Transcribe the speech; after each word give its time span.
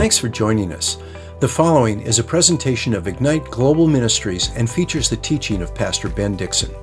Thanks 0.00 0.16
for 0.16 0.30
joining 0.30 0.72
us. 0.72 0.96
The 1.40 1.48
following 1.48 2.00
is 2.00 2.18
a 2.18 2.24
presentation 2.24 2.94
of 2.94 3.06
Ignite 3.06 3.44
Global 3.50 3.86
Ministries 3.86 4.48
and 4.56 4.68
features 4.68 5.10
the 5.10 5.18
teaching 5.18 5.60
of 5.60 5.74
Pastor 5.74 6.08
Ben 6.08 6.36
Dixon. 6.36 6.74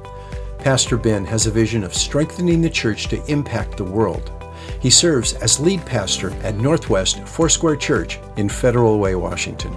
Pastor 0.60 0.98
Ben 0.98 1.26
has 1.26 1.48
a 1.48 1.52
vision 1.52 1.84
of 1.84 1.96
strengthening 1.96 2.62
the 2.62 2.70
church 2.70 3.08
to 3.08 3.26
impact 3.26 3.76
the 3.76 3.84
world. 3.84 4.32
He 4.80 4.92
serves 4.92 5.34
as 5.34 5.60
lead 5.60 5.84
pastor 5.84 6.30
at 6.44 6.58
Northwest 6.58 7.28
Foursquare 7.28 7.78
Church 7.78 8.20
in 8.36 8.50
Federal 8.50 9.00
Way, 9.00 9.16
Washington. 9.16 9.76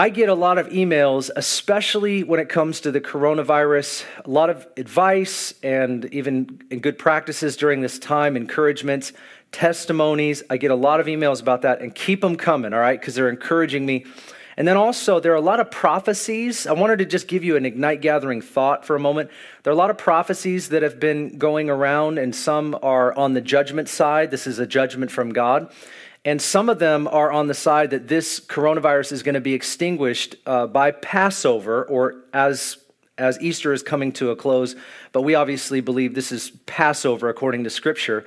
I 0.00 0.08
get 0.08 0.30
a 0.30 0.34
lot 0.34 0.56
of 0.56 0.70
emails, 0.70 1.28
especially 1.36 2.24
when 2.24 2.40
it 2.40 2.48
comes 2.48 2.80
to 2.80 2.90
the 2.90 3.02
coronavirus, 3.02 4.06
a 4.24 4.30
lot 4.30 4.48
of 4.48 4.66
advice 4.78 5.52
and 5.62 6.06
even 6.06 6.44
good 6.80 6.96
practices 6.96 7.54
during 7.54 7.82
this 7.82 7.98
time, 7.98 8.34
encouragements, 8.34 9.12
testimonies. 9.52 10.42
I 10.48 10.56
get 10.56 10.70
a 10.70 10.74
lot 10.74 11.00
of 11.00 11.06
emails 11.06 11.42
about 11.42 11.60
that 11.62 11.82
and 11.82 11.94
keep 11.94 12.22
them 12.22 12.36
coming, 12.36 12.72
all 12.72 12.80
right, 12.80 12.98
because 12.98 13.14
they're 13.14 13.28
encouraging 13.28 13.84
me. 13.84 14.06
And 14.56 14.66
then 14.66 14.78
also, 14.78 15.20
there 15.20 15.32
are 15.32 15.36
a 15.36 15.42
lot 15.42 15.60
of 15.60 15.70
prophecies. 15.70 16.66
I 16.66 16.72
wanted 16.72 17.00
to 17.00 17.04
just 17.04 17.28
give 17.28 17.44
you 17.44 17.56
an 17.56 17.66
Ignite 17.66 18.00
Gathering 18.00 18.40
thought 18.40 18.86
for 18.86 18.96
a 18.96 19.00
moment. 19.00 19.28
There 19.64 19.70
are 19.70 19.76
a 19.76 19.78
lot 19.78 19.90
of 19.90 19.98
prophecies 19.98 20.70
that 20.70 20.82
have 20.82 20.98
been 20.98 21.36
going 21.36 21.68
around, 21.68 22.16
and 22.16 22.34
some 22.34 22.74
are 22.82 23.12
on 23.18 23.34
the 23.34 23.42
judgment 23.42 23.90
side. 23.90 24.30
This 24.30 24.46
is 24.46 24.58
a 24.58 24.66
judgment 24.66 25.10
from 25.10 25.34
God. 25.34 25.70
And 26.24 26.40
some 26.40 26.68
of 26.68 26.78
them 26.78 27.08
are 27.08 27.32
on 27.32 27.46
the 27.46 27.54
side 27.54 27.90
that 27.90 28.08
this 28.08 28.40
coronavirus 28.40 29.12
is 29.12 29.22
going 29.22 29.36
to 29.36 29.40
be 29.40 29.54
extinguished 29.54 30.36
uh, 30.44 30.66
by 30.66 30.90
Passover 30.90 31.84
or 31.84 32.16
as, 32.34 32.76
as 33.16 33.40
Easter 33.40 33.72
is 33.72 33.82
coming 33.82 34.12
to 34.12 34.30
a 34.30 34.36
close. 34.36 34.76
But 35.12 35.22
we 35.22 35.34
obviously 35.34 35.80
believe 35.80 36.14
this 36.14 36.30
is 36.30 36.50
Passover 36.66 37.30
according 37.30 37.64
to 37.64 37.70
Scripture. 37.70 38.26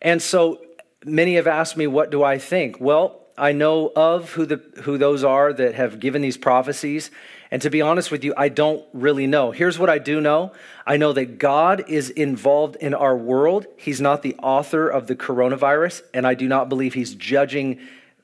And 0.00 0.22
so 0.22 0.60
many 1.04 1.34
have 1.34 1.48
asked 1.48 1.76
me, 1.76 1.88
what 1.88 2.10
do 2.10 2.22
I 2.22 2.38
think? 2.38 2.80
Well, 2.80 3.22
I 3.36 3.52
know 3.52 3.90
of 3.96 4.32
who, 4.32 4.46
the, 4.46 4.62
who 4.82 4.96
those 4.98 5.24
are 5.24 5.52
that 5.52 5.74
have 5.74 5.98
given 5.98 6.22
these 6.22 6.36
prophecies. 6.36 7.10
And 7.52 7.60
to 7.60 7.70
be 7.70 7.82
honest 7.82 8.10
with 8.10 8.24
you, 8.24 8.32
I 8.34 8.48
don't 8.48 8.82
really 8.94 9.26
know. 9.26 9.50
Here's 9.50 9.78
what 9.78 9.90
I 9.90 9.98
do 9.98 10.22
know 10.22 10.52
I 10.86 10.96
know 10.96 11.12
that 11.12 11.38
God 11.38 11.84
is 11.86 12.08
involved 12.08 12.76
in 12.76 12.94
our 12.94 13.14
world. 13.14 13.66
He's 13.76 14.00
not 14.00 14.22
the 14.22 14.34
author 14.36 14.88
of 14.88 15.06
the 15.06 15.14
coronavirus, 15.14 16.00
and 16.14 16.26
I 16.26 16.32
do 16.32 16.48
not 16.48 16.70
believe 16.70 16.94
He's 16.94 17.14
judging 17.14 17.78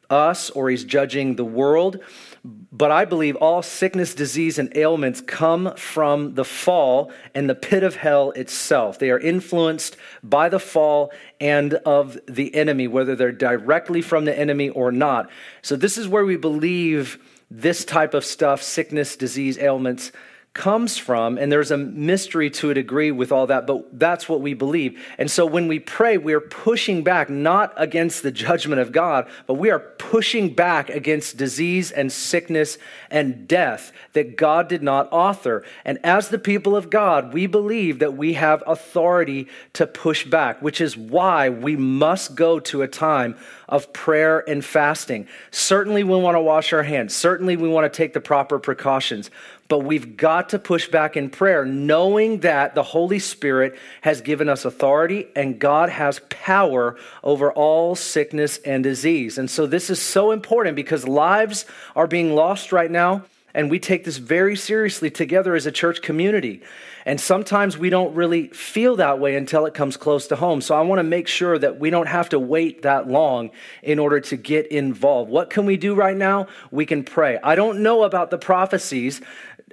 us 0.09 0.49
or 0.49 0.71
He's 0.71 0.83
judging 0.83 1.37
the 1.37 1.45
world. 1.45 2.01
But 2.43 2.91
I 2.91 3.05
believe 3.05 3.37
all 3.37 3.61
sickness, 3.61 4.15
disease, 4.15 4.59
and 4.59 4.75
ailments 4.75 5.21
come 5.21 5.75
from 5.77 6.35
the 6.35 6.45
fall 6.45 7.13
and 7.35 7.51
the 7.51 7.55
pit 7.55 7.83
of 7.83 7.97
hell 7.97 8.31
itself. 8.31 8.99
They 8.99 9.11
are 9.11 9.19
influenced 9.19 9.99
by 10.23 10.49
the 10.49 10.61
fall 10.61 11.13
and 11.39 11.75
of 11.75 12.19
the 12.27 12.55
enemy, 12.55 12.89
whether 12.89 13.15
they're 13.15 13.33
directly 13.33 14.01
from 14.01 14.25
the 14.25 14.39
enemy 14.39 14.71
or 14.71 14.91
not. 14.91 15.29
So, 15.61 15.77
this 15.77 15.99
is 15.99 16.09
where 16.09 16.25
we 16.25 16.39
believe 16.39 17.19
this 17.51 17.85
type 17.85 18.15
of 18.15 18.25
stuff, 18.25 18.63
sickness, 18.63 19.17
disease, 19.17 19.59
ailments, 19.59 20.13
comes 20.59 20.99
from, 20.99 21.39
and 21.39 21.53
there's 21.53 21.71
a 21.71 21.77
mystery 21.77 22.51
to 22.51 22.71
a 22.71 22.75
degree 22.75 23.13
with 23.13 23.31
all 23.31 23.47
that, 23.47 23.65
but 23.65 23.97
that's 23.97 24.29
what 24.29 24.41
we 24.41 24.55
believe. 24.55 25.01
And 25.17 25.31
so 25.31 25.47
when 25.47 25.69
we 25.69 25.79
pray, 25.79 26.19
we're 26.19 26.41
pushing 26.41 27.05
back 27.05 27.31
not 27.31 27.73
against 27.77 28.25
the 28.25 28.33
judgment 28.33 28.81
of 28.81 28.91
God, 28.91 29.29
but 29.47 29.55
we 29.55 29.71
are 29.71 29.79
pushing 29.79 30.53
back 30.53 30.91
against 30.91 31.37
disease 31.37 31.93
and 31.93 32.11
sickness 32.11 32.77
and 33.09 33.47
death 33.47 33.93
that 34.15 34.37
God 34.37 34.69
did 34.69 34.83
not 34.83 35.09
author. 35.13 35.65
And 35.85 36.01
as 36.03 36.29
the 36.29 36.41
people 36.41 36.75
of 36.75 36.91
God, 36.91 37.33
we 37.33 37.47
believe 37.47 38.01
that 38.01 38.17
we 38.17 38.33
have 38.33 38.65
authority 38.67 39.47
to 39.75 39.87
push 39.87 40.25
back, 40.25 40.61
which 40.61 40.81
is 40.81 40.97
why 40.97 41.51
we 41.51 41.77
must 41.77 42.35
go 42.35 42.59
to 42.59 42.83
a 42.83 42.89
time 42.89 43.37
of 43.69 43.93
prayer 43.93 44.43
and 44.49 44.65
fasting. 44.65 45.29
Certainly, 45.53 46.03
we 46.03 46.17
want 46.17 46.35
to 46.35 46.41
wash 46.41 46.73
our 46.73 46.83
hands. 46.83 47.15
Certainly, 47.15 47.59
we 47.59 47.69
want 47.69 47.91
to 47.91 47.97
take 47.97 48.13
the 48.13 48.21
proper 48.21 48.59
precautions. 48.59 49.31
But 49.69 49.81
we've 49.81 50.17
got 50.17 50.49
to 50.51 50.59
push 50.59 50.89
back 50.89 51.17
in 51.17 51.29
prayer, 51.29 51.65
knowing 51.65 52.41
that 52.41 52.75
the 52.75 52.83
Holy 52.83 53.19
Spirit 53.19 53.79
has 54.01 54.23
given 54.23 54.49
us 54.49 54.65
authority 54.65 55.29
and 55.37 55.59
God 55.59 55.91
has 55.91 56.21
power 56.31 56.97
over 57.23 57.53
all 57.53 57.95
sickness 57.95 58.59
and 58.65 58.83
disease. 58.83 59.37
And 59.37 59.51
so 59.51 59.67
this 59.67 59.91
is 59.91 60.01
so 60.01 60.31
important 60.31 60.75
because 60.75 61.07
lives 61.07 61.67
are 61.95 62.07
being 62.07 62.35
lost 62.35 62.73
right 62.73 62.91
now. 62.91 63.25
And 63.55 63.71
we 63.71 63.79
take 63.79 64.05
this 64.05 64.19
very 64.19 64.57
seriously 64.57 65.11
together 65.11 65.55
as 65.55 65.67
a 65.67 65.73
church 65.73 66.01
community. 66.03 66.63
And 67.07 67.19
sometimes 67.19 67.79
we 67.79 67.89
don't 67.89 68.15
really 68.15 68.49
feel 68.49 68.97
that 68.97 69.19
way 69.19 69.35
until 69.35 69.65
it 69.65 69.73
comes 69.73 69.97
close 69.97 70.27
to 70.27 70.37
home. 70.37 70.61
So 70.61 70.75
I 70.75 70.83
want 70.83 70.99
to 70.99 71.03
make 71.03 71.27
sure 71.27 71.59
that 71.59 71.81
we 71.81 71.89
don't 71.89 72.07
have 72.07 72.29
to 72.29 72.39
wait 72.39 72.83
that 72.83 73.09
long 73.09 73.51
in 73.83 73.99
order 73.99 74.21
to 74.21 74.37
get 74.37 74.67
involved. 74.67 75.31
What 75.31 75.49
can 75.49 75.65
we 75.65 75.79
do 75.79 75.95
right 75.95 76.17
now? 76.17 76.49
We 76.71 76.85
can 76.85 77.05
pray. 77.05 77.39
I 77.43 77.55
don't 77.55 77.83
know 77.83 78.03
about 78.03 78.31
the 78.31 78.37
prophecies 78.37 79.23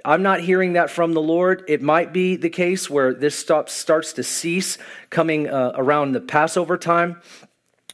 I'm 0.04 0.22
not 0.22 0.40
hearing 0.40 0.74
that 0.74 0.90
from 0.90 1.12
the 1.12 1.22
Lord. 1.22 1.64
It 1.68 1.82
might 1.82 2.12
be 2.12 2.36
the 2.36 2.50
case 2.50 2.90
where 2.90 3.14
this 3.14 3.36
stop, 3.36 3.68
starts 3.68 4.12
to 4.14 4.22
cease 4.22 4.78
coming 5.10 5.48
uh, 5.48 5.72
around 5.74 6.12
the 6.12 6.20
Passover 6.20 6.76
time, 6.76 7.20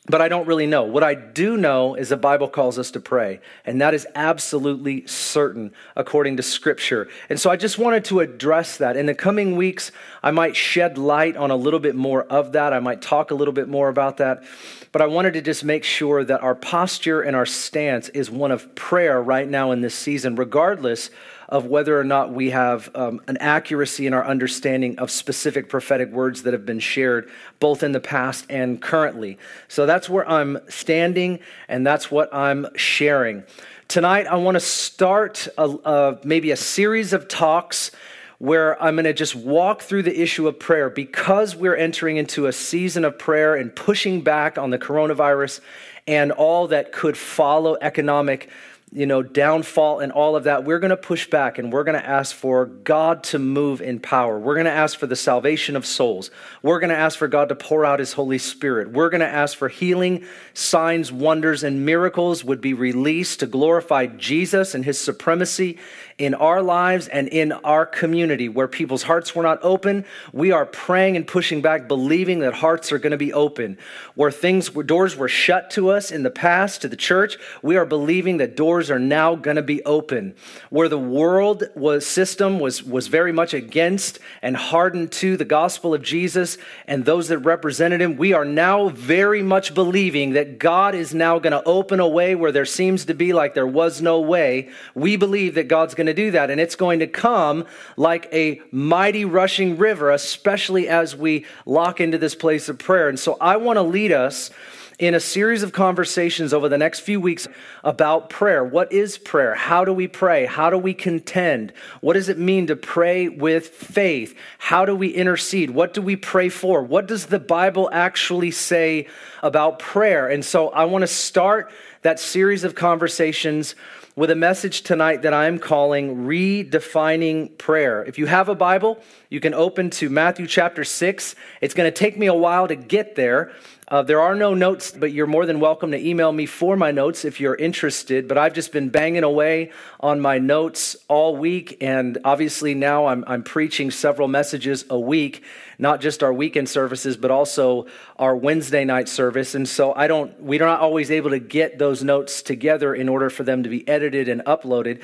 but 0.09 0.21
I 0.21 0.29
don't 0.29 0.49
really 0.49 0.67
know. 0.67 0.83
What 0.83 1.05
I 1.05 1.15
do 1.15 1.57
know 1.57 1.95
is 1.95 2.09
the 2.09 2.17
Bible 2.17 2.49
calls 2.49 2.77
us 2.77 2.91
to 2.91 3.01
pray, 3.01 3.41
and 3.65 3.81
that 3.81 3.95
is 3.95 4.07
absolutely 4.17 5.07
certain 5.07 5.73
according 5.95 6.39
to 6.39 6.43
Scripture. 6.43 7.09
And 7.31 7.39
so 7.39 7.51
I 7.51 7.57
just 7.57 7.79
wanted 7.79 8.05
to 8.07 8.19
address 8.19 8.79
that. 8.79 8.97
In 8.97 9.07
the 9.07 9.15
coming 9.15 9.55
weeks, 9.55 9.93
I 10.21 10.33
might 10.33 10.57
shed 10.57 10.99
light 10.99 11.37
on 11.37 11.53
a 11.53 11.57
little 11.57 11.79
bit 11.79 11.95
more 11.95 12.25
of 12.25 12.53
that. 12.53 12.73
I 12.73 12.81
might 12.81 13.01
talk 13.01 13.31
a 13.31 13.35
little 13.35 13.55
bit 13.55 13.69
more 13.69 13.89
about 13.89 14.17
that. 14.17 14.43
But 14.91 15.03
I 15.03 15.07
wanted 15.07 15.35
to 15.35 15.41
just 15.41 15.65
make 15.65 15.85
sure 15.85 16.25
that 16.25 16.43
our 16.43 16.55
posture 16.57 17.23
and 17.23 17.37
our 17.37 17.47
stance 17.47 18.09
is 18.11 18.29
one 18.29 18.51
of 18.51 18.75
prayer 18.75 19.23
right 19.23 19.49
now 19.49 19.71
in 19.71 19.83
this 19.83 19.95
season, 19.95 20.35
regardless 20.35 21.11
of 21.53 21.67
whether 21.67 22.01
or 22.01 22.03
not 22.03 22.33
we 22.33 22.49
have 22.49 22.91
um, 22.95 23.21
an 23.29 23.37
accuracy 23.37 24.07
in 24.07 24.15
our 24.15 24.27
understanding 24.27 24.99
of 24.99 25.11
specific 25.11 25.69
prophetic 25.69 26.11
words 26.11 26.45
that 26.45 26.55
have 26.55 26.65
been 26.65 26.81
shared 26.81 27.31
both 27.61 27.83
in 27.83 27.93
the 27.93 28.01
past 28.01 28.47
and 28.49 28.81
currently. 28.81 29.37
So 29.69 29.85
that's 29.85 30.09
where 30.09 30.27
I'm 30.27 30.59
standing, 30.69 31.41
and 31.69 31.87
that's 31.87 32.11
what 32.11 32.35
I'm 32.35 32.67
sharing. 32.75 33.45
Tonight, 33.87 34.27
I 34.27 34.37
want 34.37 34.55
to 34.55 34.61
start 34.61 35.47
a, 35.59 35.65
a, 35.65 36.19
maybe 36.25 36.53
a 36.53 36.57
series 36.57 37.13
of 37.13 37.29
talks 37.29 37.91
where 38.39 38.83
I'm 38.83 38.95
going 38.95 39.05
to 39.05 39.13
just 39.13 39.35
walk 39.35 39.83
through 39.83 40.05
the 40.05 40.23
issue 40.23 40.49
of 40.49 40.59
prayer 40.59 40.89
because 40.89 41.55
we're 41.55 41.77
entering 41.77 42.17
into 42.17 42.47
a 42.47 42.53
season 42.53 43.05
of 43.05 43.19
prayer 43.19 43.57
and 43.57 43.77
pushing 43.77 44.23
back 44.23 44.57
on 44.57 44.71
the 44.71 44.79
coronavirus 44.79 45.61
and 46.07 46.33
all 46.33 46.69
that 46.69 46.93
could 46.93 47.17
follow 47.17 47.77
economic 47.81 48.49
you 48.95 49.07
know, 49.07 49.23
downfall 49.23 50.01
and 50.01 50.13
all 50.13 50.37
of 50.37 50.45
that, 50.45 50.65
we're 50.65 50.79
going 50.79 50.91
to 50.91 50.99
push 50.99 51.27
back 51.27 51.57
and 51.57 51.73
we're 51.73 51.83
going 51.83 51.99
to 51.99 52.07
ask 52.07 52.35
for 52.35 52.67
God 52.67 53.25
to 53.25 53.39
move 53.39 53.81
in 53.81 53.99
power. 53.99 54.39
We're 54.39 54.55
going 54.55 54.67
to 54.67 54.71
ask 54.71 54.99
for 54.99 55.07
the 55.07 55.17
salvation 55.17 55.77
of 55.77 55.87
souls. 55.87 56.31
We're 56.63 56.79
going 56.79 56.91
to 56.91 56.97
ask 56.97 57.19
for 57.19 57.27
God 57.27 57.49
to 57.49 57.55
pour 57.55 57.87
out 57.87 58.01
his 58.01 58.13
Holy 58.13 58.37
Spirit. 58.37 58.91
We're 58.91 59.09
going 59.09 59.23
to 59.23 59.27
ask 59.27 59.57
for 59.57 59.71
healing, 59.71 60.27
signs, 60.53 61.11
wonders, 61.11 61.65
and 61.65 61.87
miracles 61.87 62.45
would 62.45 62.61
be 62.61 62.75
released 62.75 63.41
to 63.41 63.47
glorify 63.47 64.09
Jesus 64.09 64.75
and 64.75 64.85
his 64.85 65.01
supremacy 65.01 65.79
in 66.19 66.35
our 66.35 66.63
lives 66.63 67.09
and 67.09 67.29
in 67.29 67.53
our 67.53 67.87
community 67.87 68.51
where 68.51 68.69
people's 68.69 69.05
hearts 69.05 69.35
were 69.35 69.43
not 69.43 69.59
open. 69.63 70.05
We 70.35 70.53
are 70.53 70.67
praying 70.67 71.17
and 71.17 71.27
pushing 71.27 71.63
back, 71.63 71.89
believing 71.89 72.41
that 72.41 72.53
hearts 72.53 72.93
are 72.93 72.99
going 72.99 73.13
to 73.13 73.17
be 73.17 73.33
open. 73.33 73.79
Where 74.17 74.31
things, 74.31 74.69
doors 74.69 75.17
were 75.17 75.29
shut 75.29 75.71
to 75.71 75.91
us 75.91 76.11
in 76.11 76.25
the 76.25 76.31
past 76.31 76.83
to 76.83 76.89
the 76.89 76.97
church, 76.97 77.39
we 77.63 77.77
are 77.79 77.87
believing 77.87 78.37
that 78.37 78.55
doors 78.55 78.82
are 78.91 78.99
now 78.99 79.35
going 79.35 79.57
to 79.57 79.63
be 79.63 79.83
open. 79.85 80.35
Where 80.71 80.89
the 80.89 80.99
world 80.99 81.65
was 81.75 82.07
system 82.07 82.59
was 82.59 82.83
was 82.83 83.09
very 83.09 83.33
much 83.33 83.55
against 83.55 84.19
and 84.43 84.57
hardened 84.57 85.13
to 85.13 85.37
the 85.37 85.45
gospel 85.45 85.95
of 85.95 86.03
Jesus 86.03 86.59
and 86.87 87.05
those 87.05 87.29
that 87.29 87.39
represented 87.39 88.01
him, 88.01 88.17
we 88.17 88.33
are 88.33 88.45
now 88.45 88.89
very 88.89 89.43
much 89.43 89.75
believing 89.75 90.33
that 90.33 90.59
God 90.59 90.95
is 90.95 91.15
now 91.15 91.39
going 91.39 91.53
to 91.53 91.63
open 91.65 92.01
a 92.01 92.09
way 92.09 92.35
where 92.35 92.53
there 92.53 92.65
seems 92.65 93.05
to 93.07 93.15
be 93.15 93.33
like 93.33 93.55
there 93.55 93.67
was 93.67 94.03
no 94.03 94.21
way. 94.21 94.71
We 94.95 95.17
believe 95.17 95.55
that 95.55 95.69
God's 95.69 95.95
going 95.95 96.07
to 96.07 96.15
do 96.15 96.31
that, 96.33 96.51
and 96.51 96.61
it's 96.61 96.77
going 96.77 97.01
to 97.01 97.07
come 97.07 97.67
like 97.97 98.29
a 98.33 98.61
mighty 98.71 99.25
rushing 99.25 99.77
river, 99.77 100.11
especially 100.11 100.89
as 100.89 101.17
we 101.17 101.47
lock 101.67 102.01
into 102.01 102.19
this 102.19 102.35
place 102.35 102.69
of 102.69 102.79
prayer. 102.79 103.09
And 103.09 103.19
so 103.19 103.37
I 103.41 103.57
want 103.57 103.77
to 103.77 103.83
lead 103.83 104.13
us 104.13 104.51
in 104.99 105.15
a 105.15 105.21
series 105.21 105.63
of 105.63 105.73
conversations 105.73 106.53
over 106.53 106.69
the 106.69 106.79
next 106.79 107.01
few 107.01 107.21
weeks 107.21 107.49
about 107.83 108.31
prayer. 108.31 108.65
What 108.65 108.93
is 108.93 109.19
prayer? 109.19 109.55
How 109.55 109.85
do 109.85 109.93
we 109.93 110.09
pray? 110.09 110.47
How 110.47 110.71
do 110.71 110.79
we 110.79 110.95
contend? 110.95 111.73
What 112.01 112.15
does 112.15 112.29
it 112.29 112.39
mean 112.39 112.67
to 112.69 112.77
pray 112.77 113.29
with 113.29 113.69
faith? 113.69 114.37
How 114.59 114.85
do 114.85 114.95
we 114.95 115.09
intercede? 115.09 115.71
What 115.71 115.95
do 115.95 116.03
we 116.03 116.17
pray 116.17 116.49
for? 116.49 116.83
What 116.83 117.07
does 117.07 117.27
the 117.27 117.41
Bible 117.41 117.89
actually 117.93 118.51
say 118.51 119.09
about 119.43 119.79
prayer? 119.79 120.29
And 120.29 120.45
so 120.45 120.69
I 120.71 120.85
want 120.85 121.03
to 121.03 121.09
start 121.09 121.73
that 122.03 122.21
series 122.21 122.65
of 122.65 122.75
conversations 122.75 123.75
with 124.15 124.31
a 124.31 124.37
message 124.37 124.83
tonight 124.83 125.23
that 125.23 125.33
I'm 125.33 125.59
calling 125.59 126.27
Redefining 126.27 127.57
Prayer. 127.57 128.05
If 128.05 128.19
you 128.19 128.27
have 128.27 128.51
a 128.51 128.55
Bible, 128.55 129.03
you 129.31 129.41
can 129.41 129.55
open 129.55 129.89
to 129.91 130.11
Matthew 130.11 130.47
chapter 130.47 130.85
6. 130.85 131.35
It's 131.63 131.73
going 131.73 131.91
to 131.91 131.97
take 131.97 132.19
me 132.19 132.27
a 132.27 132.35
while 132.35 132.69
to 132.69 132.77
get 132.77 133.15
there. 133.15 133.53
Uh, 133.93 134.01
there 134.01 134.23
are 134.23 134.35
no 134.35 134.55
notes, 134.55 134.91
but 134.91 135.13
you're 135.13 135.27
more 135.27 135.45
than 135.45 135.61
welcome 135.61 135.91
to 135.91 135.99
email 136.03 136.33
me 136.33 136.47
for 136.47 136.79
my 136.79 136.91
notes 136.91 137.27
if 137.27 137.39
you're 137.39 137.55
interested. 137.55 138.27
But 138.27 138.39
I've 138.39 138.55
just 138.55 138.73
been 138.73 138.89
banging 138.89 139.23
away 139.23 139.71
on 140.01 140.19
my 140.19 140.39
notes 140.39 140.97
all 141.09 141.37
week, 141.37 141.77
and 141.83 142.17
obviously 142.25 142.73
now 142.73 143.05
I'm, 143.05 143.23
I'm 143.27 143.43
preaching 143.43 143.91
several 143.91 144.29
messages 144.29 144.87
a 144.89 144.99
week, 144.99 145.45
not 145.79 146.01
just 146.01 146.23
our 146.23 146.33
weekend 146.33 146.71
services, 146.71 147.19
but 147.19 147.31
also 147.31 147.85
our 148.17 148.35
Wednesday 148.35 148.87
night 148.87 149.11
service. 149.11 149.55
And 149.55 149.69
so 149.69 149.93
I 149.95 150.07
don't, 150.07 150.41
we're 150.41 150.65
not 150.65 150.81
always 150.81 151.11
able 151.11 151.29
to 151.29 151.39
get 151.39 151.79
those 151.79 152.03
notes 152.03 152.41
together 152.41 152.95
in 152.95 153.11
order 153.11 153.29
for 153.29 153.43
them 153.43 153.63
to 153.63 153.69
be 153.69 153.87
edited 153.87 154.27
and 154.27 154.41
uploaded. 154.47 155.03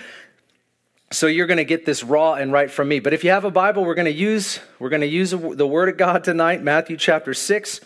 So 1.11 1.27
you're 1.27 1.47
going 1.47 1.59
to 1.59 1.65
get 1.67 1.85
this 1.85 2.03
raw 2.03 2.37
and 2.37 2.55
right 2.55 2.71
from 2.71 2.89
me. 2.89 3.01
But 3.01 3.13
if 3.13 3.23
you 3.23 3.33
have 3.33 3.45
a 3.45 3.51
Bible, 3.51 3.85
we're 3.85 3.95
going 3.95 4.07
to 4.07 4.11
use 4.11 4.61
we're 4.79 4.89
going 4.89 5.03
to 5.03 5.07
use 5.07 5.33
the 5.33 5.67
Word 5.67 5.91
of 5.91 5.99
God 5.99 6.25
tonight, 6.25 6.63
Matthew 6.63 6.97
chapter 6.97 7.35
six 7.35 7.83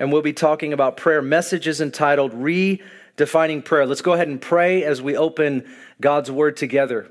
and 0.00 0.10
we'll 0.10 0.22
be 0.22 0.32
talking 0.32 0.72
about 0.72 0.96
prayer. 0.96 1.20
Messages 1.20 1.82
entitled 1.82 2.32
Redefining 2.32 3.62
Prayer. 3.62 3.84
Let's 3.84 4.00
go 4.00 4.14
ahead 4.14 4.28
and 4.28 4.40
pray 4.40 4.82
as 4.82 5.02
we 5.02 5.14
open 5.14 5.70
God's 6.00 6.30
Word 6.30 6.56
together. 6.56 7.10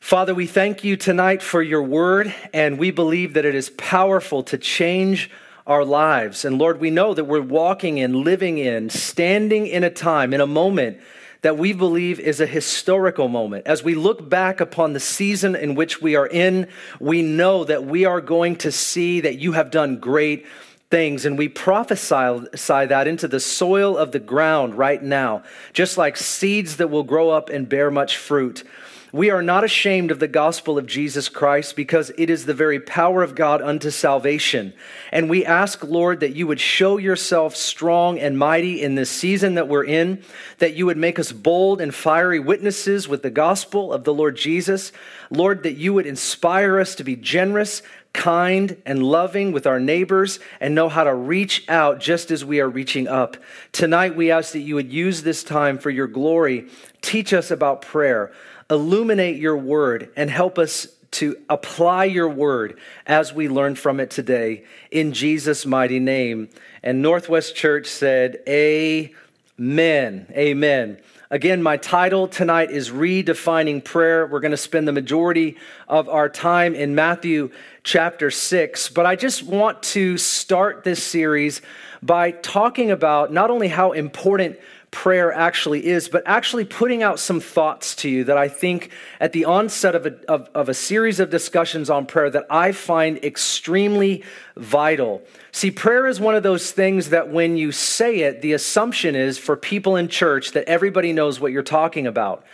Father, 0.00 0.34
we 0.34 0.46
thank 0.46 0.82
you 0.82 0.96
tonight 0.96 1.44
for 1.44 1.62
your 1.62 1.82
Word, 1.82 2.34
and 2.52 2.76
we 2.76 2.90
believe 2.90 3.34
that 3.34 3.44
it 3.44 3.54
is 3.54 3.70
powerful 3.70 4.42
to 4.42 4.58
change 4.58 5.30
our 5.64 5.84
lives. 5.84 6.44
And 6.44 6.58
Lord, 6.58 6.80
we 6.80 6.90
know 6.90 7.14
that 7.14 7.24
we're 7.24 7.40
walking 7.40 7.98
in, 7.98 8.24
living 8.24 8.58
in, 8.58 8.90
standing 8.90 9.68
in 9.68 9.84
a 9.84 9.90
time, 9.90 10.34
in 10.34 10.40
a 10.40 10.46
moment 10.46 10.98
that 11.42 11.56
we 11.56 11.72
believe 11.72 12.18
is 12.18 12.40
a 12.40 12.46
historical 12.46 13.28
moment. 13.28 13.64
As 13.68 13.84
we 13.84 13.94
look 13.94 14.28
back 14.28 14.60
upon 14.60 14.92
the 14.92 14.98
season 14.98 15.54
in 15.54 15.76
which 15.76 16.02
we 16.02 16.16
are 16.16 16.26
in, 16.26 16.66
we 16.98 17.22
know 17.22 17.62
that 17.62 17.84
we 17.84 18.04
are 18.06 18.20
going 18.20 18.56
to 18.56 18.72
see 18.72 19.20
that 19.20 19.38
you 19.38 19.52
have 19.52 19.70
done 19.70 20.00
great 20.00 20.46
things, 20.90 21.26
and 21.26 21.36
we 21.36 21.48
prophesy 21.48 22.86
that 22.86 23.06
into 23.06 23.28
the 23.28 23.40
soil 23.40 23.96
of 23.96 24.12
the 24.12 24.18
ground 24.18 24.74
right 24.74 25.02
now, 25.02 25.42
just 25.72 25.98
like 25.98 26.16
seeds 26.16 26.78
that 26.78 26.88
will 26.88 27.02
grow 27.02 27.30
up 27.30 27.50
and 27.50 27.68
bear 27.68 27.90
much 27.90 28.16
fruit. 28.16 28.64
We 29.10 29.30
are 29.30 29.40
not 29.40 29.64
ashamed 29.64 30.10
of 30.10 30.18
the 30.18 30.28
gospel 30.28 30.76
of 30.76 30.86
Jesus 30.86 31.30
Christ 31.30 31.76
because 31.76 32.12
it 32.18 32.28
is 32.28 32.44
the 32.44 32.52
very 32.52 32.78
power 32.78 33.22
of 33.22 33.34
God 33.34 33.62
unto 33.62 33.88
salvation. 33.88 34.74
And 35.10 35.30
we 35.30 35.46
ask, 35.46 35.82
Lord, 35.82 36.20
that 36.20 36.36
you 36.36 36.46
would 36.46 36.60
show 36.60 36.98
yourself 36.98 37.56
strong 37.56 38.18
and 38.18 38.38
mighty 38.38 38.82
in 38.82 38.96
this 38.96 39.08
season 39.08 39.54
that 39.54 39.66
we're 39.66 39.86
in, 39.86 40.22
that 40.58 40.74
you 40.74 40.84
would 40.84 40.98
make 40.98 41.18
us 41.18 41.32
bold 41.32 41.80
and 41.80 41.94
fiery 41.94 42.38
witnesses 42.38 43.08
with 43.08 43.22
the 43.22 43.30
gospel 43.30 43.94
of 43.94 44.04
the 44.04 44.12
Lord 44.12 44.36
Jesus. 44.36 44.92
Lord, 45.30 45.62
that 45.62 45.76
you 45.76 45.94
would 45.94 46.06
inspire 46.06 46.78
us 46.78 46.94
to 46.96 47.04
be 47.04 47.16
generous, 47.16 47.80
kind, 48.12 48.80
and 48.84 49.02
loving 49.02 49.52
with 49.52 49.66
our 49.66 49.78
neighbors 49.78 50.40
and 50.60 50.74
know 50.74 50.88
how 50.88 51.04
to 51.04 51.14
reach 51.14 51.64
out 51.68 52.00
just 52.00 52.30
as 52.30 52.44
we 52.44 52.60
are 52.60 52.68
reaching 52.68 53.06
up. 53.06 53.36
Tonight, 53.72 54.16
we 54.16 54.30
ask 54.30 54.52
that 54.52 54.60
you 54.60 54.74
would 54.74 54.92
use 54.92 55.22
this 55.22 55.44
time 55.44 55.78
for 55.78 55.90
your 55.90 56.06
glory. 56.06 56.68
Teach 57.00 57.32
us 57.32 57.50
about 57.50 57.82
prayer 57.82 58.32
illuminate 58.70 59.36
your 59.36 59.56
word 59.56 60.10
and 60.16 60.30
help 60.30 60.58
us 60.58 60.88
to 61.10 61.36
apply 61.48 62.04
your 62.04 62.28
word 62.28 62.78
as 63.06 63.32
we 63.32 63.48
learn 63.48 63.74
from 63.74 63.98
it 63.98 64.10
today 64.10 64.64
in 64.90 65.12
Jesus' 65.12 65.64
mighty 65.64 65.98
name. 65.98 66.48
And 66.82 67.00
Northwest 67.00 67.56
Church 67.56 67.86
said, 67.86 68.42
Amen. 68.46 70.26
Amen. 70.30 70.98
Again, 71.30 71.62
my 71.62 71.76
title 71.76 72.26
tonight 72.26 72.70
is 72.70 72.88
Redefining 72.88 73.84
Prayer. 73.84 74.26
We're 74.26 74.40
going 74.40 74.52
to 74.52 74.56
spend 74.56 74.88
the 74.88 74.92
majority 74.92 75.58
of 75.86 76.08
our 76.08 76.26
time 76.26 76.74
in 76.74 76.94
Matthew 76.94 77.50
chapter 77.82 78.30
6. 78.30 78.88
But 78.88 79.04
I 79.04 79.14
just 79.14 79.42
want 79.42 79.82
to 79.82 80.16
start 80.16 80.84
this 80.84 81.02
series 81.02 81.60
by 82.02 82.30
talking 82.30 82.90
about 82.90 83.30
not 83.30 83.50
only 83.50 83.68
how 83.68 83.92
important 83.92 84.58
prayer 84.90 85.30
actually 85.30 85.84
is, 85.84 86.08
but 86.08 86.22
actually 86.24 86.64
putting 86.64 87.02
out 87.02 87.20
some 87.20 87.40
thoughts 87.40 87.94
to 87.96 88.08
you 88.08 88.24
that 88.24 88.38
I 88.38 88.48
think 88.48 88.90
at 89.20 89.34
the 89.34 89.44
onset 89.44 89.94
of 89.94 90.06
a, 90.06 90.14
of, 90.30 90.48
of, 90.54 90.70
a 90.70 90.74
series 90.74 91.20
of 91.20 91.28
discussions 91.28 91.90
on 91.90 92.06
prayer 92.06 92.30
that 92.30 92.46
I 92.48 92.72
find 92.72 93.22
extremely 93.22 94.24
vital. 94.56 95.22
See, 95.50 95.70
prayer 95.70 96.06
is 96.06 96.20
one 96.20 96.34
of 96.34 96.42
those 96.42 96.70
things 96.70 97.10
that 97.10 97.30
when 97.30 97.56
you 97.56 97.72
say 97.72 98.20
it, 98.20 98.42
the 98.42 98.52
assumption 98.52 99.14
is 99.14 99.38
for 99.38 99.56
people 99.56 99.96
in 99.96 100.08
church 100.08 100.52
that 100.52 100.64
everybody 100.68 101.12
knows 101.12 101.40
what 101.40 101.52
you're 101.52 101.62
talking 101.62 102.06
about. 102.06 102.44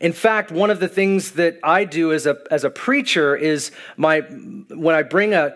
In 0.00 0.12
fact, 0.12 0.50
one 0.50 0.70
of 0.70 0.80
the 0.80 0.88
things 0.88 1.32
that 1.32 1.58
I 1.62 1.84
do 1.84 2.12
as 2.12 2.26
a, 2.26 2.38
as 2.50 2.64
a 2.64 2.70
preacher 2.70 3.36
is 3.36 3.70
my, 3.96 4.20
when 4.20 4.94
I 4.94 5.02
bring 5.02 5.34
a 5.34 5.54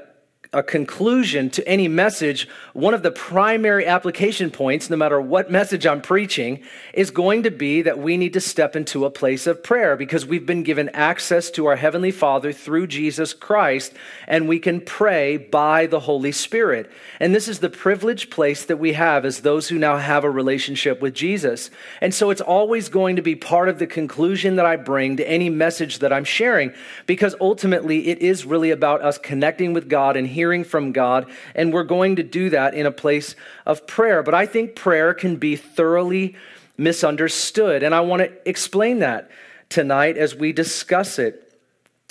a 0.53 0.63
conclusion 0.63 1.51
to 1.51 1.69
any 1.69 1.89
message, 1.89 2.49
one 2.73 2.95
of 2.95 3.03
the 3.03 3.11
primary 3.11 3.85
application 3.85 4.51
points, 4.51 4.89
no 4.89 4.97
matter 4.97 5.21
what 5.21 5.51
message 5.51 5.87
I'm 5.87 6.01
preaching, 6.01 6.63
is 6.95 7.11
going 7.11 7.43
to 7.43 7.51
be 7.51 7.83
that 7.83 7.99
we 7.99 8.17
need 8.17 8.33
to 8.33 8.41
step 8.41 8.75
into 8.75 9.05
a 9.05 9.11
place 9.11 9.47
of 9.47 9.63
prayer 9.63 9.95
because 9.95 10.25
we've 10.25 10.47
been 10.47 10.63
given 10.63 10.89
access 10.91 11.51
to 11.51 11.67
our 11.67 11.77
Heavenly 11.77 12.11
Father 12.11 12.51
through 12.51 12.87
Jesus 12.87 13.35
Christ, 13.35 13.93
and 14.27 14.49
we 14.49 14.59
can 14.59 14.81
pray 14.81 15.37
by 15.37 15.87
the 15.87 16.01
Holy 16.01 16.33
Spirit. 16.33 16.91
And 17.21 17.35
this 17.35 17.47
is 17.47 17.59
the 17.59 17.69
privileged 17.69 18.31
place 18.31 18.65
that 18.65 18.79
we 18.79 18.95
have 18.95 19.27
as 19.27 19.41
those 19.41 19.69
who 19.69 19.79
now 19.79 19.99
have 19.99 20.25
a 20.25 20.31
relationship 20.31 21.03
with 21.03 21.13
Jesus. 21.13 21.69
And 22.01 22.15
so 22.15 22.31
it's 22.31 22.41
always 22.41 22.89
going 22.89 23.17
to 23.17 23.23
be 23.23 23.35
part 23.35 23.69
of 23.69 23.79
the 23.79 23.87
conclusion 23.87 24.57
that 24.57 24.65
I 24.65 24.77
bring 24.77 25.19
to 25.19 25.29
any 25.29 25.51
message 25.51 25.99
that 25.99 26.13
I'm 26.13 26.25
sharing 26.25 26.73
because 27.05 27.35
ultimately 27.39 28.09
it 28.09 28.21
is 28.21 28.47
really 28.47 28.71
about 28.71 29.03
us 29.03 29.19
connecting 29.19 29.75
with 29.75 29.91
God 29.91 30.17
and 30.17 30.38
hearing 30.39 30.63
from 30.63 30.93
God, 30.93 31.29
and 31.57 31.73
we're 31.73 31.83
going 31.83 32.15
to 32.15 32.23
do 32.23 32.49
that 32.51 32.75
in 32.75 32.87
a 32.87 32.93
place 32.93 33.35
of 33.67 33.89
prayer. 33.89 34.23
But 34.23 34.35
I 34.35 34.47
think 34.47 34.77
prayer 34.77 35.13
can 35.13 35.35
be 35.35 35.57
thoroughly 35.57 36.37
misunderstood, 36.77 37.83
and 37.83 37.93
I 37.93 38.03
want 38.03 38.23
to 38.23 38.49
explain 38.49 39.01
that 39.01 39.33
tonight 39.69 40.17
as 40.17 40.37
we 40.37 40.53
discuss 40.53 41.19
it. 41.19 41.61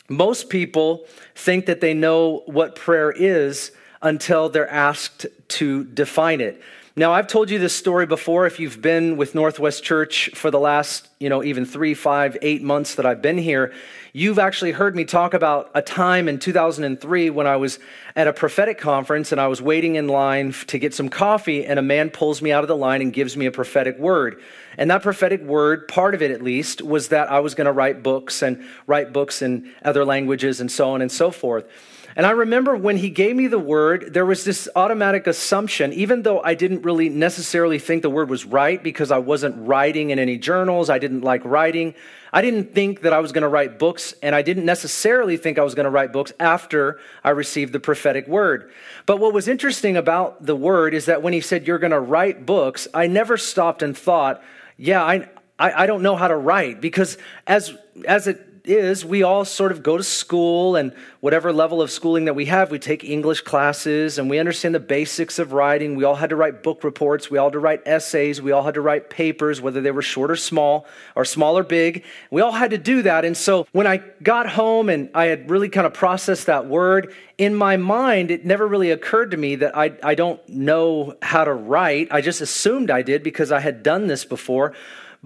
Most 0.09 0.49
people 0.49 1.05
think 1.35 1.67
that 1.67 1.79
they 1.79 1.93
know 1.93 2.43
what 2.47 2.75
prayer 2.75 3.11
is 3.11 3.71
until 4.01 4.49
they're 4.49 4.69
asked 4.69 5.25
to 5.59 5.85
define 5.85 6.41
it. 6.41 6.61
Now, 6.99 7.13
I've 7.13 7.27
told 7.27 7.51
you 7.51 7.59
this 7.59 7.75
story 7.75 8.07
before. 8.07 8.47
If 8.47 8.59
you've 8.59 8.81
been 8.81 9.17
with 9.17 9.35
Northwest 9.35 9.83
Church 9.83 10.31
for 10.33 10.49
the 10.49 10.59
last, 10.59 11.07
you 11.19 11.29
know, 11.29 11.43
even 11.43 11.63
three, 11.63 11.93
five, 11.93 12.35
eight 12.41 12.63
months 12.63 12.95
that 12.95 13.05
I've 13.05 13.21
been 13.21 13.37
here, 13.37 13.71
you've 14.13 14.39
actually 14.39 14.71
heard 14.71 14.95
me 14.95 15.05
talk 15.05 15.35
about 15.35 15.69
a 15.75 15.81
time 15.83 16.27
in 16.27 16.39
2003 16.39 17.29
when 17.29 17.45
I 17.45 17.55
was 17.55 17.77
at 18.15 18.27
a 18.27 18.33
prophetic 18.33 18.79
conference 18.79 19.31
and 19.31 19.39
I 19.39 19.45
was 19.45 19.61
waiting 19.61 19.93
in 19.93 20.07
line 20.07 20.55
to 20.65 20.79
get 20.79 20.91
some 20.95 21.07
coffee, 21.07 21.67
and 21.67 21.77
a 21.77 21.83
man 21.83 22.09
pulls 22.09 22.41
me 22.41 22.51
out 22.51 22.63
of 22.63 22.67
the 22.67 22.75
line 22.75 23.03
and 23.03 23.13
gives 23.13 23.37
me 23.37 23.45
a 23.45 23.51
prophetic 23.51 23.99
word. 23.99 24.41
And 24.75 24.89
that 24.89 25.03
prophetic 25.03 25.43
word, 25.43 25.87
part 25.87 26.15
of 26.15 26.23
it 26.23 26.31
at 26.31 26.41
least, 26.41 26.81
was 26.81 27.09
that 27.09 27.31
I 27.31 27.41
was 27.41 27.53
going 27.53 27.65
to 27.65 27.71
write 27.71 28.01
books 28.01 28.41
and 28.41 28.65
write 28.87 29.13
books 29.13 29.43
in 29.43 29.71
other 29.85 30.03
languages 30.03 30.59
and 30.59 30.71
so 30.71 30.89
on 30.89 31.03
and 31.03 31.11
so 31.11 31.29
forth. 31.29 31.69
And 32.17 32.25
I 32.25 32.31
remember 32.31 32.75
when 32.75 32.97
he 32.97 33.11
gave 33.11 33.35
me 33.35 33.45
the 33.45 33.59
word, 33.59 34.11
there 34.11 34.25
was 34.25 34.43
this 34.43 34.67
automatic 34.75 35.27
assumption, 35.27 35.93
even 35.93 36.23
though 36.23 36.41
I 36.41 36.55
didn't 36.55 36.81
really 36.81 37.09
necessarily 37.09 37.77
think 37.77 38.01
the 38.01 38.09
word 38.09 38.27
was 38.27 38.43
right 38.43 38.81
because 38.81 39.11
I 39.11 39.19
wasn't 39.19 39.55
writing 39.67 40.09
in 40.09 40.17
any 40.17 40.39
journals, 40.39 40.89
I 40.89 40.97
didn't 40.97 41.21
like 41.21 41.45
writing. 41.45 41.93
I 42.33 42.41
didn't 42.41 42.73
think 42.73 43.01
that 43.01 43.13
I 43.13 43.19
was 43.19 43.31
going 43.31 43.43
to 43.43 43.47
write 43.47 43.77
books, 43.77 44.15
and 44.23 44.33
I 44.33 44.41
didn't 44.41 44.65
necessarily 44.65 45.37
think 45.37 45.59
I 45.59 45.61
was 45.61 45.75
going 45.75 45.83
to 45.83 45.91
write 45.91 46.11
books 46.11 46.33
after 46.39 46.99
I 47.23 47.29
received 47.29 47.71
the 47.71 47.79
prophetic 47.79 48.27
word. 48.27 48.71
But 49.05 49.19
what 49.19 49.31
was 49.31 49.47
interesting 49.47 49.95
about 49.95 50.43
the 50.43 50.55
word 50.55 50.95
is 50.95 51.05
that 51.05 51.21
when 51.21 51.33
he 51.33 51.39
said, 51.39 51.67
You're 51.67 51.77
going 51.77 51.91
to 51.91 51.99
write 51.99 52.47
books, 52.47 52.87
I 52.95 53.05
never 53.05 53.37
stopped 53.37 53.83
and 53.83 53.95
thought, 53.95 54.41
Yeah, 54.75 55.03
I, 55.03 55.29
I, 55.59 55.83
I 55.83 55.85
don't 55.85 56.01
know 56.01 56.15
how 56.15 56.27
to 56.27 56.35
write 56.35 56.81
because 56.81 57.19
as, 57.45 57.75
as 58.07 58.25
it 58.25 58.46
is 58.67 59.05
we 59.05 59.23
all 59.23 59.45
sort 59.45 59.71
of 59.71 59.81
go 59.81 59.97
to 59.97 60.03
school 60.03 60.75
and 60.75 60.93
whatever 61.21 61.51
level 61.53 61.81
of 61.81 61.89
schooling 61.89 62.25
that 62.25 62.35
we 62.35 62.45
have, 62.45 62.69
we 62.69 62.79
take 62.79 63.03
English 63.03 63.41
classes 63.41 64.17
and 64.17 64.29
we 64.29 64.39
understand 64.39 64.75
the 64.75 64.79
basics 64.79 65.39
of 65.39 65.53
writing. 65.53 65.95
We 65.95 66.03
all 66.03 66.15
had 66.15 66.29
to 66.29 66.35
write 66.35 66.63
book 66.63 66.83
reports, 66.83 67.31
we 67.31 67.37
all 67.37 67.47
had 67.47 67.53
to 67.53 67.59
write 67.59 67.81
essays, 67.85 68.41
we 68.41 68.51
all 68.51 68.63
had 68.63 68.73
to 68.73 68.81
write 68.81 69.09
papers, 69.09 69.61
whether 69.61 69.81
they 69.81 69.91
were 69.91 70.01
short 70.01 70.29
or 70.29 70.35
small, 70.35 70.85
or 71.15 71.25
small 71.25 71.57
or 71.57 71.63
big. 71.63 72.03
We 72.29 72.41
all 72.41 72.51
had 72.51 72.71
to 72.71 72.77
do 72.77 73.01
that. 73.03 73.25
And 73.25 73.35
so 73.35 73.67
when 73.71 73.87
I 73.87 73.97
got 74.21 74.49
home 74.49 74.89
and 74.89 75.09
I 75.15 75.25
had 75.25 75.49
really 75.49 75.69
kind 75.69 75.87
of 75.87 75.93
processed 75.93 76.45
that 76.47 76.67
word, 76.67 77.13
in 77.37 77.55
my 77.55 77.77
mind, 77.77 78.31
it 78.31 78.45
never 78.45 78.67
really 78.67 78.91
occurred 78.91 79.31
to 79.31 79.37
me 79.37 79.55
that 79.55 79.77
I, 79.77 79.93
I 80.03 80.15
don't 80.15 80.47
know 80.49 81.15
how 81.21 81.43
to 81.43 81.53
write. 81.53 82.07
I 82.11 82.21
just 82.21 82.41
assumed 82.41 82.89
I 82.89 83.01
did 83.01 83.23
because 83.23 83.51
I 83.51 83.59
had 83.59 83.83
done 83.83 84.07
this 84.07 84.25
before. 84.25 84.73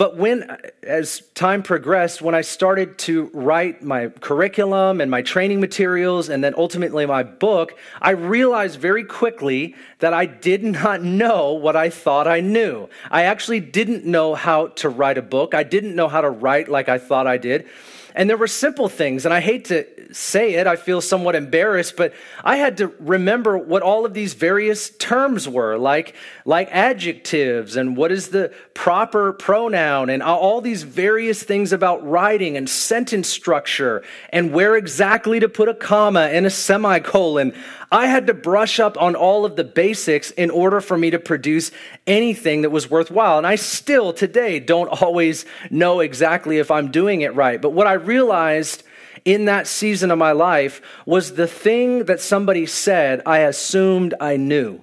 But 0.01 0.17
when, 0.17 0.57
as 0.81 1.21
time 1.35 1.61
progressed, 1.61 2.23
when 2.23 2.33
I 2.33 2.41
started 2.41 2.97
to 3.05 3.29
write 3.35 3.83
my 3.83 4.07
curriculum 4.07 4.99
and 4.99 5.11
my 5.11 5.21
training 5.21 5.59
materials 5.59 6.27
and 6.27 6.43
then 6.43 6.55
ultimately 6.57 7.05
my 7.05 7.21
book, 7.21 7.77
I 8.01 8.09
realized 8.09 8.79
very 8.79 9.03
quickly 9.03 9.75
that 9.99 10.11
I 10.11 10.25
did 10.25 10.63
not 10.63 11.03
know 11.03 11.53
what 11.53 11.75
I 11.75 11.91
thought 11.91 12.27
I 12.27 12.39
knew. 12.39 12.89
I 13.11 13.25
actually 13.25 13.59
didn't 13.59 14.03
know 14.03 14.33
how 14.33 14.69
to 14.81 14.89
write 14.89 15.19
a 15.19 15.21
book. 15.21 15.53
I 15.53 15.61
didn't 15.61 15.95
know 15.95 16.07
how 16.07 16.21
to 16.21 16.31
write 16.31 16.67
like 16.67 16.89
I 16.89 16.97
thought 16.97 17.27
I 17.27 17.37
did. 17.37 17.67
And 18.15 18.29
there 18.29 18.37
were 18.37 18.47
simple 18.47 18.89
things, 18.89 19.25
and 19.25 19.33
I 19.33 19.39
hate 19.39 19.65
to 19.65 19.85
say 20.13 20.55
it, 20.55 20.67
I 20.67 20.75
feel 20.75 20.99
somewhat 20.99 21.35
embarrassed, 21.35 21.95
but 21.95 22.13
I 22.43 22.57
had 22.57 22.77
to 22.77 22.87
remember 22.99 23.57
what 23.57 23.81
all 23.81 24.05
of 24.05 24.13
these 24.13 24.33
various 24.33 24.89
terms 24.89 25.47
were, 25.47 25.77
like, 25.77 26.15
like 26.43 26.67
adjectives 26.71 27.77
and 27.77 27.95
what 27.95 28.11
is 28.11 28.29
the 28.29 28.53
proper 28.73 29.31
pronoun, 29.31 30.09
and 30.09 30.21
all 30.21 30.59
these 30.59 30.83
various 30.83 31.43
things 31.43 31.71
about 31.71 32.05
writing 32.05 32.57
and 32.57 32.69
sentence 32.69 33.29
structure, 33.29 34.03
and 34.31 34.51
where 34.51 34.75
exactly 34.75 35.39
to 35.39 35.47
put 35.47 35.69
a 35.69 35.73
comma 35.73 36.27
and 36.31 36.45
a 36.45 36.49
semicolon. 36.49 37.53
I 37.91 38.07
had 38.07 38.27
to 38.27 38.33
brush 38.33 38.79
up 38.79 38.99
on 39.01 39.15
all 39.15 39.43
of 39.43 39.57
the 39.57 39.65
basics 39.65 40.31
in 40.31 40.49
order 40.49 40.79
for 40.79 40.97
me 40.97 41.09
to 41.09 41.19
produce 41.19 41.71
anything 42.07 42.61
that 42.61 42.69
was 42.69 42.89
worthwhile. 42.89 43.37
And 43.37 43.45
I 43.45 43.55
still 43.55 44.13
today 44.13 44.59
don't 44.59 44.87
always 45.01 45.45
know 45.69 45.99
exactly 45.99 46.57
if 46.59 46.71
I'm 46.71 46.89
doing 46.89 47.21
it 47.21 47.35
right. 47.35 47.61
But 47.61 47.71
what 47.71 47.87
I 47.87 47.93
realized 47.93 48.83
in 49.25 49.45
that 49.45 49.67
season 49.67 50.09
of 50.09 50.17
my 50.17 50.31
life 50.31 50.81
was 51.05 51.33
the 51.33 51.47
thing 51.47 52.05
that 52.05 52.21
somebody 52.21 52.65
said 52.65 53.21
I 53.25 53.39
assumed 53.39 54.13
I 54.19 54.37
knew. 54.37 54.81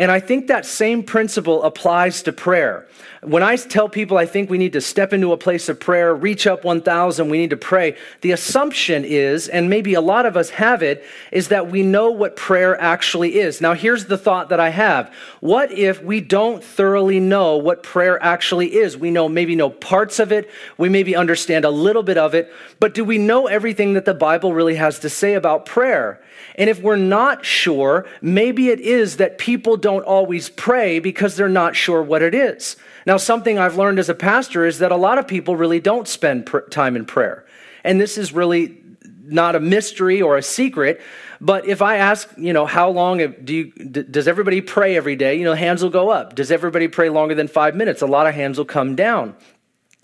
And 0.00 0.10
I 0.10 0.18
think 0.18 0.46
that 0.46 0.64
same 0.64 1.02
principle 1.02 1.62
applies 1.62 2.22
to 2.22 2.32
prayer. 2.32 2.86
When 3.20 3.42
I 3.42 3.56
tell 3.56 3.86
people 3.86 4.16
I 4.16 4.24
think 4.24 4.48
we 4.48 4.56
need 4.56 4.72
to 4.72 4.80
step 4.80 5.12
into 5.12 5.30
a 5.34 5.36
place 5.36 5.68
of 5.68 5.78
prayer, 5.78 6.14
reach 6.14 6.46
up 6.46 6.64
1,000, 6.64 7.28
we 7.28 7.36
need 7.36 7.50
to 7.50 7.58
pray, 7.58 7.98
the 8.22 8.30
assumption 8.30 9.04
is, 9.04 9.46
and 9.46 9.68
maybe 9.68 9.92
a 9.92 10.00
lot 10.00 10.24
of 10.24 10.38
us 10.38 10.48
have 10.48 10.82
it, 10.82 11.04
is 11.32 11.48
that 11.48 11.70
we 11.70 11.82
know 11.82 12.10
what 12.10 12.34
prayer 12.34 12.80
actually 12.80 13.38
is. 13.38 13.60
Now, 13.60 13.74
here's 13.74 14.06
the 14.06 14.16
thought 14.16 14.48
that 14.48 14.58
I 14.58 14.70
have. 14.70 15.12
What 15.40 15.70
if 15.70 16.02
we 16.02 16.22
don't 16.22 16.64
thoroughly 16.64 17.20
know 17.20 17.58
what 17.58 17.82
prayer 17.82 18.20
actually 18.22 18.76
is? 18.76 18.96
We 18.96 19.10
know 19.10 19.28
maybe 19.28 19.54
know 19.54 19.68
parts 19.68 20.18
of 20.18 20.32
it, 20.32 20.48
we 20.78 20.88
maybe 20.88 21.14
understand 21.14 21.66
a 21.66 21.70
little 21.70 22.02
bit 22.02 22.16
of 22.16 22.34
it, 22.34 22.50
but 22.78 22.94
do 22.94 23.04
we 23.04 23.18
know 23.18 23.48
everything 23.48 23.92
that 23.92 24.06
the 24.06 24.14
Bible 24.14 24.54
really 24.54 24.76
has 24.76 24.98
to 25.00 25.10
say 25.10 25.34
about 25.34 25.66
prayer? 25.66 26.22
And 26.56 26.70
if 26.70 26.80
we're 26.80 26.96
not 26.96 27.44
sure, 27.44 28.06
maybe 28.20 28.68
it 28.68 28.80
is 28.80 29.16
that 29.16 29.38
people 29.38 29.76
don't 29.76 30.04
always 30.04 30.50
pray 30.50 30.98
because 30.98 31.36
they're 31.36 31.48
not 31.48 31.76
sure 31.76 32.02
what 32.02 32.22
it 32.22 32.34
is. 32.34 32.76
Now, 33.06 33.16
something 33.16 33.58
I've 33.58 33.76
learned 33.76 33.98
as 33.98 34.08
a 34.08 34.14
pastor 34.14 34.66
is 34.66 34.78
that 34.78 34.92
a 34.92 34.96
lot 34.96 35.18
of 35.18 35.26
people 35.26 35.56
really 35.56 35.80
don't 35.80 36.06
spend 36.06 36.46
pr- 36.46 36.60
time 36.60 36.96
in 36.96 37.04
prayer. 37.04 37.46
And 37.84 38.00
this 38.00 38.18
is 38.18 38.32
really 38.32 38.76
not 39.24 39.54
a 39.54 39.60
mystery 39.60 40.20
or 40.20 40.36
a 40.36 40.42
secret. 40.42 41.00
But 41.40 41.66
if 41.66 41.80
I 41.80 41.96
ask, 41.96 42.28
you 42.36 42.52
know, 42.52 42.66
how 42.66 42.90
long 42.90 43.34
do 43.44 43.54
you, 43.54 43.72
does 43.72 44.28
everybody 44.28 44.60
pray 44.60 44.96
every 44.96 45.16
day? 45.16 45.36
You 45.36 45.44
know, 45.44 45.54
hands 45.54 45.82
will 45.82 45.90
go 45.90 46.10
up. 46.10 46.34
Does 46.34 46.50
everybody 46.50 46.88
pray 46.88 47.08
longer 47.08 47.34
than 47.34 47.48
five 47.48 47.74
minutes? 47.74 48.02
A 48.02 48.06
lot 48.06 48.26
of 48.26 48.34
hands 48.34 48.58
will 48.58 48.66
come 48.66 48.94
down. 48.94 49.34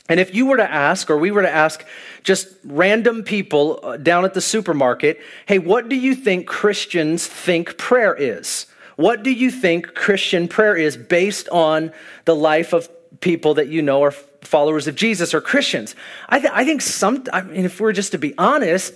And 0.08 0.20
if 0.20 0.34
you 0.34 0.46
were 0.46 0.56
to 0.56 0.70
ask, 0.70 1.10
or 1.10 1.18
we 1.18 1.30
were 1.30 1.42
to 1.42 1.50
ask 1.50 1.84
just 2.22 2.48
random 2.64 3.22
people 3.22 3.80
uh, 3.82 3.96
down 3.96 4.24
at 4.24 4.34
the 4.34 4.40
supermarket, 4.40 5.20
hey, 5.46 5.58
what 5.58 5.88
do 5.88 5.96
you 5.96 6.14
think 6.14 6.46
Christians 6.46 7.26
think 7.26 7.76
prayer 7.76 8.14
is? 8.14 8.66
What 8.94 9.22
do 9.22 9.30
you 9.30 9.50
think 9.50 9.94
Christian 9.94 10.48
prayer 10.48 10.76
is 10.76 10.96
based 10.96 11.48
on 11.50 11.92
the 12.24 12.36
life 12.36 12.72
of 12.72 12.88
people 13.20 13.54
that 13.54 13.68
you 13.68 13.82
know 13.82 14.02
are 14.04 14.10
followers 14.10 14.86
of 14.86 14.94
Jesus 14.94 15.34
or 15.34 15.40
Christians? 15.40 15.94
I, 16.28 16.38
th- 16.38 16.52
I 16.54 16.64
think 16.64 16.82
some, 16.82 17.24
I 17.32 17.42
mean, 17.42 17.64
if 17.64 17.80
we're 17.80 17.92
just 17.92 18.12
to 18.12 18.18
be 18.18 18.32
honest, 18.38 18.94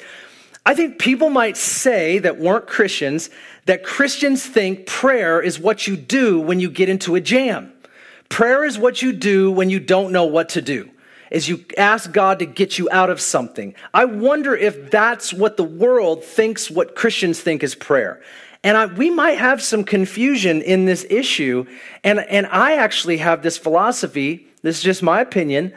I 0.64 0.74
think 0.74 0.98
people 0.98 1.28
might 1.28 1.56
say 1.56 2.18
that 2.20 2.38
weren't 2.38 2.66
Christians 2.66 3.30
that 3.66 3.84
Christians 3.84 4.44
think 4.44 4.86
prayer 4.86 5.40
is 5.40 5.58
what 5.58 5.86
you 5.86 5.96
do 5.96 6.40
when 6.40 6.60
you 6.60 6.70
get 6.70 6.88
into 6.88 7.14
a 7.14 7.20
jam. 7.20 7.72
Prayer 8.28 8.64
is 8.64 8.78
what 8.78 9.02
you 9.02 9.12
do 9.12 9.50
when 9.50 9.70
you 9.70 9.80
don't 9.80 10.12
know 10.12 10.24
what 10.24 10.50
to 10.50 10.62
do 10.62 10.90
is 11.30 11.49
you 11.49 11.64
ask 11.78 12.12
God 12.12 12.40
to 12.40 12.46
get 12.46 12.78
you 12.78 12.88
out 12.90 13.10
of 13.10 13.20
something. 13.20 13.75
I 13.94 14.04
wonder 14.04 14.54
if 14.54 14.90
that's 14.90 15.32
what 15.32 15.56
the 15.56 15.64
world 15.64 16.25
thinks 16.25 16.70
what 16.70 16.96
Christians 16.96 17.40
think 17.40 17.62
is 17.62 17.75
prayer. 17.75 18.20
And 18.62 18.76
I, 18.76 18.87
we 18.87 19.10
might 19.10 19.38
have 19.38 19.62
some 19.62 19.84
confusion 19.84 20.60
in 20.60 20.84
this 20.84 21.06
issue. 21.08 21.66
And, 22.04 22.20
and 22.20 22.46
I 22.46 22.75
actually 22.75 23.18
have 23.18 23.42
this 23.42 23.56
philosophy, 23.56 24.46
this 24.62 24.78
is 24.78 24.82
just 24.82 25.02
my 25.02 25.20
opinion, 25.20 25.72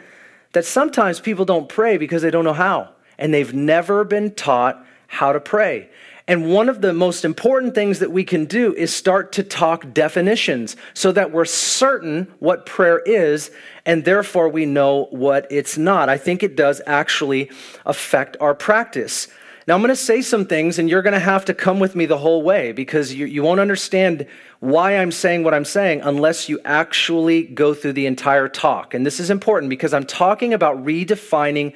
that 0.52 0.64
sometimes 0.64 1.20
people 1.20 1.44
don't 1.44 1.68
pray 1.68 1.96
because 1.96 2.22
they 2.22 2.30
don't 2.30 2.44
know 2.44 2.52
how. 2.52 2.90
And 3.16 3.32
they've 3.32 3.54
never 3.54 4.04
been 4.04 4.34
taught 4.34 4.84
how 5.06 5.32
to 5.32 5.40
pray. 5.40 5.88
And 6.26 6.50
one 6.50 6.70
of 6.70 6.80
the 6.80 6.94
most 6.94 7.24
important 7.24 7.74
things 7.74 7.98
that 7.98 8.10
we 8.10 8.24
can 8.24 8.46
do 8.46 8.74
is 8.74 8.94
start 8.94 9.32
to 9.32 9.42
talk 9.42 9.92
definitions 9.92 10.74
so 10.94 11.12
that 11.12 11.32
we're 11.32 11.44
certain 11.44 12.32
what 12.38 12.64
prayer 12.64 13.00
is 13.00 13.50
and 13.84 14.06
therefore 14.06 14.48
we 14.48 14.64
know 14.64 15.04
what 15.10 15.46
it's 15.50 15.76
not. 15.76 16.08
I 16.08 16.16
think 16.16 16.42
it 16.42 16.56
does 16.56 16.80
actually 16.86 17.50
affect 17.84 18.38
our 18.40 18.54
practice. 18.54 19.28
Now, 19.66 19.74
I'm 19.74 19.80
going 19.80 19.88
to 19.88 19.96
say 19.96 20.20
some 20.20 20.44
things, 20.44 20.78
and 20.78 20.90
you're 20.90 21.00
going 21.00 21.14
to 21.14 21.18
have 21.18 21.46
to 21.46 21.54
come 21.54 21.78
with 21.78 21.96
me 21.96 22.04
the 22.04 22.18
whole 22.18 22.42
way 22.42 22.72
because 22.72 23.14
you, 23.14 23.24
you 23.24 23.42
won't 23.42 23.60
understand 23.60 24.26
why 24.60 24.98
I'm 24.98 25.10
saying 25.10 25.42
what 25.42 25.54
I'm 25.54 25.64
saying 25.64 26.02
unless 26.02 26.50
you 26.50 26.60
actually 26.66 27.44
go 27.44 27.72
through 27.72 27.94
the 27.94 28.06
entire 28.06 28.46
talk. 28.48 28.92
And 28.92 29.06
this 29.06 29.18
is 29.18 29.30
important 29.30 29.70
because 29.70 29.94
I'm 29.94 30.04
talking 30.04 30.52
about 30.52 30.84
redefining 30.84 31.74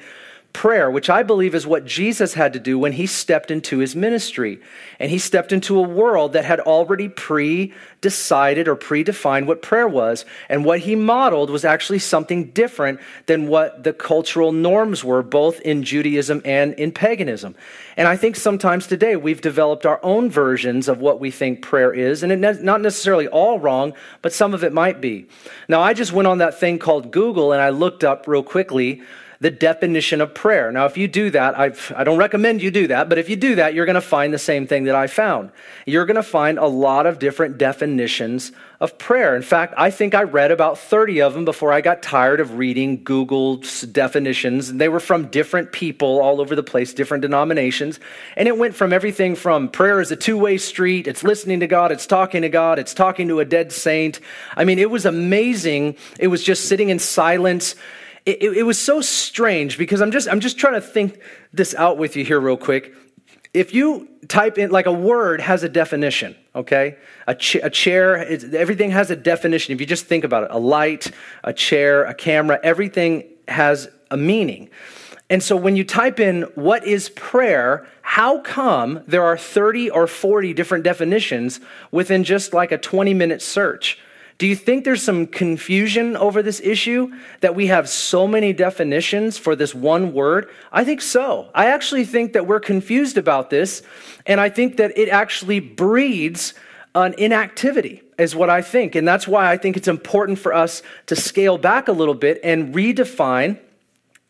prayer, 0.53 0.89
which 0.89 1.09
I 1.09 1.23
believe 1.23 1.53
is 1.53 1.67
what 1.67 1.85
Jesus 1.85 2.33
had 2.33 2.53
to 2.53 2.59
do 2.59 2.77
when 2.79 2.93
he 2.93 3.05
stepped 3.05 3.51
into 3.51 3.77
his 3.77 3.95
ministry. 3.95 4.59
And 4.99 5.11
he 5.11 5.17
stepped 5.17 5.51
into 5.51 5.77
a 5.77 5.87
world 5.87 6.33
that 6.33 6.45
had 6.45 6.59
already 6.59 7.07
pre 7.07 7.73
decided 8.01 8.67
or 8.67 8.75
predefined 8.75 9.45
what 9.45 9.61
prayer 9.61 9.87
was. 9.87 10.25
And 10.47 10.65
what 10.65 10.79
he 10.79 10.95
modeled 10.95 11.49
was 11.49 11.65
actually 11.65 11.99
something 11.99 12.45
different 12.51 12.99
than 13.25 13.47
what 13.47 13.83
the 13.83 13.93
cultural 13.93 14.51
norms 14.51 15.03
were, 15.03 15.21
both 15.21 15.59
in 15.61 15.83
Judaism 15.83 16.41
and 16.45 16.73
in 16.73 16.91
paganism. 16.91 17.55
And 17.95 18.07
I 18.07 18.15
think 18.15 18.35
sometimes 18.35 18.87
today 18.87 19.15
we've 19.15 19.41
developed 19.41 19.85
our 19.85 19.99
own 20.03 20.29
versions 20.29 20.87
of 20.87 20.99
what 20.99 21.19
we 21.19 21.31
think 21.31 21.61
prayer 21.61 21.93
is, 21.93 22.23
and 22.23 22.31
it's 22.31 22.61
not 22.61 22.81
necessarily 22.81 23.27
all 23.27 23.59
wrong, 23.59 23.93
but 24.21 24.33
some 24.33 24.53
of 24.53 24.63
it 24.63 24.73
might 24.73 25.01
be. 25.01 25.27
Now, 25.67 25.81
I 25.81 25.93
just 25.93 26.13
went 26.13 26.27
on 26.27 26.37
that 26.37 26.59
thing 26.59 26.79
called 26.79 27.11
Google 27.11 27.51
and 27.51 27.61
I 27.61 27.69
looked 27.69 28.03
up 28.03 28.27
real 28.27 28.43
quickly 28.43 29.01
the 29.41 29.49
definition 29.49 30.19
of 30.19 30.33
prayer. 30.33 30.69
Now, 30.69 30.85
if 30.85 30.97
you 30.97 31.07
do 31.07 31.29
that, 31.29 31.57
I've, 31.57 31.93
I 31.95 32.03
do 32.03 32.11
not 32.11 32.19
recommend 32.19 32.61
you 32.61 32.71
do 32.71 32.87
that, 32.87 33.07
but 33.07 33.17
if 33.17 33.29
you 33.29 33.37
do 33.37 33.55
that, 33.55 33.73
you're 33.73 33.85
going 33.85 33.95
to 33.95 34.01
find 34.01 34.33
the 34.33 34.39
same 34.39 34.67
thing 34.67 34.83
that 34.83 34.95
I 34.95 35.07
found. 35.07 35.51
You're 35.85 36.05
going 36.05 36.17
to 36.17 36.23
find 36.23 36.59
a 36.59 36.67
lot 36.67 37.05
of 37.05 37.19
different 37.19 37.57
definitions 37.57 38.51
of 38.81 38.97
prayer. 38.97 39.37
In 39.37 39.41
fact, 39.41 39.73
I 39.77 39.91
think 39.91 40.13
I 40.13 40.23
read 40.23 40.51
about 40.51 40.77
30 40.77 41.21
of 41.21 41.33
them 41.33 41.45
before 41.45 41.71
I 41.71 41.79
got 41.79 42.03
tired 42.03 42.41
of 42.41 42.57
reading 42.57 43.01
Google's 43.03 43.81
definitions. 43.83 44.69
And 44.69 44.79
they 44.79 44.89
were 44.89 44.99
from 44.99 45.27
different 45.27 45.71
people 45.71 46.19
all 46.19 46.41
over 46.41 46.53
the 46.53 46.63
place, 46.63 46.93
different 46.93 47.21
denominations. 47.21 48.01
And 48.35 48.45
it 48.45 48.57
went 48.57 48.75
from 48.75 48.91
everything 48.91 49.35
from 49.35 49.69
prayer 49.69 50.01
is 50.01 50.11
a 50.11 50.17
two 50.17 50.37
way 50.37 50.57
street, 50.57 51.07
it's 51.07 51.23
listening 51.23 51.61
to 51.61 51.67
God, 51.67 51.93
it's 51.93 52.05
talking 52.05 52.41
to 52.41 52.49
God, 52.49 52.77
it's 52.77 52.93
talking 52.93 53.29
to 53.29 53.39
a 53.39 53.45
dead 53.45 53.71
saint. 53.71 54.19
I 54.57 54.65
mean, 54.65 54.79
it 54.79 54.91
was 54.91 55.05
amazing. 55.05 55.95
It 56.19 56.27
was 56.27 56.43
just 56.43 56.67
sitting 56.67 56.89
in 56.89 56.99
silence 56.99 57.75
it, 58.29 58.57
it, 58.57 58.63
was 58.63 58.77
so 58.77 59.01
strange 59.01 59.77
because 59.77 60.01
I'm 60.01 60.11
just, 60.11 60.27
I'm 60.27 60.39
just 60.39 60.57
trying 60.57 60.75
to 60.75 60.81
think 60.81 61.19
this 61.53 61.73
out 61.75 61.97
with 61.97 62.15
you 62.15 62.23
here 62.23 62.39
real 62.39 62.57
quick. 62.57 62.93
If 63.53 63.73
you 63.73 64.07
type 64.27 64.57
in, 64.57 64.69
like 64.71 64.85
a 64.85 64.91
word 64.91 65.41
has 65.41 65.63
a 65.63 65.69
definition, 65.69 66.35
okay? 66.55 66.97
A, 67.27 67.33
ch- 67.33 67.55
a 67.55 67.69
chair, 67.69 68.17
everything 68.55 68.91
has 68.91 69.09
a 69.09 69.15
definition. 69.15 69.73
If 69.73 69.79
you 69.79 69.87
just 69.87 70.05
think 70.05 70.23
about 70.23 70.43
it, 70.43 70.49
a 70.51 70.59
light, 70.59 71.11
a 71.43 71.53
chair, 71.53 72.03
a 72.03 72.13
camera, 72.13 72.59
everything 72.63 73.23
has 73.47 73.89
a 74.11 74.17
meaning. 74.17 74.69
And 75.29 75.43
so 75.43 75.55
when 75.55 75.75
you 75.75 75.83
type 75.83 76.19
in 76.19 76.43
what 76.55 76.85
is 76.85 77.09
prayer, 77.09 77.87
how 78.01 78.39
come 78.39 79.03
there 79.07 79.23
are 79.23 79.37
30 79.37 79.91
or 79.91 80.07
40 80.07 80.53
different 80.53 80.83
definitions 80.83 81.59
within 81.91 82.23
just 82.23 82.53
like 82.53 82.71
a 82.71 82.77
20 82.77 83.13
minute 83.13 83.41
search? 83.41 83.99
Do 84.39 84.47
you 84.47 84.55
think 84.55 84.85
there's 84.85 85.03
some 85.03 85.27
confusion 85.27 86.15
over 86.15 86.41
this 86.41 86.61
issue 86.61 87.11
that 87.41 87.55
we 87.55 87.67
have 87.67 87.89
so 87.89 88.25
many 88.25 88.53
definitions 88.53 89.37
for 89.37 89.53
this 89.53 89.75
one 89.75 90.13
word? 90.13 90.49
I 90.71 90.85
think 90.85 91.01
so. 91.01 91.49
I 91.53 91.67
actually 91.67 92.05
think 92.05 92.31
that 92.33 92.47
we're 92.47 92.61
confused 92.61 93.17
about 93.17 93.49
this, 93.49 93.81
and 94.25 94.39
I 94.39 94.47
think 94.47 94.77
that 94.77 94.97
it 94.97 95.09
actually 95.09 95.59
breeds 95.59 96.53
an 96.95 97.15
inactivity, 97.17 98.01
is 98.17 98.33
what 98.33 98.49
I 98.49 98.61
think. 98.61 98.95
And 98.95 99.05
that's 99.05 99.27
why 99.27 99.51
I 99.51 99.57
think 99.57 99.75
it's 99.75 99.89
important 99.89 100.39
for 100.39 100.53
us 100.53 100.83
to 101.07 101.17
scale 101.17 101.57
back 101.57 101.89
a 101.89 101.91
little 101.91 102.15
bit 102.15 102.39
and 102.41 102.73
redefine 102.73 103.59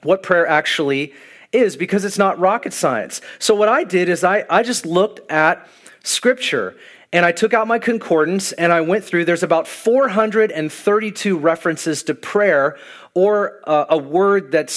what 0.02 0.24
prayer 0.24 0.48
actually 0.48 1.14
is, 1.52 1.78
because 1.78 2.04
it's 2.04 2.18
not 2.18 2.40
rocket 2.40 2.74
science. 2.74 3.22
So, 3.38 3.54
what 3.54 3.70
I 3.70 3.84
did 3.84 4.10
is 4.10 4.24
I, 4.24 4.44
I 4.50 4.64
just 4.64 4.88
looked 4.88 5.20
at 5.32 5.68
scripture 6.04 6.76
And 7.12 7.26
I 7.26 7.32
took 7.32 7.54
out 7.54 7.68
my 7.68 7.80
concordance 7.80 8.52
and 8.52 8.72
I 8.72 8.82
went 8.82 9.04
through. 9.04 9.26
There's 9.26 9.44
about 9.44 9.68
432 9.68 11.38
references 11.38 12.04
to 12.04 12.14
prayer 12.14 12.78
or 13.16 13.60
uh, 13.64 13.86
a 13.90 13.98
word 13.98 14.52
that 14.52 14.70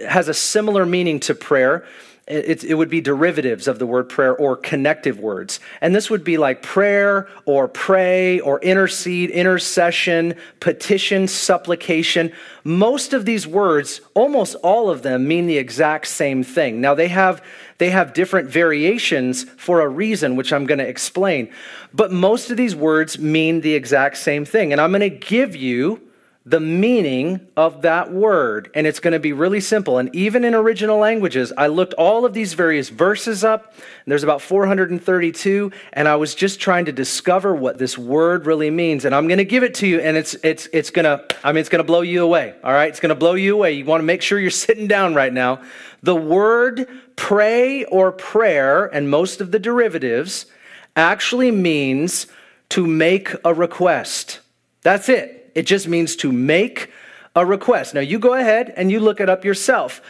has 0.00 0.28
a 0.28 0.34
similar 0.34 0.84
meaning 0.84 1.20
to 1.20 1.34
prayer 1.34 1.84
it, 2.26 2.64
it, 2.64 2.74
would 2.74 2.90
be 2.90 3.00
derivatives 3.00 3.68
of 3.68 3.78
the 3.78 3.86
word 3.86 4.08
prayer 4.08 4.36
or 4.36 4.56
connective 4.56 5.20
words. 5.20 5.60
And 5.80 5.94
this 5.94 6.10
would 6.10 6.24
be 6.24 6.38
like 6.38 6.60
prayer 6.60 7.28
or 7.44 7.68
pray 7.68 8.40
or 8.40 8.60
intercede, 8.62 9.30
intercession, 9.30 10.34
petition, 10.58 11.28
supplication. 11.28 12.32
Most 12.64 13.12
of 13.12 13.26
these 13.26 13.46
words, 13.46 14.00
almost 14.14 14.56
all 14.56 14.90
of 14.90 15.02
them, 15.02 15.28
mean 15.28 15.46
the 15.46 15.56
exact 15.56 16.08
same 16.08 16.42
thing. 16.42 16.80
Now, 16.80 16.96
they 16.96 17.08
have, 17.08 17.44
they 17.78 17.90
have 17.90 18.14
different 18.14 18.48
variations 18.48 19.44
for 19.56 19.80
a 19.80 19.88
reason, 19.88 20.36
which 20.36 20.52
I'm 20.52 20.66
going 20.66 20.78
to 20.78 20.88
explain. 20.88 21.50
But 21.92 22.12
most 22.12 22.50
of 22.50 22.56
these 22.56 22.74
words 22.74 23.18
mean 23.18 23.60
the 23.60 23.74
exact 23.74 24.16
same 24.16 24.44
thing. 24.44 24.72
And 24.72 24.80
I'm 24.80 24.90
going 24.90 25.00
to 25.00 25.10
give 25.10 25.54
you 25.54 26.00
the 26.48 26.60
meaning 26.60 27.40
of 27.56 27.82
that 27.82 28.12
word. 28.12 28.70
And 28.72 28.86
it's 28.86 29.00
going 29.00 29.12
to 29.12 29.18
be 29.18 29.32
really 29.32 29.60
simple. 29.60 29.98
And 29.98 30.14
even 30.14 30.44
in 30.44 30.54
original 30.54 30.96
languages, 30.96 31.52
I 31.58 31.66
looked 31.66 31.92
all 31.94 32.24
of 32.24 32.34
these 32.34 32.54
various 32.54 32.88
verses 32.88 33.42
up. 33.42 33.74
there's 34.06 34.22
about 34.22 34.40
432. 34.40 35.72
And 35.92 36.06
I 36.06 36.14
was 36.14 36.36
just 36.36 36.60
trying 36.60 36.84
to 36.84 36.92
discover 36.92 37.52
what 37.56 37.78
this 37.78 37.98
word 37.98 38.46
really 38.46 38.70
means. 38.70 39.04
And 39.04 39.12
I'm 39.12 39.26
going 39.26 39.38
to 39.38 39.44
give 39.44 39.64
it 39.64 39.74
to 39.76 39.88
you. 39.88 39.98
And 39.98 40.16
it's, 40.16 40.34
it's, 40.44 40.68
it's 40.72 40.90
going 40.90 41.04
to, 41.04 41.24
I 41.42 41.50
mean, 41.50 41.58
it's 41.58 41.68
going 41.68 41.80
to 41.80 41.86
blow 41.86 42.02
you 42.02 42.22
away. 42.22 42.54
All 42.62 42.72
right. 42.72 42.88
It's 42.88 43.00
going 43.00 43.10
to 43.10 43.16
blow 43.16 43.34
you 43.34 43.54
away. 43.54 43.72
You 43.72 43.84
want 43.84 44.00
to 44.00 44.06
make 44.06 44.22
sure 44.22 44.38
you're 44.38 44.50
sitting 44.52 44.86
down 44.86 45.16
right 45.16 45.32
now. 45.32 45.62
The 46.04 46.14
word 46.14 46.88
pray 47.16 47.82
or 47.86 48.12
prayer 48.12 48.86
and 48.86 49.10
most 49.10 49.40
of 49.40 49.50
the 49.50 49.58
derivatives 49.58 50.46
actually 50.94 51.50
means 51.50 52.28
to 52.68 52.86
make 52.86 53.32
a 53.44 53.52
request. 53.52 54.38
That's 54.82 55.08
it. 55.08 55.45
It 55.56 55.64
just 55.66 55.88
means 55.88 56.16
to 56.16 56.30
make 56.30 56.92
a 57.34 57.46
request. 57.46 57.94
Now, 57.94 58.02
you 58.02 58.18
go 58.18 58.34
ahead 58.34 58.74
and 58.76 58.92
you 58.92 59.00
look 59.00 59.20
it 59.20 59.30
up 59.30 59.42
yourself. 59.42 60.02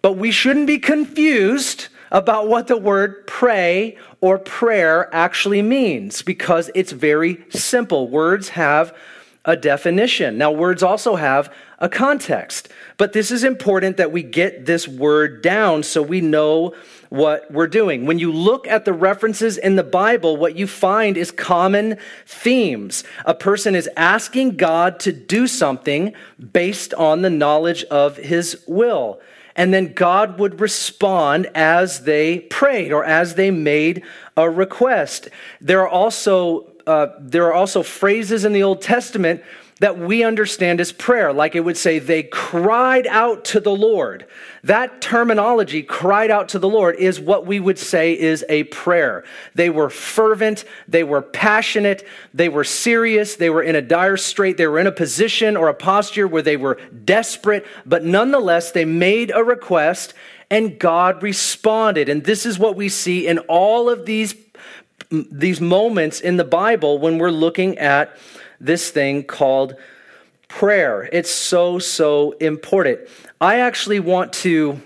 But 0.00 0.12
we 0.12 0.30
shouldn't 0.30 0.66
be 0.66 0.78
confused 0.78 1.88
about 2.10 2.48
what 2.48 2.68
the 2.68 2.76
word 2.78 3.26
pray 3.26 3.98
or 4.22 4.38
prayer 4.38 5.14
actually 5.14 5.60
means 5.60 6.22
because 6.22 6.70
it's 6.74 6.92
very 6.92 7.44
simple. 7.50 8.08
Words 8.08 8.48
have 8.50 8.96
a 9.44 9.56
definition. 9.56 10.38
Now, 10.38 10.52
words 10.52 10.82
also 10.82 11.16
have 11.16 11.52
a 11.80 11.88
context, 11.88 12.68
but 12.96 13.12
this 13.12 13.30
is 13.30 13.44
important 13.44 13.96
that 13.98 14.10
we 14.10 14.22
get 14.22 14.66
this 14.66 14.88
word 14.88 15.42
down 15.42 15.82
so 15.82 16.02
we 16.02 16.20
know 16.20 16.74
what 17.08 17.50
we're 17.50 17.68
doing. 17.68 18.04
When 18.04 18.18
you 18.18 18.32
look 18.32 18.66
at 18.66 18.84
the 18.84 18.92
references 18.92 19.56
in 19.56 19.76
the 19.76 19.84
Bible, 19.84 20.36
what 20.36 20.56
you 20.56 20.66
find 20.66 21.16
is 21.16 21.30
common 21.30 21.96
themes. 22.26 23.04
A 23.24 23.34
person 23.34 23.74
is 23.74 23.88
asking 23.96 24.56
God 24.56 24.98
to 25.00 25.12
do 25.12 25.46
something 25.46 26.12
based 26.52 26.92
on 26.94 27.22
the 27.22 27.30
knowledge 27.30 27.84
of 27.84 28.16
his 28.16 28.62
will. 28.66 29.20
And 29.54 29.72
then 29.72 29.92
God 29.92 30.38
would 30.38 30.60
respond 30.60 31.48
as 31.54 32.04
they 32.04 32.40
prayed 32.40 32.92
or 32.92 33.04
as 33.04 33.34
they 33.34 33.50
made 33.50 34.04
a 34.36 34.48
request. 34.48 35.28
There 35.60 35.80
are 35.80 35.88
also, 35.88 36.72
uh, 36.86 37.08
there 37.18 37.46
are 37.46 37.54
also 37.54 37.82
phrases 37.82 38.44
in 38.44 38.52
the 38.52 38.62
Old 38.62 38.82
Testament 38.82 39.42
that 39.80 39.98
we 39.98 40.24
understand 40.24 40.80
as 40.80 40.92
prayer. 40.92 41.32
Like 41.32 41.54
it 41.54 41.60
would 41.60 41.76
say, 41.76 41.98
they 41.98 42.24
cried 42.24 43.06
out 43.06 43.44
to 43.46 43.60
the 43.60 43.74
Lord. 43.74 44.26
That 44.64 45.00
terminology, 45.00 45.82
cried 45.82 46.30
out 46.30 46.48
to 46.50 46.58
the 46.58 46.68
Lord, 46.68 46.96
is 46.96 47.20
what 47.20 47.46
we 47.46 47.60
would 47.60 47.78
say 47.78 48.18
is 48.18 48.44
a 48.48 48.64
prayer. 48.64 49.24
They 49.54 49.70
were 49.70 49.88
fervent, 49.90 50.64
they 50.88 51.04
were 51.04 51.22
passionate, 51.22 52.06
they 52.34 52.48
were 52.48 52.64
serious, 52.64 53.36
they 53.36 53.50
were 53.50 53.62
in 53.62 53.76
a 53.76 53.82
dire 53.82 54.16
strait, 54.16 54.56
they 54.56 54.66
were 54.66 54.80
in 54.80 54.86
a 54.86 54.92
position 54.92 55.56
or 55.56 55.68
a 55.68 55.74
posture 55.74 56.26
where 56.26 56.42
they 56.42 56.56
were 56.56 56.80
desperate, 57.04 57.64
but 57.86 58.04
nonetheless, 58.04 58.72
they 58.72 58.84
made 58.84 59.30
a 59.34 59.44
request 59.44 60.14
and 60.50 60.78
God 60.78 61.22
responded. 61.22 62.08
And 62.08 62.24
this 62.24 62.46
is 62.46 62.58
what 62.58 62.74
we 62.74 62.88
see 62.88 63.26
in 63.26 63.38
all 63.40 63.90
of 63.90 64.06
these, 64.06 64.34
these 65.10 65.60
moments 65.60 66.20
in 66.20 66.36
the 66.36 66.44
Bible 66.44 66.98
when 66.98 67.18
we're 67.18 67.30
looking 67.30 67.78
at 67.78 68.16
this 68.60 68.90
thing 68.90 69.24
called 69.24 69.74
prayer. 70.48 71.08
It's 71.12 71.30
so, 71.30 71.78
so 71.78 72.32
important. 72.32 73.00
I 73.40 73.60
actually 73.60 74.00
want 74.00 74.32
to 74.34 74.80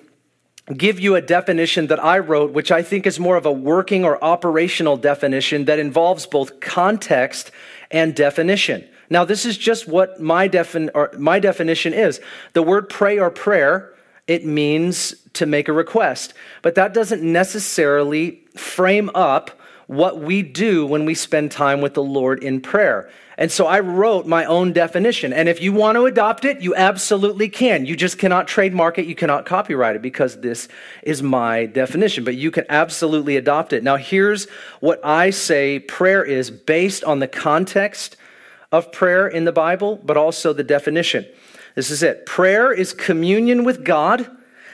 give 0.77 1.01
you 1.01 1.17
a 1.17 1.21
definition 1.21 1.89
that 1.89 2.03
I 2.03 2.19
wrote, 2.19 2.53
which 2.53 2.71
I 2.71 2.83
think 2.83 3.07
is 3.07 3.19
more 3.19 3.37
of 3.37 3.47
a 3.47 3.53
working 3.53 4.05
or 4.05 4.23
operational 4.23 4.97
definition 4.97 5.65
that 5.67 5.79
involves 5.79 6.27
both 6.27 6.61
context 6.61 7.51
and 7.91 8.15
definition. 8.15 8.87
Now, 9.11 9.25
this 9.25 9.45
is 9.45 9.59
just 9.59 9.89
what 9.89 10.21
my, 10.21 10.49
defin- 10.49 11.19
my 11.19 11.39
definition 11.39 11.93
is. 11.93 12.21
The 12.55 12.63
word 12.63 12.89
pray 12.89 13.19
or 13.19 13.31
prayer, 13.31 13.95
it 14.27 14.47
means 14.47 15.15
to 15.35 15.47
make 15.47 15.69
a 15.69 15.73
request, 15.73 16.35
but 16.63 16.75
that 16.77 16.95
doesn't 16.95 17.23
necessarily 17.23 18.41
frame 18.57 19.11
up 19.15 19.51
what 19.87 20.21
we 20.21 20.43
do 20.43 20.87
when 20.87 21.05
we 21.05 21.15
spend 21.15 21.51
time 21.51 21.81
with 21.81 21.95
the 21.95 22.03
Lord 22.03 22.43
in 22.43 22.61
prayer. 22.61 23.11
And 23.39 23.51
so 23.51 23.67
I 23.67 23.81
wrote 23.81 24.27
my 24.27 24.45
own 24.45 24.73
definition. 24.73 25.33
And 25.33 25.49
if 25.49 25.61
you 25.61 25.73
want 25.73 25.97
to 25.97 26.05
adopt 26.05 26.45
it, 26.45 26.61
you 26.61 26.75
absolutely 26.75 27.49
can. 27.49 27.87
You 27.87 27.97
just 27.97 28.19
cannot 28.19 28.47
trademark 28.47 28.99
it, 28.99 29.07
you 29.07 29.15
cannot 29.15 29.47
copyright 29.47 29.97
it 29.97 30.03
because 30.03 30.41
this 30.41 30.69
is 31.03 31.23
my 31.23 31.67
definition. 31.67 32.25
But 32.25 32.37
you 32.37 32.51
can 32.51 32.67
absolutely 32.69 33.37
adopt 33.37 33.73
it. 33.73 33.83
Now, 33.83 33.97
here's 33.97 34.49
what 34.81 35.05
I 35.05 35.31
say 35.31 35.79
prayer 35.79 36.23
is 36.23 36.51
based 36.51 37.05
on 37.05 37.21
the 37.21 37.29
context 37.29 38.17
of 38.71 38.93
prayer 38.93 39.27
in 39.29 39.45
the 39.45 39.53
Bible, 39.53 40.01
but 40.03 40.17
also 40.17 40.53
the 40.53 40.65
definition. 40.65 41.27
This 41.75 41.91
is 41.91 42.03
it. 42.03 42.27
Prayer 42.27 42.73
is 42.73 42.93
communion 42.93 43.65
with 43.65 43.85
God 43.85 44.31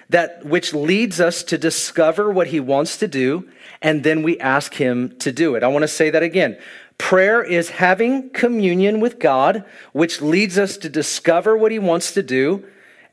that 0.08 0.44
which 0.44 0.72
leads 0.72 1.20
us 1.20 1.42
to 1.44 1.58
discover 1.58 2.30
what 2.30 2.48
he 2.48 2.60
wants 2.60 2.96
to 2.98 3.06
do 3.06 3.48
and 3.82 4.02
then 4.02 4.22
we 4.22 4.38
ask 4.40 4.74
him 4.74 5.16
to 5.18 5.30
do 5.30 5.54
it. 5.54 5.62
I 5.62 5.68
want 5.68 5.82
to 5.82 5.88
say 5.88 6.10
that 6.10 6.22
again. 6.22 6.58
Prayer 6.98 7.42
is 7.42 7.70
having 7.70 8.30
communion 8.30 9.00
with 9.00 9.18
God, 9.18 9.64
which 9.92 10.20
leads 10.20 10.58
us 10.58 10.76
to 10.78 10.88
discover 10.88 11.56
what 11.56 11.72
He 11.72 11.78
wants 11.78 12.12
to 12.12 12.22
do 12.22 12.64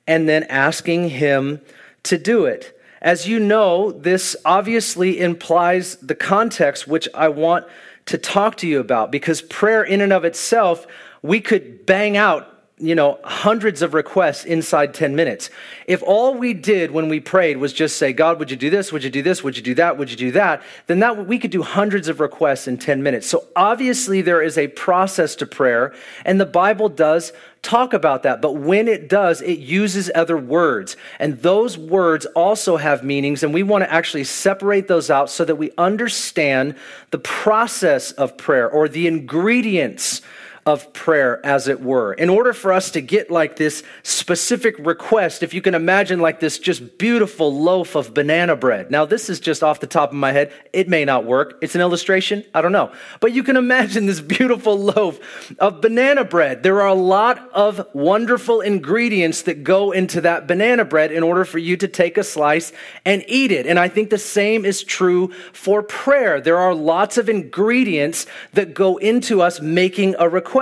and 0.08 0.28
then 0.28 0.44
asking 0.44 1.10
Him 1.10 1.62
to 2.04 2.18
do 2.18 2.46
it. 2.46 2.78
As 3.02 3.28
you 3.28 3.40
know, 3.40 3.92
this 3.92 4.36
obviously 4.44 5.20
implies 5.20 5.96
the 5.98 6.16
context 6.16 6.88
which 6.88 7.08
I 7.14 7.30
want 7.30 7.66
to 8.08 8.18
talk 8.18 8.58
to 8.58 8.68
you 8.68 8.80
about 8.80 9.12
because 9.12 9.42
prayer, 9.44 9.84
in 9.84 10.02
and 10.02 10.12
of 10.12 10.26
itself, 10.26 10.88
we 11.22 11.40
could 11.40 11.86
bang 11.86 12.18
out 12.18 12.55
you 12.78 12.94
know, 12.94 13.18
hundreds 13.24 13.82
of 13.82 13.94
requests 13.94 14.44
inside 14.44 14.94
10 14.94 15.16
minutes. 15.16 15.50
If 15.88 16.04
all 16.04 16.36
we 16.36 16.54
did 16.54 16.92
when 16.92 17.08
we 17.08 17.22
prayed 17.22 17.56
was 17.56 17.72
just 17.72 17.98
say, 17.98 18.12
God, 18.12 18.38
would 18.38 18.52
you 18.52 18.58
do 18.58 18.70
this? 18.70 18.92
Would 18.92 19.02
you 19.02 19.10
do 19.10 19.22
this? 19.22 19.46
Would 19.46 19.56
you 19.56 19.64
do 19.64 19.76
that? 19.76 19.98
Would 19.98 20.12
you 20.12 20.18
do 20.18 20.32
that? 20.32 20.62
Then 20.88 21.00
that 21.00 21.26
we 21.26 21.40
could 21.40 21.52
do 21.52 21.62
hundreds 21.62 22.10
of 22.10 22.20
requests 22.20 22.68
in 22.68 22.78
10 22.78 23.02
minutes. 23.02 23.28
So 23.28 23.46
obviously 23.56 24.22
there 24.22 24.42
is 24.42 24.58
a 24.58 24.68
process 24.68 25.36
to 25.38 25.46
prayer, 25.46 25.94
and 26.26 26.40
the 26.40 26.46
Bible 26.46 26.90
does 26.90 27.32
talk 27.62 27.94
about 27.94 28.24
that. 28.24 28.42
But 28.42 28.58
when 28.58 28.90
it 28.90 29.08
does, 29.08 29.42
it 29.42 29.60
uses 29.60 30.12
other 30.14 30.38
words. 30.38 30.98
And 31.18 31.42
those 31.42 31.78
words 31.78 32.26
also 32.28 32.76
have 32.76 33.06
meanings, 33.06 33.42
and 33.42 33.54
we 33.54 33.64
want 33.64 33.86
to 33.86 33.92
actually 33.92 34.26
separate 34.26 34.90
those 34.90 35.10
out 35.10 35.30
so 35.30 35.46
that 35.46 35.56
we 35.56 35.72
understand 35.78 36.76
the 37.12 37.20
process 37.20 38.12
of 38.12 38.38
prayer 38.38 38.70
or 38.70 38.90
the 38.90 39.08
ingredients 39.08 40.22
of 40.68 40.92
prayer, 40.94 41.46
as 41.46 41.68
it 41.68 41.80
were. 41.80 42.12
In 42.12 42.28
order 42.28 42.52
for 42.52 42.74
us 42.74 42.90
to 42.92 43.02
get 43.02 43.30
like 43.30 43.56
this 43.56 43.84
specific 44.02 44.76
request, 44.80 45.44
if 45.44 45.54
you 45.54 45.62
can 45.62 45.76
imagine 45.76 46.20
like 46.20 46.40
this 46.40 46.58
just 46.58 46.98
beautiful 46.98 47.54
loaf 47.54 47.94
of 47.94 48.16
banana 48.16 48.56
bread. 48.56 48.90
Now, 48.90 49.06
this 49.06 49.30
is 49.30 49.40
just 49.40 49.62
off 49.62 49.80
the 49.80 49.86
top 49.86 50.10
of 50.10 50.16
my 50.16 50.32
head. 50.32 50.52
It 50.74 50.90
may 50.90 51.06
not 51.06 51.24
work. 51.24 51.60
It's 51.62 51.76
an 51.76 51.82
illustration. 51.82 52.44
I 52.52 52.64
don't 52.64 52.72
know. 52.72 52.92
But 53.20 53.34
you 53.34 53.44
can 53.44 53.58
imagine 53.58 54.08
this 54.08 54.22
beautiful 54.36 54.76
loaf 54.76 55.20
of 55.60 55.82
banana 55.82 56.26
bread. 56.26 56.64
There 56.64 56.82
are 56.82 56.88
a 56.88 56.96
lot 56.96 57.48
of 57.54 57.88
wonderful 57.94 58.62
ingredients 58.62 59.44
that 59.44 59.64
go 59.64 59.92
into 59.92 60.20
that 60.22 60.48
banana 60.48 60.84
bread 60.84 61.12
in 61.12 61.22
order 61.22 61.46
for 61.46 61.60
you 61.60 61.78
to 61.78 61.88
take 61.88 62.18
a 62.18 62.24
slice 62.24 62.74
and 63.06 63.24
eat 63.28 63.52
it. 63.52 63.68
And 63.68 63.78
I 63.78 63.88
think 63.88 64.10
the 64.10 64.18
same 64.18 64.66
is 64.66 64.84
true 64.84 65.32
for 65.54 65.84
prayer. 65.84 66.42
There 66.42 66.58
are 66.58 66.74
lots 66.74 67.20
of 67.20 67.30
ingredients 67.30 68.26
that 68.54 68.74
go 68.74 68.98
into 68.98 69.44
us 69.44 69.62
making 69.62 70.16
a 70.18 70.28
request 70.28 70.55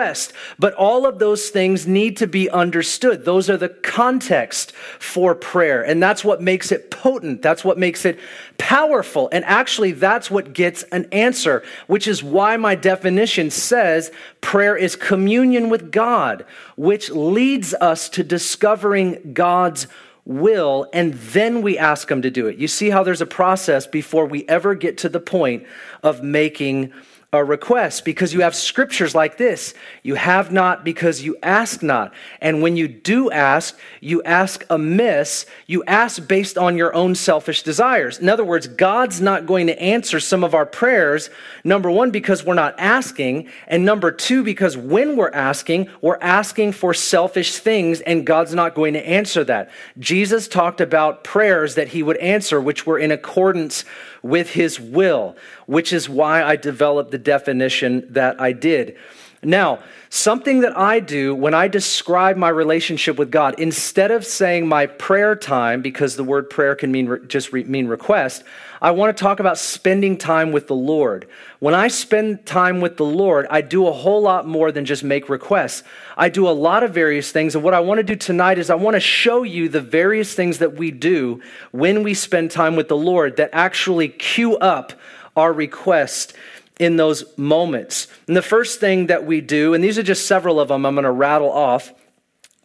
But 0.60 0.74
all 0.74 1.06
of 1.06 1.20
those 1.20 1.50
things 1.50 1.88
need 1.88 2.18
to 2.18 2.28
be 2.28 2.50
understood. 2.50 3.26
Those 3.26 3.50
are 3.50 3.58
the 3.58 3.70
context 3.70 4.72
for 5.00 5.36
prayer. 5.36 5.84
And 5.84 6.02
that's 6.02 6.24
what 6.24 6.42
makes 6.42 6.72
it 6.72 6.92
potent. 6.92 7.42
That's 7.42 7.64
what 7.64 7.78
makes 7.78 8.06
it 8.06 8.20
powerful. 8.58 9.30
And 9.32 9.46
actually, 9.46 9.92
that's 9.92 10.32
what 10.32 10.54
gets 10.54 10.84
an 10.92 11.08
answer, 11.12 11.64
which 11.88 12.08
is 12.08 12.24
why 12.24 12.58
my 12.58 12.76
definition 12.76 13.52
says 13.52 14.12
prayer 14.42 14.76
is 14.76 14.96
communion 14.96 15.70
with 15.70 15.92
God, 15.92 16.46
which 16.76 17.10
leads 17.12 17.74
us 17.76 18.10
to 18.10 18.24
discovering 18.24 19.34
God's 19.34 19.88
will, 20.26 20.88
and 20.94 21.14
then 21.14 21.62
we 21.62 21.78
ask 21.78 22.10
Him 22.10 22.22
to 22.22 22.32
do 22.32 22.48
it. 22.48 22.58
You 22.58 22.68
see 22.68 22.90
how 22.90 23.04
there's 23.04 23.22
a 23.22 23.26
process 23.26 23.86
before 23.86 24.26
we 24.26 24.48
ever 24.48 24.76
get 24.76 24.98
to 25.00 25.10
the 25.10 25.20
point 25.20 25.66
of 26.02 26.24
making 26.24 26.94
a 27.34 27.44
request 27.44 28.06
because 28.06 28.32
you 28.32 28.42
have 28.42 28.56
scriptures 28.56 29.16
like 29.16 29.38
this. 29.38 29.74
You 30.04 30.14
have 30.16 30.52
not 30.52 30.86
because 30.86 31.24
you 31.24 31.36
ask 31.42 31.82
not. 31.82 32.14
And 32.40 32.62
when 32.62 32.78
you 32.78 32.88
do 32.88 33.32
ask, 33.32 33.76
you 34.00 34.22
ask 34.22 34.64
amiss. 34.70 35.48
You 35.66 35.84
ask 35.86 36.28
based 36.28 36.60
on 36.60 36.78
your 36.78 36.94
own 36.96 37.16
selfish 37.16 37.64
desires. 37.64 38.20
In 38.20 38.30
other 38.30 38.44
words, 38.44 38.68
God's 38.68 39.20
not 39.20 39.48
going 39.48 39.66
to 39.66 39.82
answer 39.82 40.20
some 40.20 40.44
of 40.44 40.54
our 40.54 40.66
prayers, 40.66 41.32
number 41.64 41.90
one, 41.90 42.12
because 42.12 42.46
we're 42.46 42.54
not 42.54 42.76
asking. 42.78 43.50
And 43.68 43.84
number 43.84 44.12
two, 44.12 44.44
because 44.44 44.78
when 44.78 45.18
we're 45.18 45.32
asking, 45.32 45.90
we're 46.02 46.20
asking 46.22 46.74
for 46.74 46.94
selfish 46.94 47.56
things 47.56 48.00
and 48.02 48.28
God's 48.28 48.54
not 48.54 48.76
going 48.76 48.94
to 48.94 49.06
answer 49.06 49.44
that. 49.46 49.72
Jesus 49.98 50.48
talked 50.48 50.82
about 50.82 51.24
prayers 51.24 51.74
that 51.76 51.88
he 51.88 52.04
would 52.04 52.18
answer, 52.18 52.62
which 52.62 52.86
were 52.86 53.00
in 53.00 53.12
accordance 53.12 53.86
with 54.22 54.52
his 54.52 54.80
will, 54.80 55.36
which 55.66 55.94
is 55.94 56.10
why 56.10 56.44
I 56.44 56.56
developed 56.56 57.12
the 57.12 57.18
definition 57.18 58.06
that 58.14 58.40
I 58.40 58.52
did. 58.52 58.98
Now, 59.46 59.80
something 60.10 60.62
that 60.62 60.78
I 60.78 61.00
do 61.00 61.36
when 61.36 61.54
I 61.54 61.68
describe 61.68 62.38
my 62.38 62.50
relationship 62.50 63.18
with 63.18 63.30
God, 63.30 63.56
instead 63.58 64.12
of 64.12 64.26
saying 64.26 64.68
my 64.68 64.86
prayer 64.86 65.36
time, 65.36 65.82
because 65.82 66.16
the 66.16 66.24
word 66.24 66.50
prayer 66.50 66.76
can 66.76 66.92
mean 66.92 67.28
just 67.28 67.52
re- 67.52 67.64
mean 67.64 67.88
request, 67.88 68.44
I 68.82 68.92
want 68.92 69.16
to 69.16 69.22
talk 69.22 69.40
about 69.40 69.58
spending 69.58 70.18
time 70.18 70.52
with 70.52 70.68
the 70.68 70.76
Lord. 70.76 71.28
When 71.60 71.74
I 71.74 71.88
spend 71.88 72.46
time 72.46 72.82
with 72.82 72.98
the 72.98 73.06
Lord, 73.06 73.48
I 73.50 73.62
do 73.62 73.88
a 73.88 73.94
whole 73.94 74.22
lot 74.22 74.46
more 74.46 74.72
than 74.72 74.86
just 74.86 75.04
make 75.04 75.30
requests. 75.30 75.84
I 76.18 76.30
do 76.30 76.48
a 76.48 76.52
lot 76.52 76.84
of 76.84 76.94
various 76.94 77.32
things. 77.32 77.56
And 77.56 77.64
what 77.64 77.74
I 77.74 77.80
want 77.80 78.00
to 78.00 78.04
do 78.04 78.16
tonight 78.16 78.58
is 78.58 78.70
I 78.70 78.76
want 78.76 78.96
to 78.96 79.00
show 79.00 79.44
you 79.44 79.70
the 79.70 79.82
various 79.82 80.34
things 80.34 80.58
that 80.60 80.76
we 80.76 80.92
do 80.92 81.42
when 81.72 82.04
we 82.04 82.14
spend 82.14 82.52
time 82.52 82.76
with 82.76 82.90
the 82.90 82.98
Lord 82.98 83.38
that 83.38 83.52
actually 83.54 84.10
cue 84.10 84.58
up 84.58 84.94
our 85.36 85.52
request 85.52 86.34
in 86.80 86.98
those 86.98 87.26
moments. 87.38 88.08
And 88.28 88.36
the 88.36 88.42
first 88.42 88.80
thing 88.80 89.08
that 89.08 89.26
we 89.26 89.42
do, 89.42 89.74
and 89.74 89.84
these 89.84 89.98
are 89.98 90.04
just 90.04 90.28
several 90.28 90.60
of 90.60 90.68
them 90.68 90.86
I'm 90.86 90.96
going 90.96 91.04
to 91.04 91.12
rattle 91.12 91.52
off, 91.52 91.94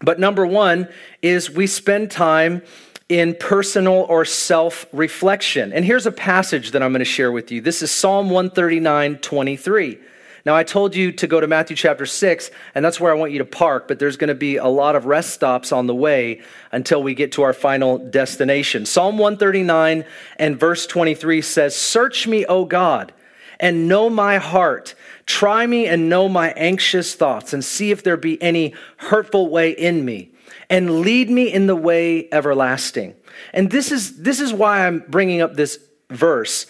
but 0.01 0.19
number 0.19 0.47
one 0.47 0.89
is 1.23 1.51
we 1.51 1.67
spend 1.67 2.11
time 2.11 2.63
in 3.09 3.35
personal 3.35 4.07
or 4.09 4.25
self 4.25 4.87
reflection. 4.93 5.73
And 5.73 5.85
here's 5.85 6.07
a 6.07 6.13
passage 6.13 6.73
that 6.73 6.83
I'm 6.83 6.93
going 6.93 7.01
to 7.01 7.05
share 7.05 7.33
with 7.33 7.51
you. 7.51 7.61
This 7.61 7.83
is 7.83 7.91
Psalm 7.91 8.31
139 8.31 9.19
23. 9.19 9.99
Now, 10.47 10.55
I 10.55 10.65
told 10.65 10.95
you 10.95 11.13
to 11.13 11.27
go 11.27 11.41
to 11.41 11.47
Matthew 11.47 11.77
chapter 11.77 12.07
6, 12.07 12.51
and 12.75 12.85
that's 12.85 13.01
where 13.01 13.13
I 13.13 13.15
want 13.15 13.33
you 13.33 13.39
to 13.39 13.45
park, 13.45 13.89
but 13.89 13.99
there's 13.99 14.17
going 14.17 14.29
to 14.29 14.35
be 14.35 14.57
a 14.57 14.67
lot 14.67 14.97
of 14.97 15.07
rest 15.07 15.31
stops 15.31 15.73
on 15.73 15.87
the 15.87 15.95
way 15.95 16.43
until 16.73 17.03
we 17.03 17.15
get 17.15 17.33
to 17.33 17.43
our 17.43 17.53
final 17.53 17.99
destination. 17.99 18.87
Psalm 18.87 19.19
139 19.19 20.05
and 20.39 20.59
verse 20.59 20.87
23 20.87 21.43
says, 21.43 21.77
Search 21.77 22.27
me, 22.27 22.47
O 22.47 22.65
God 22.65 23.13
and 23.61 23.89
know 23.89 24.09
my 24.09 24.39
heart. 24.39 24.95
Try 25.27 25.67
me 25.67 25.87
and 25.87 26.09
know 26.09 26.29
my 26.29 26.51
anxious 26.53 27.15
thoughts, 27.15 27.53
and 27.53 27.65
see 27.65 27.91
if 27.91 28.03
there 28.03 28.17
be 28.17 28.41
any 28.43 28.75
hurtful 28.99 29.49
way 29.49 29.71
in 29.71 30.05
me, 30.05 30.31
and 30.71 31.01
lead 31.01 31.31
me 31.31 31.53
in 31.53 31.67
the 31.67 31.77
way 31.77 32.29
everlasting. 32.33 33.15
And 33.53 33.71
this 33.71 33.93
is, 33.93 34.23
this 34.23 34.41
is 34.41 34.53
why 34.53 34.87
I'm 34.87 35.01
bringing 35.09 35.41
up 35.41 35.55
this 35.55 35.79
verse. 36.11 36.67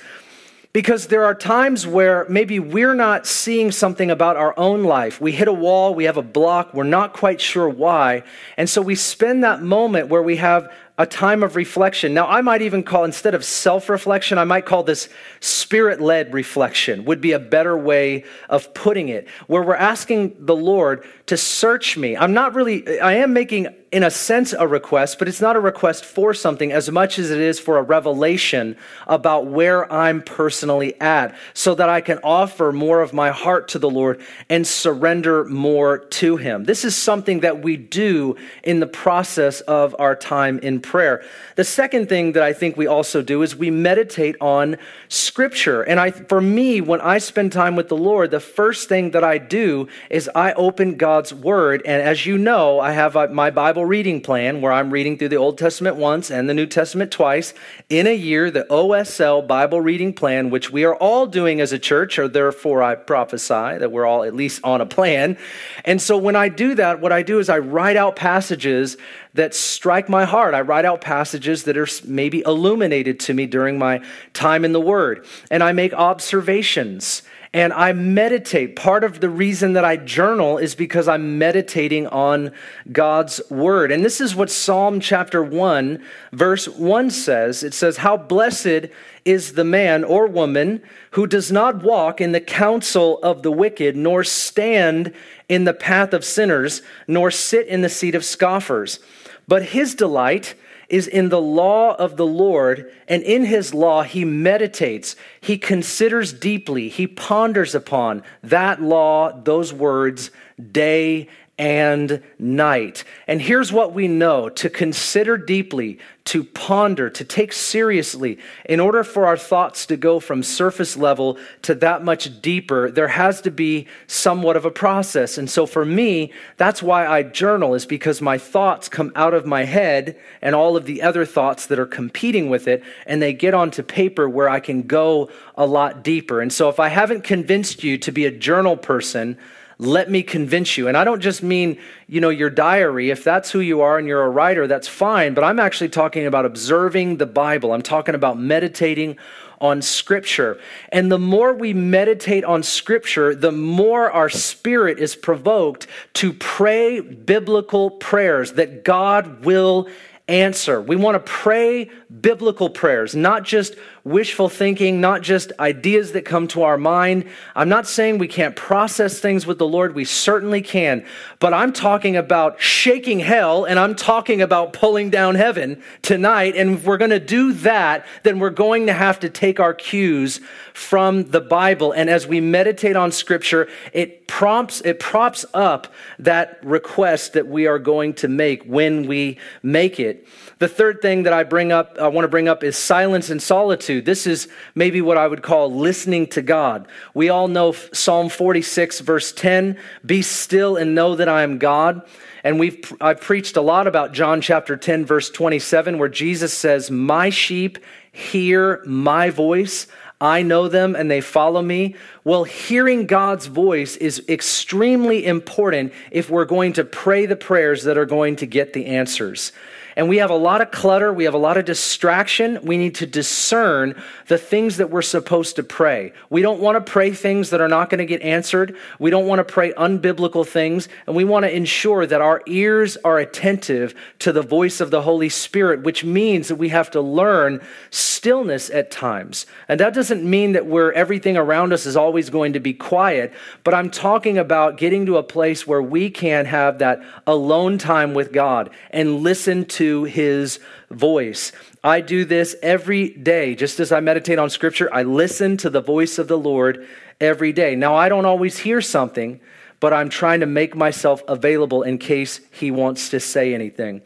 Because 0.72 1.07
there 1.07 1.24
are 1.24 1.35
times 1.35 1.87
where 1.87 2.26
maybe 2.28 2.59
we're 2.59 2.94
not 2.94 3.26
seeing 3.26 3.72
something 3.72 4.11
about 4.11 4.37
our 4.37 4.57
own 4.59 4.85
life. 4.85 5.20
We 5.20 5.33
hit 5.33 5.48
a 5.48 5.52
wall, 5.52 5.94
we 5.94 6.04
have 6.04 6.18
a 6.18 6.22
block, 6.22 6.74
we're 6.74 6.85
not 6.85 7.14
quite 7.14 7.40
sure 7.40 7.68
why. 7.68 8.22
And 8.57 8.68
so 8.68 8.83
we 8.83 8.94
spend 8.94 9.44
that 9.44 9.62
moment 9.62 10.09
where 10.09 10.22
we 10.22 10.37
have 10.37 10.70
a 10.98 11.06
time 11.06 11.44
of 11.44 11.54
reflection. 11.54 12.12
Now, 12.12 12.26
I 12.26 12.40
might 12.40 12.61
even 12.61 12.82
call, 12.82 13.04
instead 13.04 13.34
of 13.34 13.44
self 13.44 13.88
reflection, 13.88 14.37
I 14.37 14.44
might 14.44 14.66
call 14.66 14.82
this 14.82 15.08
spirit 15.38 16.00
led 16.00 16.34
reflection, 16.34 17.04
would 17.04 17.20
be 17.20 17.32
a 17.32 17.38
better 17.38 17.78
way 17.78 18.24
of 18.48 18.74
putting 18.74 19.08
it, 19.08 19.28
where 19.46 19.62
we're 19.62 19.76
asking 19.76 20.34
the 20.40 20.56
Lord 20.56 21.04
to 21.26 21.37
search 21.37 21.96
me. 21.96 22.16
I'm 22.16 22.32
not 22.32 22.54
really, 22.54 22.98
I 22.98 23.14
am 23.14 23.32
making, 23.32 23.68
in 23.92 24.02
a 24.02 24.11
sense, 24.11 24.52
a 24.52 24.66
request, 24.66 25.20
but 25.20 25.28
it's 25.28 25.40
not 25.40 25.54
a 25.54 25.61
request 25.61 26.04
for 26.04 26.34
something 26.34 26.72
as 26.72 26.90
much 26.90 27.18
as 27.18 27.30
it 27.30 27.38
is 27.38 27.61
for 27.61 27.78
a 27.78 27.82
revelation 27.82 28.76
about 29.06 29.46
where 29.46 29.90
I'm 29.92 30.20
personally 30.22 31.00
at, 31.00 31.37
so 31.54 31.76
that 31.76 31.88
I 31.88 32.00
can 32.00 32.18
offer 32.24 32.72
more 32.72 33.02
of 33.02 33.12
my 33.12 33.30
heart 33.30 33.68
to 33.68 33.78
the 33.78 33.90
Lord 33.90 34.20
and 34.48 34.66
surrender 34.66 35.44
more 35.44 35.98
to 35.98 36.37
Him. 36.38 36.64
This 36.64 36.84
is 36.84 36.96
something 36.96 37.40
that 37.40 37.62
we 37.62 37.76
do 37.76 38.34
in 38.64 38.80
the 38.80 38.87
process 38.87 39.61
of 39.61 39.94
our 40.00 40.16
time 40.16 40.58
in 40.58 40.80
prayer. 40.88 41.22
The 41.55 41.64
second 41.64 42.09
thing 42.09 42.33
that 42.33 42.42
I 42.42 42.53
think 42.53 42.77
we 42.77 42.87
also 42.87 43.22
do 43.22 43.42
is 43.42 43.55
we 43.55 43.70
meditate 43.70 44.35
on 44.40 44.77
Scripture. 45.09 45.83
And 45.83 46.01
I, 46.01 46.11
for 46.11 46.40
me, 46.40 46.81
when 46.81 47.01
I 47.01 47.18
spend 47.18 47.53
time 47.53 47.77
with 47.77 47.88
the 47.88 47.96
Lord, 47.96 48.31
the 48.31 48.40
first 48.40 48.88
thing 48.88 49.12
that 49.12 49.22
I 49.22 49.38
do 49.38 49.87
is 50.11 50.29
I 50.35 50.53
open 50.55 50.96
God's 50.96 51.33
Word. 51.33 51.83
And 51.85 52.03
as 52.03 52.27
you 52.27 52.38
know, 52.38 52.81
I 52.81 52.92
have 52.92 53.14
my 53.31 53.51
Bible 53.51 53.85
reading 53.85 54.20
plan 54.20 54.61
where 54.61 54.72
I'm 54.72 54.90
reading 54.90 55.18
through 55.18 55.29
the 55.29 55.37
Old 55.37 55.59
Testament 55.59 55.96
once 55.96 56.31
and 56.31 56.48
the 56.48 56.55
New 56.55 56.66
Testament 56.66 57.12
twice 57.12 57.55
in 57.88 58.07
a 58.07 58.14
year, 58.14 58.51
the 58.51 58.66
OSL 58.70 59.46
Bible 59.46 59.81
reading 59.81 60.12
plan, 60.12 60.51
which 60.51 60.70
we 60.70 60.85
are 60.85 60.96
all 60.96 61.27
doing 61.27 61.61
as 61.61 61.72
a 61.72 61.79
church, 61.79 62.18
or 62.18 62.29
therefore 62.29 62.83
I 62.83 62.94
prophesy 62.94 63.79
that 63.79 63.92
we're 63.92 64.07
all 64.07 64.24
at 64.24 64.35
least 64.35 64.61
on 64.64 64.81
a 64.81 64.87
plan. 64.87 65.37
And 65.85 66.01
so 66.01 66.16
when 66.16 66.37
I 66.37 66.48
do 66.48 66.74
that, 66.77 67.01
what 67.01 67.12
I 67.12 67.22
do 67.22 67.38
is 67.38 67.48
I 67.48 67.59
write 67.59 67.96
out 67.96 68.16
passages 68.16 68.96
that 69.38 69.55
strike 69.55 70.09
my 70.09 70.24
heart. 70.24 70.55
I 70.55 70.61
write 70.61 70.85
out 70.85 71.01
passages 71.01 71.64
that 71.64 71.77
are 71.77 71.88
maybe 72.05 72.42
illuminated 72.44 73.18
to 73.20 73.35
me 73.35 73.46
during 73.46 73.79
my 73.79 74.05
time 74.35 74.64
in 74.64 74.72
the 74.72 74.81
Word, 74.81 75.27
and 75.51 75.62
I 75.62 75.72
make 75.72 75.94
observations 75.94 77.22
and 77.55 77.72
I 77.72 77.92
meditate. 77.92 78.77
Part 78.77 79.05
of 79.05 79.20
the 79.20 79.31
reason 79.31 79.72
that 79.72 79.85
I 79.85 79.96
journal 79.96 80.59
is 80.59 80.74
because 80.74 81.09
I'm 81.09 81.38
meditating 81.38 82.07
on 82.09 82.53
God's 82.92 83.40
word. 83.51 83.90
And 83.90 84.05
this 84.05 84.20
is 84.20 84.35
what 84.35 84.51
Psalm 84.51 85.01
chapter 85.01 85.42
1, 85.42 86.03
verse 86.33 86.68
1 86.68 87.11
says. 87.11 87.62
It 87.62 87.72
says, 87.72 87.98
How 87.98 88.16
blessed 88.16 88.90
is 89.24 89.55
the 89.55 89.64
man 89.64 90.05
or 90.05 90.27
woman 90.27 90.83
who 91.12 91.27
does 91.27 91.51
not 91.51 91.83
walk 91.83 92.20
in 92.20 92.33
the 92.33 92.40
counsel 92.40 93.18
of 93.22 93.42
the 93.42 93.53
wicked, 93.53 93.96
nor 93.96 94.24
stand 94.24 95.14
in 95.48 95.64
the 95.64 95.74
path 95.74 96.12
of 96.12 96.24
sinners, 96.24 96.83
nor 97.07 97.31
sit 97.31 97.66
in 97.66 97.81
the 97.81 97.88
seat 97.88 98.14
of 98.14 98.24
scoffers. 98.24 99.01
But 99.48 99.64
his 99.64 99.94
delight 99.94 100.54
is 100.88 101.06
in 101.06 101.30
the 101.30 101.40
law 101.40 101.94
of 101.96 102.16
the 102.16 102.26
Lord, 102.26 102.92
and 103.08 103.22
in 103.22 103.44
his 103.44 103.74
law 103.74 104.02
he 104.02 104.24
meditates, 104.24 105.16
he 105.40 105.58
considers 105.58 106.32
deeply, 106.32 106.88
he 106.88 107.06
ponders 107.06 107.74
upon 107.74 108.22
that 108.42 108.80
law, 108.80 109.32
those 109.32 109.72
words, 109.72 110.30
day 110.72 111.28
and 111.59 112.23
night. 112.38 113.03
And 113.27 113.42
here's 113.42 113.73
what 113.73 113.92
we 113.92 114.07
know 114.07 114.49
to 114.49 114.71
consider 114.71 115.37
deeply, 115.37 115.99
to 116.27 116.44
ponder, 116.44 117.11
to 117.11 117.25
take 117.25 117.53
seriously. 117.53 118.38
In 118.66 118.79
order 118.79 119.03
for 119.03 119.27
our 119.27 119.37
thoughts 119.37 119.85
to 119.87 119.97
go 119.97 120.21
from 120.21 120.44
surface 120.44 120.97
level 120.97 121.37
to 121.62 121.75
that 121.77 122.05
much 122.05 122.40
deeper, 122.40 122.90
there 122.90 123.09
has 123.09 123.40
to 123.40 123.51
be 123.51 123.88
somewhat 124.07 124.57
of 124.57 124.64
a 124.64 124.71
process. 124.71 125.37
And 125.37 125.51
so 125.51 125.66
for 125.66 125.85
me, 125.85 126.33
that's 126.59 126.83
why 126.83 127.07
I 127.07 127.25
journal, 127.25 127.75
is 127.75 127.87
because 127.87 128.23
my 128.23 128.38
thoughts 128.38 128.88
come 128.88 129.11
out 129.16 129.35
of 129.35 129.44
my 129.44 129.64
head 129.64 130.16
and 130.40 130.55
all 130.55 130.77
of 130.77 130.85
the 130.85 131.03
other 131.03 131.25
thoughts 131.25 131.66
that 131.66 131.79
are 131.79 131.87
competing 131.87 132.49
with 132.49 132.68
it, 132.68 132.85
and 133.05 133.21
they 133.21 133.33
get 133.33 133.55
onto 133.55 133.83
paper 133.83 134.29
where 134.29 134.49
I 134.49 134.61
can 134.61 134.83
go 134.83 135.29
a 135.57 135.66
lot 135.66 136.05
deeper. 136.05 136.40
And 136.40 136.53
so 136.53 136.68
if 136.68 136.79
I 136.79 136.88
haven't 136.88 137.25
convinced 137.25 137.83
you 137.83 137.99
to 137.99 138.12
be 138.12 138.27
a 138.27 138.31
journal 138.31 138.77
person, 138.77 139.37
let 139.79 140.11
me 140.11 140.23
convince 140.23 140.77
you. 140.77 140.88
And 140.88 140.97
I 140.97 141.05
don't 141.05 141.21
just 141.21 141.43
mean, 141.43 141.79
you 142.09 142.21
know, 142.21 142.31
your 142.31 142.51
diary. 142.51 143.11
If 143.11 143.23
that's 143.23 143.51
who 143.53 143.61
you 143.61 143.81
are 143.81 143.97
and 143.97 144.09
you're 144.09 144.25
a 144.25 144.29
writer, 144.29 144.67
that's 144.67 144.88
fine. 144.88 145.35
But 145.35 145.45
I'm 145.45 145.61
actually 145.61 145.91
talking 145.91 146.27
about 146.27 146.45
observing 146.45 147.19
the 147.19 147.27
Bible. 147.27 147.73
I'm 147.73 147.83
talking 147.83 148.17
about 148.17 148.38
meditating 148.38 149.17
on 149.61 149.83
Scripture. 149.83 150.61
And 150.91 151.11
the 151.11 151.19
more 151.19 151.53
we 151.53 151.75
meditate 151.75 152.45
on 152.45 152.62
Scripture, 152.62 153.35
the 153.35 153.53
more 153.53 154.11
our 154.11 154.29
spirit 154.29 154.99
is 154.99 155.14
provoked 155.17 155.87
to 156.14 156.33
pray 156.33 157.01
biblical 157.01 157.91
prayers 157.91 158.53
that 158.53 158.85
God 158.85 159.45
will 159.45 159.88
answer. 160.29 160.81
We 160.81 160.97
want 160.97 161.14
to 161.14 161.21
pray 161.21 161.91
biblical 162.21 162.69
prayers, 162.71 163.17
not 163.17 163.45
just 163.45 163.77
wishful 164.05 164.49
thinking, 164.49 165.01
not 165.01 165.23
just 165.23 165.53
ideas 165.59 166.12
that 166.12 166.25
come 166.25 166.49
to 166.49 166.62
our 166.62 166.79
mind. 166.79 167.27
I'm 167.55 167.69
not 167.69 167.87
saying 167.87 168.19
we 168.19 168.29
can't 168.29 168.55
process 168.57 169.19
things 169.19 169.47
with 169.47 169.59
the 169.59 169.67
Lord. 169.67 169.95
We 169.95 170.05
certainly 170.05 170.62
can. 170.62 171.05
But 171.41 171.55
I'm 171.55 171.73
talking 171.73 172.17
about 172.17 172.61
shaking 172.61 173.21
hell 173.21 173.64
and 173.64 173.79
I'm 173.79 173.95
talking 173.95 174.41
about 174.43 174.73
pulling 174.73 175.11
down 175.11 175.35
heaven 175.35 175.83
tonight. 176.03 176.57
And 176.57 176.77
if 176.77 176.85
we're 176.85 176.99
going 176.99 177.11
to 177.11 177.21
do 177.21 177.53
that, 177.55 178.07
then 178.23 178.38
we're 178.38 178.51
going 178.51 178.87
to 178.87 178.93
have 178.93 179.21
to 179.21 179.29
take 179.29 179.61
our 179.61 179.75
cues 179.75 180.41
from 180.79 181.25
the 181.25 181.41
Bible. 181.41 181.91
And 181.91 182.09
as 182.09 182.25
we 182.25 182.41
meditate 182.41 182.95
on 182.95 183.11
scripture, 183.11 183.69
it 183.93 184.29
prompts, 184.29 184.81
it 184.83 185.01
props 185.01 185.45
up 185.53 185.93
that 186.21 186.61
request 186.62 187.33
that 187.33 187.49
we 187.49 187.67
are 187.67 187.81
going 187.81 188.14
to 188.14 188.29
make 188.29 188.62
when 188.62 189.09
we 189.09 189.38
make 189.61 189.99
it. 189.99 190.27
The 190.59 190.69
third 190.69 191.03
thing 191.03 191.25
that 191.25 191.33
I 191.33 191.43
bring 191.43 191.73
up, 191.73 191.99
I 192.01 192.07
want 192.07 192.25
to 192.25 192.29
bring 192.29 192.47
up 192.47 192.62
is 192.62 192.77
silence 192.77 193.29
and 193.29 193.43
solitude. 193.43 194.05
This 194.05 194.25
is 194.25 194.47
maybe 194.77 195.01
what 195.01 195.19
I 195.19 195.27
would 195.27 195.43
call 195.43 195.75
listening 195.75 196.29
to 196.29 196.43
God. 196.43 196.87
We 197.12 197.29
all 197.29 197.49
know 197.49 197.73
Psalm 197.73 198.29
46, 198.29 199.01
verse 199.01 199.33
10 199.33 199.77
Be 200.07 200.23
still 200.23 200.77
and 200.77 200.95
know 200.95 201.17
that 201.17 201.29
I 201.29 201.43
am 201.43 201.59
God. 201.59 202.09
And 202.45 202.61
we've, 202.61 202.93
I've 203.01 203.21
preached 203.21 203.57
a 203.57 203.61
lot 203.61 203.88
about 203.88 204.12
John 204.12 204.41
chapter 204.41 204.77
10, 204.77 205.05
verse 205.05 205.29
27, 205.29 205.99
where 205.99 206.09
Jesus 206.09 206.53
says, 206.53 206.88
My 206.88 207.31
sheep 207.31 207.79
hear 208.12 208.83
my 208.87 209.31
voice. 209.31 209.88
I 210.20 210.42
know 210.42 210.66
them 210.66 210.96
and 210.96 211.11
they 211.11 211.20
follow 211.20 211.62
me. 211.62 211.94
Well, 212.24 212.44
hearing 212.44 213.07
God's 213.07 213.46
voice 213.46 213.96
is 213.96 214.22
extremely 214.28 215.24
important 215.24 215.92
if 216.11 216.28
we're 216.28 216.44
going 216.44 216.72
to 216.74 216.85
pray 216.85 217.26
the 217.26 217.37
prayers 217.37 217.85
that 217.85 217.96
are 217.96 218.07
going 218.07 218.37
to 218.37 218.46
get 218.46 218.72
the 218.72 218.87
answers 218.87 219.52
and 219.98 220.08
we 220.08 220.18
have 220.18 220.30
a 220.30 220.37
lot 220.37 220.61
of 220.61 220.70
clutter, 220.70 221.12
we 221.12 221.24
have 221.24 221.34
a 221.34 221.38
lot 221.38 221.56
of 221.56 221.64
distraction. 221.64 222.61
We 222.62 222.78
need 222.78 222.94
to 222.94 223.06
discern 223.06 224.00
the 224.28 224.38
things 224.38 224.76
that 224.76 224.90
we're 224.90 225.02
supposed 225.02 225.56
to 225.56 225.64
pray. 225.64 226.12
We 226.30 226.40
don't 226.40 226.61
want 226.61 226.76
to 226.76 226.90
pray 226.90 227.11
things 227.11 227.50
that 227.50 227.61
are 227.61 227.66
not 227.66 227.90
going 227.90 227.98
to 227.98 228.06
get 228.06 228.22
answered. 228.22 228.76
We 229.00 229.11
don't 229.11 229.26
want 229.26 229.40
to 229.40 229.44
pray 229.44 229.72
unbiblical 229.72 230.46
things, 230.46 230.88
and 231.08 231.16
we 231.16 231.24
want 231.24 231.46
to 231.46 231.54
ensure 231.54 232.06
that 232.06 232.20
our 232.20 232.42
ears 232.46 232.96
are 232.98 233.18
attentive 233.18 233.92
to 234.20 234.30
the 234.30 234.40
voice 234.40 234.80
of 234.80 234.92
the 234.92 235.02
Holy 235.02 235.28
Spirit, 235.28 235.82
which 235.82 236.04
means 236.04 236.46
that 236.46 236.56
we 236.56 236.68
have 236.68 236.92
to 236.92 237.00
learn 237.00 237.61
stillness 237.90 238.70
at 238.70 238.92
times. 238.92 239.46
And 239.66 239.80
that 239.80 239.94
doesn't 239.94 240.22
mean 240.22 240.52
that 240.52 240.66
where 240.66 240.92
everything 240.92 241.37
around 241.37 241.72
us 241.72 241.87
is 241.87 241.96
always 241.96 242.30
going 242.30 242.52
to 242.52 242.61
be 242.61 242.72
quiet, 242.72 243.32
but 243.64 243.74
I'm 243.74 243.90
talking 243.90 244.38
about 244.38 244.78
getting 244.78 245.06
to 245.06 245.16
a 245.16 245.24
place 245.24 245.66
where 245.66 245.82
we 245.82 246.08
can 246.08 246.46
have 246.46 246.78
that 246.78 247.02
alone 247.26 247.78
time 247.78 248.14
with 248.14 248.30
God 248.30 248.70
and 248.92 249.24
listen 249.24 249.64
to 249.64 249.88
his 250.05 250.61
voice. 250.90 251.53
I 251.83 252.01
do 252.01 252.24
this 252.24 252.57
every 252.62 253.11
day. 253.11 253.55
Just 253.55 253.81
as 253.81 253.92
I 253.92 254.01
meditate 254.01 254.38
on 254.38 254.51
scripture, 254.51 254.92
I 254.92 255.03
listen 255.03 255.57
to 255.59 255.70
the 255.70 255.81
voice 255.81 256.18
of 256.18 256.29
the 256.29 256.38
Lord 256.38 256.87
every 257.20 257.53
day. 257.53 257.74
Now, 257.74 257.94
I 257.94 258.09
don't 258.09 258.24
always 258.24 258.59
hear 258.59 258.81
something, 258.81 259.40
but 259.81 259.92
I'm 259.92 260.09
trying 260.09 260.40
to 260.40 260.46
make 260.46 260.74
myself 260.74 261.22
available 261.29 261.83
in 261.83 261.98
case 261.98 262.40
he 262.51 262.70
wants 262.70 263.11
to 263.11 263.20
say 263.20 263.55
anything. 263.55 264.03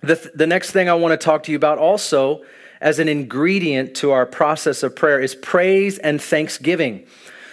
The, 0.00 0.16
th- 0.16 0.34
the 0.34 0.46
next 0.46 0.70
thing 0.70 0.88
I 0.88 0.94
want 0.94 1.18
to 1.18 1.24
talk 1.24 1.42
to 1.44 1.52
you 1.52 1.56
about 1.56 1.78
also 1.78 2.44
as 2.80 2.98
an 2.98 3.08
ingredient 3.08 3.94
to 3.96 4.12
our 4.12 4.26
process 4.26 4.82
of 4.82 4.94
prayer 4.94 5.20
is 5.20 5.34
praise 5.34 5.98
and 5.98 6.20
thanksgiving. 6.20 7.06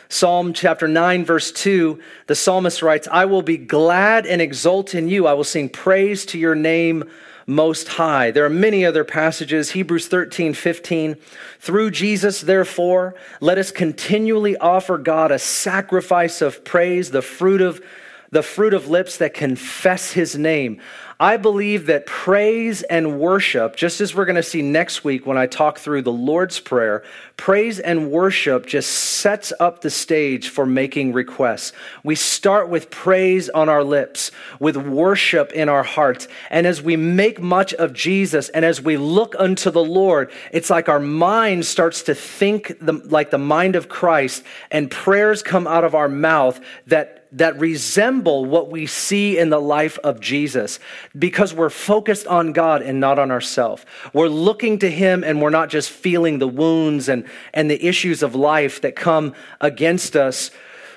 Psalm 0.09 0.53
chapter 0.53 0.87
9, 0.87 1.25
verse 1.25 1.51
2, 1.51 1.99
the 2.27 2.35
psalmist 2.35 2.83
writes, 2.83 3.07
I 3.11 3.25
will 3.25 3.41
be 3.41 3.57
glad 3.57 4.27
and 4.27 4.41
exult 4.41 4.93
in 4.93 5.07
you. 5.07 5.25
I 5.25 5.33
will 5.33 5.43
sing 5.43 5.69
praise 5.69 6.25
to 6.27 6.37
your 6.37 6.53
name 6.53 7.09
most 7.45 7.87
high. 7.89 8.31
There 8.31 8.45
are 8.45 8.49
many 8.49 8.85
other 8.85 9.03
passages. 9.03 9.71
Hebrews 9.71 10.07
13, 10.07 10.53
15. 10.53 11.17
Through 11.59 11.91
Jesus, 11.91 12.41
therefore, 12.41 13.15
let 13.41 13.57
us 13.57 13.71
continually 13.71 14.57
offer 14.57 14.97
God 14.97 15.31
a 15.31 15.39
sacrifice 15.39 16.41
of 16.41 16.63
praise, 16.63 17.11
the 17.11 17.21
fruit 17.21 17.61
of 17.61 17.81
the 18.33 18.43
fruit 18.43 18.73
of 18.73 18.89
lips 18.89 19.17
that 19.17 19.35
confess 19.35 20.11
his 20.11 20.35
name. 20.35 20.81
I 21.19 21.37
believe 21.37 21.85
that 21.85 22.07
praise 22.07 22.81
and 22.81 23.19
worship, 23.19 23.75
just 23.75 24.01
as 24.01 24.15
we're 24.15 24.25
going 24.25 24.35
to 24.35 24.43
see 24.43 24.63
next 24.63 25.03
week 25.03 25.27
when 25.27 25.37
I 25.37 25.45
talk 25.45 25.77
through 25.77 26.01
the 26.01 26.11
Lord's 26.11 26.59
Prayer, 26.59 27.03
praise 27.37 27.79
and 27.79 28.09
worship 28.09 28.65
just 28.65 28.89
sets 28.89 29.53
up 29.59 29.81
the 29.81 29.91
stage 29.91 30.49
for 30.49 30.65
making 30.65 31.13
requests. 31.13 31.73
We 32.03 32.15
start 32.15 32.69
with 32.69 32.89
praise 32.89 33.49
on 33.49 33.69
our 33.69 33.83
lips, 33.83 34.31
with 34.59 34.75
worship 34.75 35.51
in 35.51 35.69
our 35.69 35.83
hearts. 35.83 36.27
And 36.49 36.65
as 36.65 36.81
we 36.81 36.97
make 36.97 37.39
much 37.39 37.75
of 37.75 37.93
Jesus 37.93 38.49
and 38.49 38.65
as 38.65 38.81
we 38.81 38.97
look 38.97 39.35
unto 39.37 39.69
the 39.69 39.83
Lord, 39.83 40.31
it's 40.51 40.71
like 40.71 40.89
our 40.89 40.99
mind 40.99 41.67
starts 41.67 42.01
to 42.03 42.15
think 42.15 42.79
the, 42.81 42.93
like 42.93 43.29
the 43.29 43.37
mind 43.37 43.75
of 43.75 43.87
Christ, 43.87 44.43
and 44.71 44.89
prayers 44.89 45.43
come 45.43 45.67
out 45.67 45.83
of 45.83 45.93
our 45.93 46.09
mouth 46.09 46.59
that 46.87 47.22
that 47.33 47.59
resemble 47.59 48.45
what 48.45 48.69
we 48.69 48.85
see 48.85 49.37
in 49.37 49.49
the 49.49 49.59
life 49.59 49.97
of 50.03 50.19
Jesus 50.19 50.79
because 51.17 51.53
we're 51.53 51.69
focused 51.69 52.27
on 52.27 52.53
God 52.53 52.81
and 52.81 52.99
not 52.99 53.19
on 53.19 53.31
ourselves. 53.31 53.85
We're 54.13 54.27
looking 54.27 54.79
to 54.79 54.89
Him 54.89 55.23
and 55.23 55.41
we're 55.41 55.49
not 55.49 55.69
just 55.69 55.89
feeling 55.89 56.39
the 56.39 56.47
wounds 56.47 57.09
and, 57.09 57.25
and 57.53 57.69
the 57.69 57.85
issues 57.85 58.23
of 58.23 58.35
life 58.35 58.81
that 58.81 58.95
come 58.95 59.33
against 59.59 60.15
us 60.15 60.51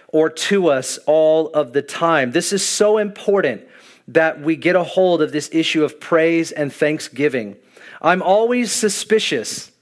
or 0.09 0.31
to 0.31 0.69
us 0.69 0.99
all 1.07 1.49
of 1.49 1.73
the 1.73 1.83
time. 1.83 2.33
This 2.33 2.53
is 2.53 2.65
so 2.65 2.99
important 2.99 3.67
that 4.09 4.41
we 4.41 4.57
get 4.57 4.77
a 4.77 4.85
hold 4.85 5.21
of 5.23 5.33
this 5.33 5.51
issue 5.53 5.85
of 5.85 5.99
praise 5.99 6.53
and 6.53 6.73
thanksgiving. 6.73 7.57
I'm 8.01 8.23
always 8.23 8.71
suspicious. 8.71 9.73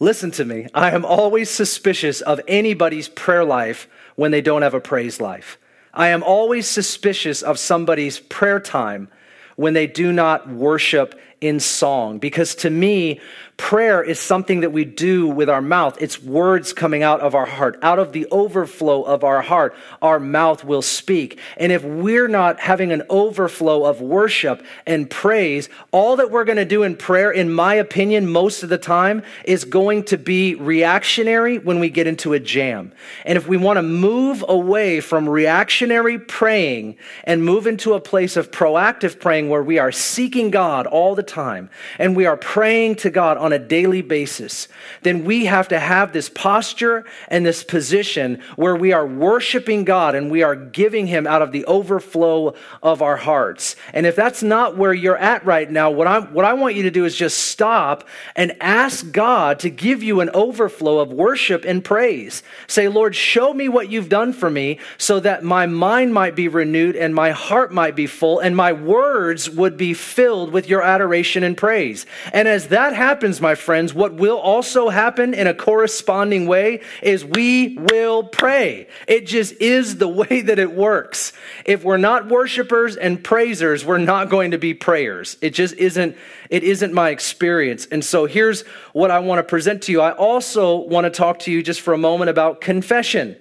Listen 0.00 0.30
to 0.32 0.44
me. 0.44 0.66
I 0.74 0.90
am 0.90 1.04
always 1.04 1.50
suspicious 1.50 2.20
of 2.20 2.40
anybody's 2.46 3.08
prayer 3.08 3.44
life 3.44 3.88
when 4.16 4.32
they 4.32 4.42
don't 4.42 4.62
have 4.62 4.74
a 4.74 4.80
praise 4.80 5.20
life. 5.20 5.58
I 5.92 6.08
am 6.08 6.22
always 6.22 6.66
suspicious 6.66 7.42
of 7.42 7.58
somebody's 7.58 8.20
prayer 8.20 8.60
time 8.60 9.08
when 9.56 9.74
they 9.74 9.86
do 9.86 10.12
not 10.12 10.48
worship 10.48 11.18
in 11.40 11.60
song. 11.60 12.18
Because 12.18 12.54
to 12.56 12.70
me, 12.70 13.20
prayer 13.60 14.02
is 14.02 14.18
something 14.18 14.60
that 14.60 14.72
we 14.72 14.86
do 14.86 15.28
with 15.28 15.50
our 15.50 15.60
mouth. 15.60 16.00
It's 16.00 16.20
words 16.22 16.72
coming 16.72 17.02
out 17.02 17.20
of 17.20 17.34
our 17.34 17.44
heart. 17.44 17.78
Out 17.82 17.98
of 17.98 18.12
the 18.12 18.26
overflow 18.30 19.02
of 19.02 19.22
our 19.22 19.42
heart, 19.42 19.76
our 20.00 20.18
mouth 20.18 20.64
will 20.64 20.80
speak. 20.80 21.38
And 21.58 21.70
if 21.70 21.84
we're 21.84 22.26
not 22.26 22.58
having 22.58 22.90
an 22.90 23.02
overflow 23.10 23.84
of 23.84 24.00
worship 24.00 24.64
and 24.86 25.10
praise, 25.10 25.68
all 25.92 26.16
that 26.16 26.30
we're 26.30 26.44
going 26.44 26.56
to 26.56 26.64
do 26.64 26.82
in 26.82 26.96
prayer, 26.96 27.30
in 27.30 27.52
my 27.52 27.74
opinion, 27.74 28.32
most 28.32 28.62
of 28.62 28.70
the 28.70 28.78
time, 28.78 29.22
is 29.44 29.66
going 29.66 30.04
to 30.04 30.16
be 30.16 30.54
reactionary 30.54 31.58
when 31.58 31.80
we 31.80 31.90
get 31.90 32.06
into 32.06 32.32
a 32.32 32.40
jam. 32.40 32.92
And 33.26 33.36
if 33.36 33.46
we 33.46 33.58
want 33.58 33.76
to 33.76 33.82
move 33.82 34.42
away 34.48 35.00
from 35.00 35.28
reactionary 35.28 36.18
praying 36.18 36.96
and 37.24 37.44
move 37.44 37.66
into 37.66 37.92
a 37.92 38.00
place 38.00 38.38
of 38.38 38.50
proactive 38.50 39.20
praying 39.20 39.50
where 39.50 39.62
we 39.62 39.78
are 39.78 39.92
seeking 39.92 40.50
God 40.50 40.86
all 40.86 41.14
the 41.14 41.22
time 41.22 41.68
and 41.98 42.16
we 42.16 42.24
are 42.24 42.38
praying 42.38 42.96
to 42.96 43.10
God 43.10 43.36
on 43.36 43.49
a 43.52 43.58
daily 43.58 44.02
basis, 44.02 44.68
then 45.02 45.24
we 45.24 45.46
have 45.46 45.68
to 45.68 45.78
have 45.78 46.12
this 46.12 46.28
posture 46.28 47.04
and 47.28 47.44
this 47.44 47.64
position 47.64 48.42
where 48.56 48.76
we 48.76 48.92
are 48.92 49.06
worshiping 49.06 49.84
God 49.84 50.14
and 50.14 50.30
we 50.30 50.42
are 50.42 50.56
giving 50.56 51.06
Him 51.06 51.26
out 51.26 51.42
of 51.42 51.52
the 51.52 51.64
overflow 51.64 52.54
of 52.82 53.02
our 53.02 53.16
hearts. 53.16 53.76
And 53.92 54.06
if 54.06 54.16
that's 54.16 54.42
not 54.42 54.76
where 54.76 54.92
you're 54.92 55.16
at 55.16 55.44
right 55.44 55.70
now, 55.70 55.90
what, 55.90 56.06
i 56.06 56.20
what 56.20 56.44
I 56.44 56.52
want 56.54 56.74
you 56.74 56.82
to 56.84 56.90
do 56.90 57.04
is 57.04 57.16
just 57.16 57.38
stop 57.38 58.06
and 58.36 58.56
ask 58.60 59.10
God 59.12 59.58
to 59.60 59.70
give 59.70 60.02
you 60.02 60.20
an 60.20 60.30
overflow 60.30 60.98
of 60.98 61.12
worship 61.12 61.64
and 61.64 61.84
praise. 61.84 62.42
Say, 62.66 62.88
Lord, 62.88 63.14
show 63.14 63.52
me 63.52 63.68
what 63.68 63.90
you've 63.90 64.08
done 64.08 64.32
for 64.32 64.50
me 64.50 64.78
so 64.98 65.20
that 65.20 65.44
my 65.44 65.66
mind 65.66 66.14
might 66.14 66.34
be 66.34 66.48
renewed 66.48 66.96
and 66.96 67.14
my 67.14 67.30
heart 67.30 67.72
might 67.72 67.96
be 67.96 68.06
full 68.06 68.38
and 68.38 68.56
my 68.56 68.72
words 68.72 69.48
would 69.50 69.76
be 69.76 69.94
filled 69.94 70.52
with 70.52 70.68
your 70.68 70.82
adoration 70.82 71.42
and 71.42 71.56
praise. 71.56 72.06
And 72.32 72.48
as 72.48 72.68
that 72.68 72.94
happens, 73.30 73.40
my 73.40 73.54
friends, 73.54 73.94
what 73.94 74.14
will 74.14 74.38
also 74.38 74.88
happen 74.88 75.34
in 75.34 75.46
a 75.46 75.54
corresponding 75.54 76.48
way 76.48 76.80
is 77.00 77.24
we 77.24 77.76
will 77.78 78.24
pray. 78.24 78.88
It 79.06 79.24
just 79.24 79.52
is 79.60 79.98
the 79.98 80.08
way 80.20 80.40
that 80.40 80.58
it 80.58 80.72
works. 80.72 81.32
If 81.64 81.84
we're 81.84 81.96
not 81.96 82.28
worshipers 82.28 82.96
and 82.96 83.22
praisers, 83.22 83.84
we're 83.84 83.98
not 83.98 84.30
going 84.30 84.50
to 84.50 84.58
be 84.58 84.74
prayers. 84.74 85.36
It 85.40 85.50
just 85.50 85.76
isn't 85.76 86.16
it 86.48 86.64
isn't 86.64 86.92
my 86.92 87.10
experience. 87.10 87.86
And 87.86 88.04
so 88.04 88.26
here's 88.26 88.62
what 88.92 89.12
I 89.12 89.20
want 89.20 89.38
to 89.38 89.44
present 89.44 89.82
to 89.82 89.92
you. 89.92 90.00
I 90.00 90.10
also 90.10 90.78
want 90.78 91.04
to 91.04 91.10
talk 91.10 91.38
to 91.40 91.52
you 91.52 91.62
just 91.62 91.80
for 91.80 91.94
a 91.94 91.98
moment 91.98 92.30
about 92.30 92.60
confession. 92.60 93.36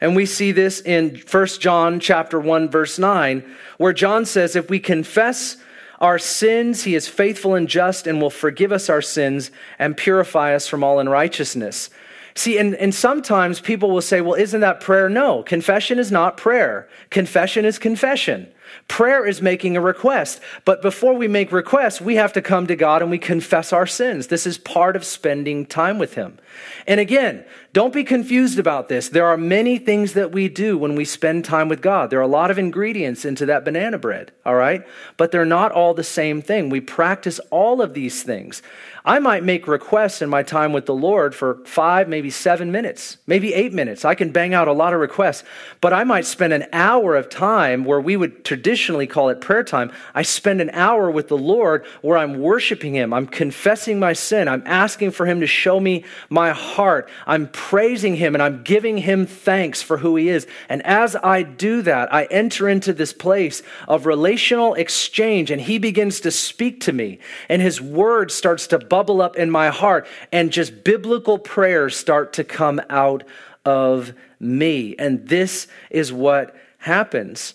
And 0.00 0.16
we 0.16 0.26
see 0.26 0.50
this 0.50 0.80
in 0.80 1.22
1 1.30 1.46
John 1.60 2.00
chapter 2.00 2.40
1 2.40 2.70
verse 2.70 2.98
9 2.98 3.44
where 3.76 3.92
John 3.92 4.24
says 4.24 4.56
if 4.56 4.68
we 4.68 4.80
confess 4.80 5.56
our 5.98 6.18
sins, 6.18 6.84
he 6.84 6.94
is 6.94 7.08
faithful 7.08 7.54
and 7.54 7.68
just 7.68 8.06
and 8.06 8.20
will 8.20 8.30
forgive 8.30 8.72
us 8.72 8.88
our 8.88 9.02
sins 9.02 9.50
and 9.78 9.96
purify 9.96 10.54
us 10.54 10.66
from 10.66 10.84
all 10.84 11.00
unrighteousness. 11.00 11.90
See, 12.34 12.56
and, 12.56 12.76
and 12.76 12.94
sometimes 12.94 13.60
people 13.60 13.90
will 13.90 14.00
say, 14.00 14.20
well, 14.20 14.34
isn't 14.34 14.60
that 14.60 14.80
prayer? 14.80 15.08
No, 15.08 15.42
confession 15.42 15.98
is 15.98 16.12
not 16.12 16.36
prayer. 16.36 16.88
Confession 17.10 17.64
is 17.64 17.80
confession. 17.80 18.46
Prayer 18.86 19.26
is 19.26 19.42
making 19.42 19.76
a 19.76 19.80
request. 19.80 20.40
But 20.64 20.80
before 20.80 21.14
we 21.14 21.26
make 21.26 21.50
requests, 21.50 22.00
we 22.00 22.14
have 22.14 22.32
to 22.34 22.42
come 22.42 22.68
to 22.68 22.76
God 22.76 23.02
and 23.02 23.10
we 23.10 23.18
confess 23.18 23.72
our 23.72 23.86
sins. 23.86 24.28
This 24.28 24.46
is 24.46 24.56
part 24.56 24.94
of 24.94 25.04
spending 25.04 25.66
time 25.66 25.98
with 25.98 26.14
Him. 26.14 26.38
And 26.86 27.00
again, 27.00 27.44
don't 27.72 27.92
be 27.92 28.04
confused 28.04 28.58
about 28.58 28.88
this. 28.88 29.08
There 29.08 29.26
are 29.26 29.36
many 29.36 29.78
things 29.78 30.14
that 30.14 30.32
we 30.32 30.48
do 30.48 30.78
when 30.78 30.94
we 30.94 31.04
spend 31.04 31.44
time 31.44 31.68
with 31.68 31.80
God. 31.80 32.10
There 32.10 32.18
are 32.18 32.22
a 32.22 32.26
lot 32.26 32.50
of 32.50 32.58
ingredients 32.58 33.24
into 33.24 33.46
that 33.46 33.64
banana 33.64 33.98
bread, 33.98 34.32
all 34.44 34.54
right? 34.54 34.86
But 35.16 35.30
they're 35.32 35.44
not 35.44 35.72
all 35.72 35.94
the 35.94 36.04
same 36.04 36.42
thing. 36.42 36.70
We 36.70 36.80
practice 36.80 37.38
all 37.50 37.82
of 37.82 37.94
these 37.94 38.22
things. 38.22 38.62
I 39.04 39.20
might 39.20 39.42
make 39.42 39.66
requests 39.66 40.20
in 40.20 40.28
my 40.28 40.42
time 40.42 40.74
with 40.74 40.84
the 40.84 40.94
Lord 40.94 41.34
for 41.34 41.64
five, 41.64 42.08
maybe 42.08 42.28
seven 42.28 42.70
minutes, 42.70 43.16
maybe 43.26 43.54
eight 43.54 43.72
minutes. 43.72 44.04
I 44.04 44.14
can 44.14 44.32
bang 44.32 44.52
out 44.52 44.68
a 44.68 44.72
lot 44.72 44.92
of 44.92 45.00
requests, 45.00 45.44
but 45.80 45.94
I 45.94 46.04
might 46.04 46.26
spend 46.26 46.52
an 46.52 46.66
hour 46.74 47.16
of 47.16 47.30
time 47.30 47.84
where 47.84 48.02
we 48.02 48.18
would 48.18 48.44
traditionally 48.44 49.06
call 49.06 49.30
it 49.30 49.40
prayer 49.40 49.64
time, 49.64 49.92
I 50.14 50.22
spend 50.22 50.60
an 50.60 50.68
hour 50.70 51.10
with 51.10 51.28
the 51.28 51.38
Lord 51.38 51.86
where 52.02 52.18
I'm 52.18 52.40
worshiping 52.40 52.94
Him. 52.94 53.14
I'm 53.14 53.26
confessing 53.26 53.98
my 53.98 54.12
sin. 54.12 54.46
I'm 54.46 54.62
asking 54.66 55.12
for 55.12 55.24
Him 55.24 55.40
to 55.40 55.46
show 55.46 55.80
me 55.80 56.04
my 56.28 56.47
heart. 56.54 57.08
I'm 57.26 57.48
praising 57.48 58.16
Him 58.16 58.34
and 58.34 58.42
I'm 58.42 58.62
giving 58.62 58.98
Him 58.98 59.26
thanks 59.26 59.82
for 59.82 59.98
who 59.98 60.16
He 60.16 60.28
is. 60.28 60.46
And 60.68 60.84
as 60.84 61.16
I 61.16 61.42
do 61.42 61.82
that, 61.82 62.12
I 62.12 62.24
enter 62.24 62.68
into 62.68 62.92
this 62.92 63.12
place 63.12 63.62
of 63.86 64.06
relational 64.06 64.74
exchange 64.74 65.50
and 65.50 65.60
He 65.60 65.78
begins 65.78 66.20
to 66.20 66.30
speak 66.30 66.80
to 66.82 66.92
me. 66.92 67.18
And 67.48 67.62
His 67.62 67.80
word 67.80 68.30
starts 68.30 68.66
to 68.68 68.78
bubble 68.78 69.20
up 69.20 69.36
in 69.36 69.50
my 69.50 69.68
heart 69.68 70.06
and 70.32 70.52
just 70.52 70.84
biblical 70.84 71.38
prayers 71.38 71.96
start 71.96 72.32
to 72.34 72.44
come 72.44 72.80
out 72.90 73.24
of 73.64 74.12
me. 74.40 74.94
And 74.98 75.28
this 75.28 75.66
is 75.90 76.12
what 76.12 76.54
happens. 76.78 77.54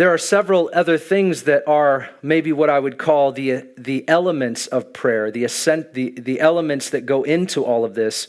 There 0.00 0.14
are 0.14 0.16
several 0.16 0.70
other 0.72 0.96
things 0.96 1.42
that 1.42 1.62
are 1.68 2.08
maybe 2.22 2.54
what 2.54 2.70
I 2.70 2.78
would 2.80 2.96
call 2.96 3.32
the, 3.32 3.66
the 3.76 4.08
elements 4.08 4.66
of 4.66 4.94
prayer, 4.94 5.30
the, 5.30 5.44
ascent, 5.44 5.92
the, 5.92 6.12
the 6.12 6.40
elements 6.40 6.88
that 6.88 7.04
go 7.04 7.22
into 7.22 7.62
all 7.62 7.84
of 7.84 7.94
this. 7.94 8.26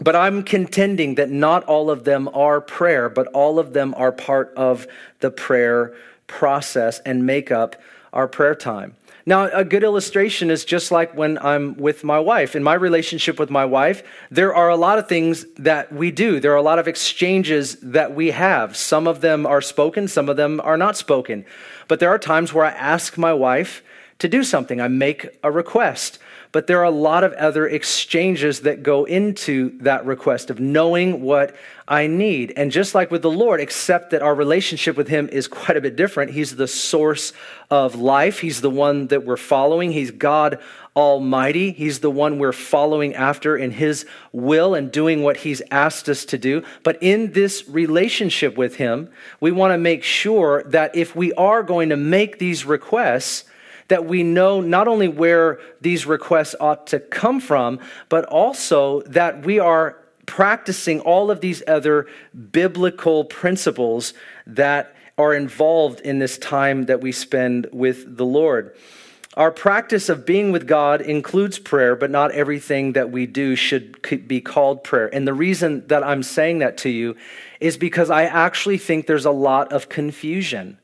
But 0.00 0.16
I'm 0.16 0.42
contending 0.42 1.16
that 1.16 1.28
not 1.28 1.62
all 1.64 1.90
of 1.90 2.04
them 2.04 2.26
are 2.32 2.62
prayer, 2.62 3.10
but 3.10 3.26
all 3.34 3.58
of 3.58 3.74
them 3.74 3.94
are 3.98 4.12
part 4.12 4.54
of 4.56 4.86
the 5.20 5.30
prayer 5.30 5.94
process 6.26 7.00
and 7.00 7.26
make 7.26 7.50
up 7.50 7.76
our 8.14 8.26
prayer 8.26 8.54
time. 8.54 8.96
Now, 9.24 9.48
a 9.52 9.64
good 9.64 9.84
illustration 9.84 10.50
is 10.50 10.64
just 10.64 10.90
like 10.90 11.16
when 11.16 11.38
I'm 11.38 11.76
with 11.76 12.02
my 12.02 12.18
wife. 12.18 12.56
In 12.56 12.62
my 12.62 12.74
relationship 12.74 13.38
with 13.38 13.50
my 13.50 13.64
wife, 13.64 14.02
there 14.30 14.54
are 14.54 14.68
a 14.68 14.76
lot 14.76 14.98
of 14.98 15.08
things 15.08 15.46
that 15.58 15.92
we 15.92 16.10
do. 16.10 16.40
There 16.40 16.52
are 16.52 16.56
a 16.56 16.62
lot 16.62 16.80
of 16.80 16.88
exchanges 16.88 17.76
that 17.82 18.14
we 18.14 18.32
have. 18.32 18.76
Some 18.76 19.06
of 19.06 19.20
them 19.20 19.46
are 19.46 19.60
spoken, 19.60 20.08
some 20.08 20.28
of 20.28 20.36
them 20.36 20.60
are 20.60 20.76
not 20.76 20.96
spoken. 20.96 21.44
But 21.86 22.00
there 22.00 22.10
are 22.10 22.18
times 22.18 22.52
where 22.52 22.64
I 22.64 22.70
ask 22.70 23.16
my 23.16 23.32
wife 23.32 23.82
to 24.18 24.28
do 24.28 24.42
something, 24.42 24.80
I 24.80 24.88
make 24.88 25.28
a 25.42 25.50
request. 25.50 26.18
But 26.50 26.66
there 26.66 26.78
are 26.80 26.84
a 26.84 26.90
lot 26.90 27.24
of 27.24 27.32
other 27.34 27.66
exchanges 27.66 28.60
that 28.60 28.82
go 28.82 29.04
into 29.04 29.78
that 29.78 30.04
request 30.04 30.50
of 30.50 30.60
knowing 30.60 31.22
what 31.22 31.56
I 31.92 32.06
need. 32.06 32.54
And 32.56 32.72
just 32.72 32.94
like 32.94 33.10
with 33.10 33.20
the 33.20 33.30
Lord, 33.30 33.60
except 33.60 34.12
that 34.12 34.22
our 34.22 34.34
relationship 34.34 34.96
with 34.96 35.08
Him 35.08 35.28
is 35.28 35.46
quite 35.46 35.76
a 35.76 35.80
bit 35.82 35.94
different. 35.94 36.30
He's 36.30 36.56
the 36.56 36.66
source 36.66 37.34
of 37.70 37.96
life, 37.96 38.40
He's 38.40 38.62
the 38.62 38.70
one 38.70 39.08
that 39.08 39.26
we're 39.26 39.36
following. 39.36 39.92
He's 39.92 40.10
God 40.10 40.58
Almighty. 40.96 41.70
He's 41.70 42.00
the 42.00 42.10
one 42.10 42.38
we're 42.38 42.52
following 42.52 43.14
after 43.14 43.58
in 43.58 43.72
His 43.72 44.06
will 44.32 44.74
and 44.74 44.90
doing 44.90 45.22
what 45.22 45.36
He's 45.36 45.60
asked 45.70 46.08
us 46.08 46.24
to 46.26 46.38
do. 46.38 46.62
But 46.82 46.96
in 47.02 47.32
this 47.32 47.68
relationship 47.68 48.56
with 48.56 48.76
Him, 48.76 49.10
we 49.38 49.52
want 49.52 49.74
to 49.74 49.78
make 49.78 50.02
sure 50.02 50.62
that 50.68 50.96
if 50.96 51.14
we 51.14 51.34
are 51.34 51.62
going 51.62 51.90
to 51.90 51.96
make 51.98 52.38
these 52.38 52.64
requests, 52.64 53.44
that 53.88 54.06
we 54.06 54.22
know 54.22 54.62
not 54.62 54.88
only 54.88 55.08
where 55.08 55.60
these 55.82 56.06
requests 56.06 56.54
ought 56.58 56.86
to 56.86 57.00
come 57.00 57.38
from, 57.38 57.80
but 58.08 58.24
also 58.24 59.02
that 59.02 59.44
we 59.44 59.58
are 59.58 60.01
practicing 60.26 61.00
all 61.00 61.30
of 61.30 61.40
these 61.40 61.62
other 61.66 62.06
biblical 62.50 63.24
principles 63.24 64.14
that 64.46 64.94
are 65.18 65.34
involved 65.34 66.00
in 66.00 66.18
this 66.18 66.38
time 66.38 66.86
that 66.86 67.00
we 67.00 67.12
spend 67.12 67.68
with 67.72 68.16
the 68.16 68.24
Lord. 68.24 68.74
Our 69.34 69.50
practice 69.50 70.08
of 70.08 70.26
being 70.26 70.52
with 70.52 70.66
God 70.66 71.00
includes 71.00 71.58
prayer, 71.58 71.96
but 71.96 72.10
not 72.10 72.32
everything 72.32 72.92
that 72.92 73.10
we 73.10 73.26
do 73.26 73.56
should 73.56 74.28
be 74.28 74.40
called 74.40 74.84
prayer. 74.84 75.12
And 75.14 75.26
the 75.26 75.32
reason 75.32 75.86
that 75.88 76.02
I'm 76.02 76.22
saying 76.22 76.58
that 76.58 76.76
to 76.78 76.90
you 76.90 77.16
is 77.58 77.76
because 77.78 78.10
I 78.10 78.24
actually 78.24 78.78
think 78.78 79.06
there's 79.06 79.24
a 79.24 79.30
lot 79.30 79.72
of 79.72 79.88
confusion 79.88 80.78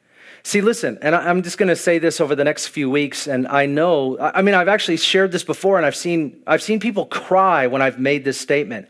See, 0.49 0.63
listen, 0.63 0.99
and 1.03 1.15
I'm 1.15 1.43
just 1.43 1.59
going 1.59 1.69
to 1.69 1.77
say 1.77 1.99
this 1.99 2.23
over 2.23 2.35
the 2.35 2.43
next 2.43 2.69
few 2.69 2.89
weeks, 2.89 3.27
and 3.27 3.47
I 3.49 3.67
know, 3.67 4.19
I 4.19 4.41
mean, 4.41 4.55
I've 4.55 4.67
actually 4.67 4.97
shared 4.97 5.31
this 5.31 5.45
before, 5.45 5.77
and 5.77 5.85
I've 5.85 5.95
seen, 5.95 6.43
I've 6.47 6.63
seen 6.63 6.81
people 6.81 7.05
cry 7.05 7.67
when 7.67 7.83
I've 7.83 7.99
made 7.99 8.25
this 8.25 8.41
statement. 8.41 8.89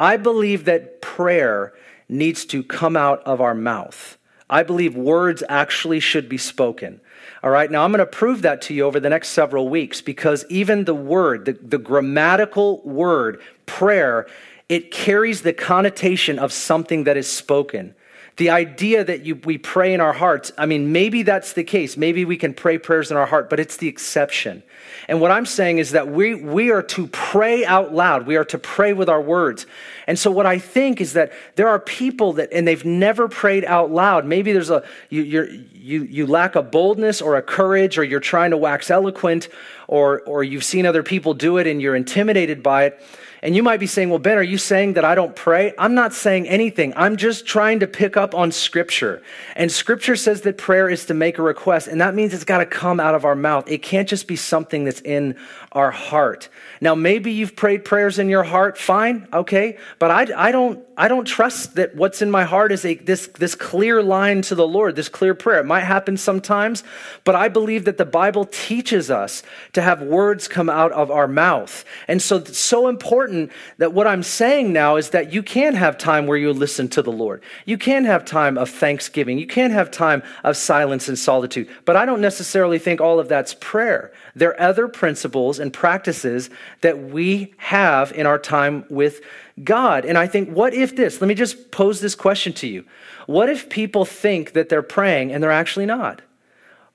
I 0.00 0.16
believe 0.16 0.64
that 0.64 1.02
prayer 1.02 1.74
needs 2.08 2.46
to 2.46 2.62
come 2.62 2.96
out 2.96 3.22
of 3.24 3.42
our 3.42 3.54
mouth. 3.54 4.16
I 4.48 4.62
believe 4.62 4.96
words 4.96 5.44
actually 5.48 6.00
should 6.00 6.26
be 6.26 6.38
spoken. 6.38 7.02
All 7.42 7.50
right, 7.50 7.70
now 7.70 7.84
I'm 7.84 7.92
going 7.92 7.98
to 8.00 8.06
prove 8.06 8.42
that 8.42 8.62
to 8.62 8.74
you 8.74 8.84
over 8.84 8.98
the 8.98 9.10
next 9.10 9.28
several 9.28 9.68
weeks 9.68 10.00
because 10.00 10.46
even 10.48 10.84
the 10.84 10.94
word, 10.94 11.44
the, 11.44 11.52
the 11.52 11.78
grammatical 11.78 12.80
word, 12.82 13.42
prayer, 13.66 14.26
it 14.70 14.90
carries 14.90 15.42
the 15.42 15.52
connotation 15.52 16.38
of 16.38 16.50
something 16.50 17.04
that 17.04 17.18
is 17.18 17.30
spoken. 17.30 17.94
The 18.36 18.50
idea 18.50 19.04
that 19.04 19.26
you, 19.26 19.34
we 19.36 19.58
pray 19.58 19.92
in 19.92 20.00
our 20.00 20.12
hearts, 20.14 20.50
I 20.56 20.64
mean, 20.64 20.92
maybe 20.92 21.22
that's 21.22 21.52
the 21.52 21.64
case. 21.64 21.96
Maybe 21.96 22.24
we 22.24 22.36
can 22.36 22.54
pray 22.54 22.78
prayers 22.78 23.10
in 23.10 23.16
our 23.16 23.26
heart, 23.26 23.50
but 23.50 23.60
it's 23.60 23.76
the 23.76 23.88
exception. 23.88 24.62
And 25.08 25.20
what 25.20 25.30
I'm 25.30 25.44
saying 25.44 25.78
is 25.78 25.90
that 25.90 26.08
we, 26.08 26.34
we 26.34 26.70
are 26.70 26.82
to 26.82 27.06
pray 27.08 27.64
out 27.64 27.92
loud. 27.92 28.26
We 28.26 28.36
are 28.36 28.44
to 28.46 28.58
pray 28.58 28.92
with 28.92 29.08
our 29.08 29.20
words. 29.20 29.66
And 30.06 30.18
so 30.18 30.30
what 30.30 30.46
I 30.46 30.58
think 30.58 31.00
is 31.00 31.12
that 31.12 31.32
there 31.56 31.68
are 31.68 31.78
people 31.78 32.32
that, 32.34 32.52
and 32.52 32.66
they've 32.66 32.84
never 32.84 33.28
prayed 33.28 33.64
out 33.64 33.90
loud. 33.90 34.24
Maybe 34.24 34.52
there's 34.52 34.70
a, 34.70 34.84
you, 35.10 35.22
you, 35.22 36.04
you 36.04 36.26
lack 36.26 36.54
a 36.54 36.62
boldness 36.62 37.20
or 37.20 37.36
a 37.36 37.42
courage, 37.42 37.98
or 37.98 38.04
you're 38.04 38.20
trying 38.20 38.50
to 38.52 38.56
wax 38.56 38.90
eloquent, 38.90 39.48
or, 39.86 40.20
or 40.22 40.44
you've 40.44 40.64
seen 40.64 40.86
other 40.86 41.02
people 41.02 41.34
do 41.34 41.58
it 41.58 41.66
and 41.66 41.82
you're 41.82 41.96
intimidated 41.96 42.62
by 42.62 42.84
it. 42.84 43.02
And 43.42 43.56
you 43.56 43.62
might 43.62 43.80
be 43.80 43.86
saying, 43.86 44.10
well, 44.10 44.18
Ben, 44.18 44.36
are 44.36 44.42
you 44.42 44.58
saying 44.58 44.94
that 44.94 45.04
I 45.04 45.14
don't 45.14 45.34
pray? 45.34 45.72
I'm 45.78 45.94
not 45.94 46.12
saying 46.12 46.46
anything. 46.46 46.92
I'm 46.94 47.16
just 47.16 47.46
trying 47.46 47.80
to 47.80 47.86
pick 47.86 48.16
up 48.16 48.34
on 48.34 48.52
Scripture. 48.52 49.22
And 49.56 49.72
Scripture 49.72 50.14
says 50.14 50.42
that 50.42 50.58
prayer 50.58 50.90
is 50.90 51.06
to 51.06 51.14
make 51.14 51.38
a 51.38 51.42
request, 51.42 51.88
and 51.88 52.00
that 52.02 52.14
means 52.14 52.34
it's 52.34 52.44
got 52.44 52.58
to 52.58 52.66
come 52.66 53.00
out 53.00 53.14
of 53.14 53.24
our 53.24 53.34
mouth. 53.34 53.66
It 53.70 53.78
can't 53.78 54.08
just 54.08 54.26
be 54.26 54.36
something 54.36 54.84
that's 54.84 55.00
in 55.00 55.36
our 55.72 55.92
heart. 55.92 56.48
Now, 56.80 56.96
maybe 56.96 57.30
you've 57.30 57.54
prayed 57.54 57.84
prayers 57.84 58.18
in 58.18 58.28
your 58.28 58.42
heart, 58.42 58.76
fine, 58.76 59.28
okay, 59.32 59.78
but 60.00 60.10
I, 60.10 60.48
I, 60.48 60.50
don't, 60.50 60.84
I 60.96 61.06
don't 61.06 61.24
trust 61.24 61.76
that 61.76 61.94
what's 61.94 62.22
in 62.22 62.30
my 62.30 62.42
heart 62.42 62.72
is 62.72 62.84
a, 62.84 62.94
this, 62.94 63.28
this 63.38 63.54
clear 63.54 64.02
line 64.02 64.42
to 64.42 64.56
the 64.56 64.66
Lord, 64.66 64.96
this 64.96 65.08
clear 65.08 65.32
prayer. 65.32 65.60
It 65.60 65.66
might 65.66 65.84
happen 65.84 66.16
sometimes, 66.16 66.82
but 67.22 67.36
I 67.36 67.48
believe 67.48 67.84
that 67.84 67.98
the 67.98 68.04
Bible 68.04 68.46
teaches 68.46 69.12
us 69.12 69.44
to 69.72 69.80
have 69.82 70.02
words 70.02 70.48
come 70.48 70.68
out 70.68 70.90
of 70.90 71.08
our 71.08 71.28
mouth. 71.28 71.84
And 72.08 72.20
so 72.20 72.36
it's 72.38 72.58
so 72.58 72.88
important 72.88 73.52
that 73.78 73.92
what 73.92 74.08
I'm 74.08 74.24
saying 74.24 74.72
now 74.72 74.96
is 74.96 75.10
that 75.10 75.32
you 75.32 75.42
can 75.42 75.74
have 75.74 75.96
time 75.96 76.26
where 76.26 76.36
you 76.36 76.52
listen 76.52 76.88
to 76.88 77.02
the 77.02 77.12
Lord. 77.12 77.44
You 77.64 77.78
can 77.78 78.04
have 78.06 78.24
time 78.24 78.58
of 78.58 78.68
thanksgiving. 78.68 79.38
You 79.38 79.46
can 79.46 79.70
have 79.70 79.92
time 79.92 80.24
of 80.42 80.56
silence 80.56 81.06
and 81.06 81.16
solitude. 81.16 81.68
But 81.84 81.94
I 81.94 82.06
don't 82.06 82.20
necessarily 82.20 82.80
think 82.80 83.00
all 83.00 83.20
of 83.20 83.28
that's 83.28 83.54
prayer. 83.54 84.12
There 84.34 84.50
are 84.50 84.60
other 84.60 84.88
principles 84.88 85.58
and 85.58 85.72
practices 85.72 86.50
that 86.80 86.98
we 86.98 87.54
have 87.56 88.12
in 88.12 88.26
our 88.26 88.38
time 88.38 88.84
with 88.88 89.20
God. 89.62 90.04
And 90.04 90.16
I 90.16 90.26
think, 90.26 90.50
what 90.50 90.74
if 90.74 90.96
this? 90.96 91.20
Let 91.20 91.28
me 91.28 91.34
just 91.34 91.70
pose 91.70 92.00
this 92.00 92.14
question 92.14 92.52
to 92.54 92.66
you. 92.66 92.84
What 93.26 93.48
if 93.48 93.68
people 93.68 94.04
think 94.04 94.52
that 94.52 94.68
they're 94.68 94.82
praying 94.82 95.32
and 95.32 95.42
they're 95.42 95.50
actually 95.50 95.86
not? 95.86 96.22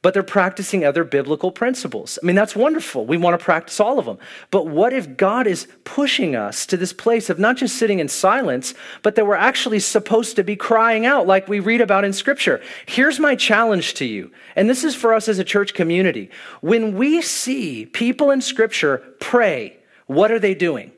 But 0.05 0.13
they're 0.13 0.21
practicing 0.21 0.85
other 0.85 1.03
biblical 1.03 1.51
principles. 1.51 2.19
I 2.21 2.27
mean, 2.27 2.35
that's 2.35 2.55
wonderful. 2.55 3.07
We 3.07 3.17
want 3.17 3.39
to 3.39 3.43
practice 3.43 3.79
all 3.79 3.97
of 3.97 4.05
them. 4.05 4.19
But 4.51 4.67
what 4.67 4.93
if 4.93 5.17
God 5.17 5.47
is 5.47 5.67
pushing 5.83 6.35
us 6.35 6.67
to 6.67 6.77
this 6.77 6.93
place 6.93 7.27
of 7.27 7.39
not 7.39 7.57
just 7.57 7.75
sitting 7.75 7.97
in 7.97 8.07
silence, 8.07 8.75
but 9.01 9.15
that 9.15 9.25
we're 9.25 9.33
actually 9.33 9.79
supposed 9.79 10.35
to 10.35 10.43
be 10.43 10.55
crying 10.55 11.07
out 11.07 11.25
like 11.25 11.47
we 11.47 11.59
read 11.59 11.81
about 11.81 12.05
in 12.05 12.13
Scripture? 12.13 12.61
Here's 12.85 13.19
my 13.19 13.35
challenge 13.35 13.95
to 13.95 14.05
you, 14.05 14.29
and 14.55 14.69
this 14.69 14.83
is 14.83 14.93
for 14.93 15.11
us 15.11 15.27
as 15.27 15.39
a 15.39 15.43
church 15.43 15.73
community. 15.73 16.29
When 16.61 16.95
we 16.95 17.23
see 17.23 17.87
people 17.87 18.29
in 18.29 18.41
Scripture 18.41 18.99
pray, 19.19 19.75
what 20.05 20.31
are 20.31 20.37
they 20.37 20.53
doing? 20.53 20.91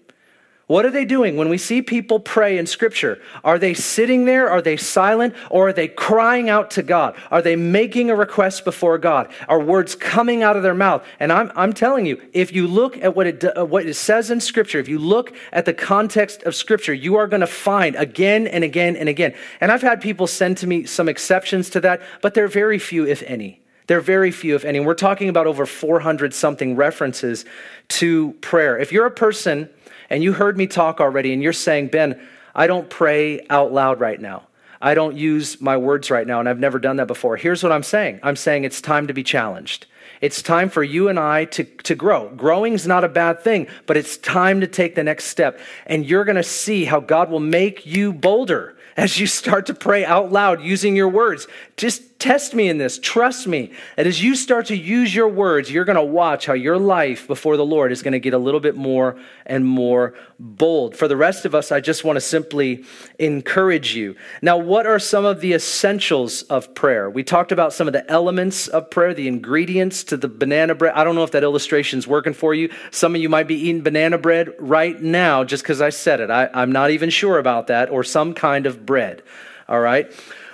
What 0.68 0.86
are 0.86 0.92
they 0.92 1.06
doing 1.06 1.38
when 1.38 1.48
we 1.48 1.58
see 1.58 1.82
people 1.82 2.20
pray 2.20 2.58
in 2.58 2.68
Scripture? 2.68 3.22
Are 3.42 3.58
they 3.58 3.74
sitting 3.74 4.26
there? 4.26 4.50
Are 4.50 4.62
they 4.62 4.76
silent? 4.76 5.34
Or 5.50 5.70
are 5.70 5.74
they 5.74 5.88
crying 5.88 6.50
out 6.50 6.72
to 6.72 6.84
God? 6.84 7.16
Are 7.32 7.42
they 7.42 7.56
making 7.56 8.10
a 8.10 8.16
request 8.16 8.66
before 8.66 8.98
God? 8.98 9.32
Are 9.48 9.62
words 9.62 9.96
coming 9.96 10.44
out 10.44 10.58
of 10.58 10.64
their 10.64 10.74
mouth? 10.74 11.06
And 11.22 11.32
I'm, 11.32 11.54
I'm 11.56 11.72
telling 11.72 12.06
you, 12.06 12.22
if 12.34 12.52
you 12.52 12.68
look 12.68 12.98
at 12.98 13.16
what 13.16 13.28
it, 13.28 13.58
uh, 13.58 13.66
what 13.66 13.86
it 13.86 13.94
says 13.94 14.30
in 14.30 14.42
Scripture, 14.42 14.78
if 14.78 14.90
you 14.90 15.00
look 15.00 15.34
at 15.54 15.64
the 15.64 15.74
context 15.74 16.44
of 16.44 16.54
Scripture, 16.54 16.94
you 16.94 17.16
are 17.16 17.28
going 17.28 17.40
to 17.40 17.48
find 17.48 17.96
again 17.96 18.46
and 18.46 18.66
again 18.66 18.98
and 18.98 19.08
again. 19.08 19.34
And 19.62 19.72
I've 19.72 19.82
had 19.82 20.02
people 20.02 20.28
send 20.28 20.58
to 20.58 20.68
me 20.68 20.84
some 20.84 21.08
exceptions 21.08 21.70
to 21.72 21.80
that, 21.80 22.02
but 22.22 22.34
they're 22.34 22.50
very 22.50 22.78
few, 22.78 23.08
if 23.08 23.24
any. 23.24 23.62
There 23.88 23.98
are 23.98 24.02
very 24.02 24.32
few, 24.32 24.58
if 24.58 24.66
any. 24.66 24.82
We're 24.82 24.96
talking 24.96 25.30
about 25.30 25.48
over 25.48 25.66
400 25.66 26.34
something 26.34 26.76
references 26.76 27.46
to 27.88 28.34
prayer. 28.42 28.78
If 28.78 28.92
you're 28.92 29.06
a 29.06 29.12
person 29.12 29.70
and 30.10 30.24
you 30.24 30.34
heard 30.34 30.58
me 30.58 30.68
talk 30.68 31.00
already, 31.00 31.34
and 31.34 31.42
you're 31.42 31.54
saying, 31.54 31.88
Ben, 31.88 32.20
I 32.56 32.68
don't 32.68 32.90
pray 32.90 33.46
out 33.50 33.72
loud 33.72 34.00
right 34.00 34.20
now. 34.20 34.48
I 34.82 34.94
don't 34.94 35.18
use 35.18 35.60
my 35.60 35.78
words 35.78 36.12
right 36.12 36.28
now, 36.28 36.40
and 36.40 36.48
I've 36.48 36.60
never 36.60 36.80
done 36.80 36.98
that 36.98 37.08
before. 37.08 37.38
Here's 37.38 37.64
what 37.64 37.72
I'm 37.72 37.84
saying 37.84 38.20
I'm 38.24 38.36
saying 38.36 38.64
it's 38.64 38.82
time 38.82 39.08
to 39.08 39.14
be 39.14 39.24
challenged. 39.24 39.88
It's 40.22 40.42
time 40.42 40.70
for 40.70 40.84
you 40.84 41.10
and 41.10 41.20
I 41.20 41.46
to, 41.46 41.64
to 41.64 41.96
grow. 41.96 42.30
Growing's 42.30 42.88
not 42.88 43.04
a 43.04 43.10
bad 43.10 43.44
thing, 43.44 43.68
but 43.86 43.98
it's 43.98 44.18
time 44.18 44.62
to 44.62 44.68
take 44.68 44.96
the 44.96 45.04
next 45.04 45.26
step. 45.26 45.60
And 45.86 46.06
you're 46.06 46.26
going 46.26 46.38
to 46.38 46.44
see 46.44 46.86
how 46.86 47.00
God 47.00 47.30
will 47.30 47.40
make 47.40 47.86
you 47.86 48.14
bolder 48.14 48.76
as 48.96 49.20
you 49.20 49.28
start 49.28 49.68
to 49.68 49.76
pray 49.76 50.04
out 50.04 50.32
loud 50.32 50.62
using 50.62 50.96
your 50.96 51.10
words. 51.10 51.48
Just 51.76 52.17
test 52.20 52.54
me 52.54 52.68
in 52.68 52.78
this. 52.78 53.00
Trust 53.00 53.48
me. 53.48 53.72
And 53.96 54.08
as 54.08 54.22
you 54.22 54.36
start 54.36 54.66
to 54.68 54.76
use 54.76 55.14
your 55.14 55.28
words, 55.28 55.72
you're 55.72 55.86
going 55.86 55.98
to 55.98 56.04
watch 56.04 56.46
how 56.48 56.54
your 56.54 56.78
life 56.78 57.28
before 57.28 57.58
the 57.58 57.66
Lord 57.66 57.92
is 57.92 58.02
going 58.02 58.14
to 58.14 58.20
get 58.20 58.34
a 58.34 58.38
little 58.38 58.60
bit 58.60 58.76
more 58.76 59.18
and 59.46 59.66
more 59.66 60.16
bold. 60.40 60.96
For 60.96 61.08
the 61.08 61.16
rest 61.16 61.46
of 61.46 61.54
us, 61.54 61.72
I 61.72 61.80
just 61.80 62.04
want 62.04 62.18
to 62.18 62.22
simply 62.22 62.84
encourage 63.20 63.96
you. 63.96 64.16
Now, 64.42 64.58
what 64.58 64.86
are 64.86 65.00
some 65.00 65.26
of 65.26 65.42
the 65.42 65.54
essentials 65.54 66.44
of 66.44 66.74
prayer? 66.74 67.10
We 67.10 67.24
talked 67.24 67.52
about 67.52 67.74
some 67.74 67.88
of 67.88 67.94
the 67.94 68.10
elements 68.10 68.68
of 68.68 68.90
prayer, 68.90 69.14
the 69.14 69.28
ingredients 69.28 70.04
to 70.06 70.18
the 70.18 70.28
banana 70.28 70.76
bread. 70.76 70.94
I 70.96 71.04
don't 71.04 71.16
know 71.16 71.24
if 71.24 71.32
that 71.32 71.44
illustration 71.44 72.00
is 72.00 72.08
working 72.08 72.34
for 72.34 72.54
you. 72.54 72.72
Some 72.92 73.16
of 73.16 73.22
you 73.22 73.30
might 73.30 73.48
be 73.48 73.56
eating 73.56 73.82
banana 73.82 74.18
bread 74.18 74.54
right 74.60 75.00
now 75.02 75.44
just 75.44 75.64
because 75.64 75.82
I 75.82 75.90
said 75.90 76.20
it. 76.20 76.32
I, 76.32 76.50
I'm 76.54 76.72
not 76.72 76.92
even 76.92 77.10
sure 77.10 77.38
about 77.38 77.68
that, 77.68 77.90
or 77.90 78.04
some 78.04 78.34
kind 78.34 78.66
of 78.66 78.86
bread. 78.86 79.22
All 79.70 79.80
right? 79.80 80.12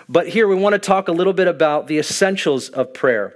But 0.10 0.28
here 0.30 0.47
we 0.47 0.56
want 0.56 0.74
to 0.74 0.80
talk 0.80 1.08
a 1.08 1.12
little 1.12 1.34
bit 1.34 1.47
about 1.47 1.88
the 1.88 1.97
essentials 1.97 2.70
of 2.70 2.93
prayer. 2.93 3.36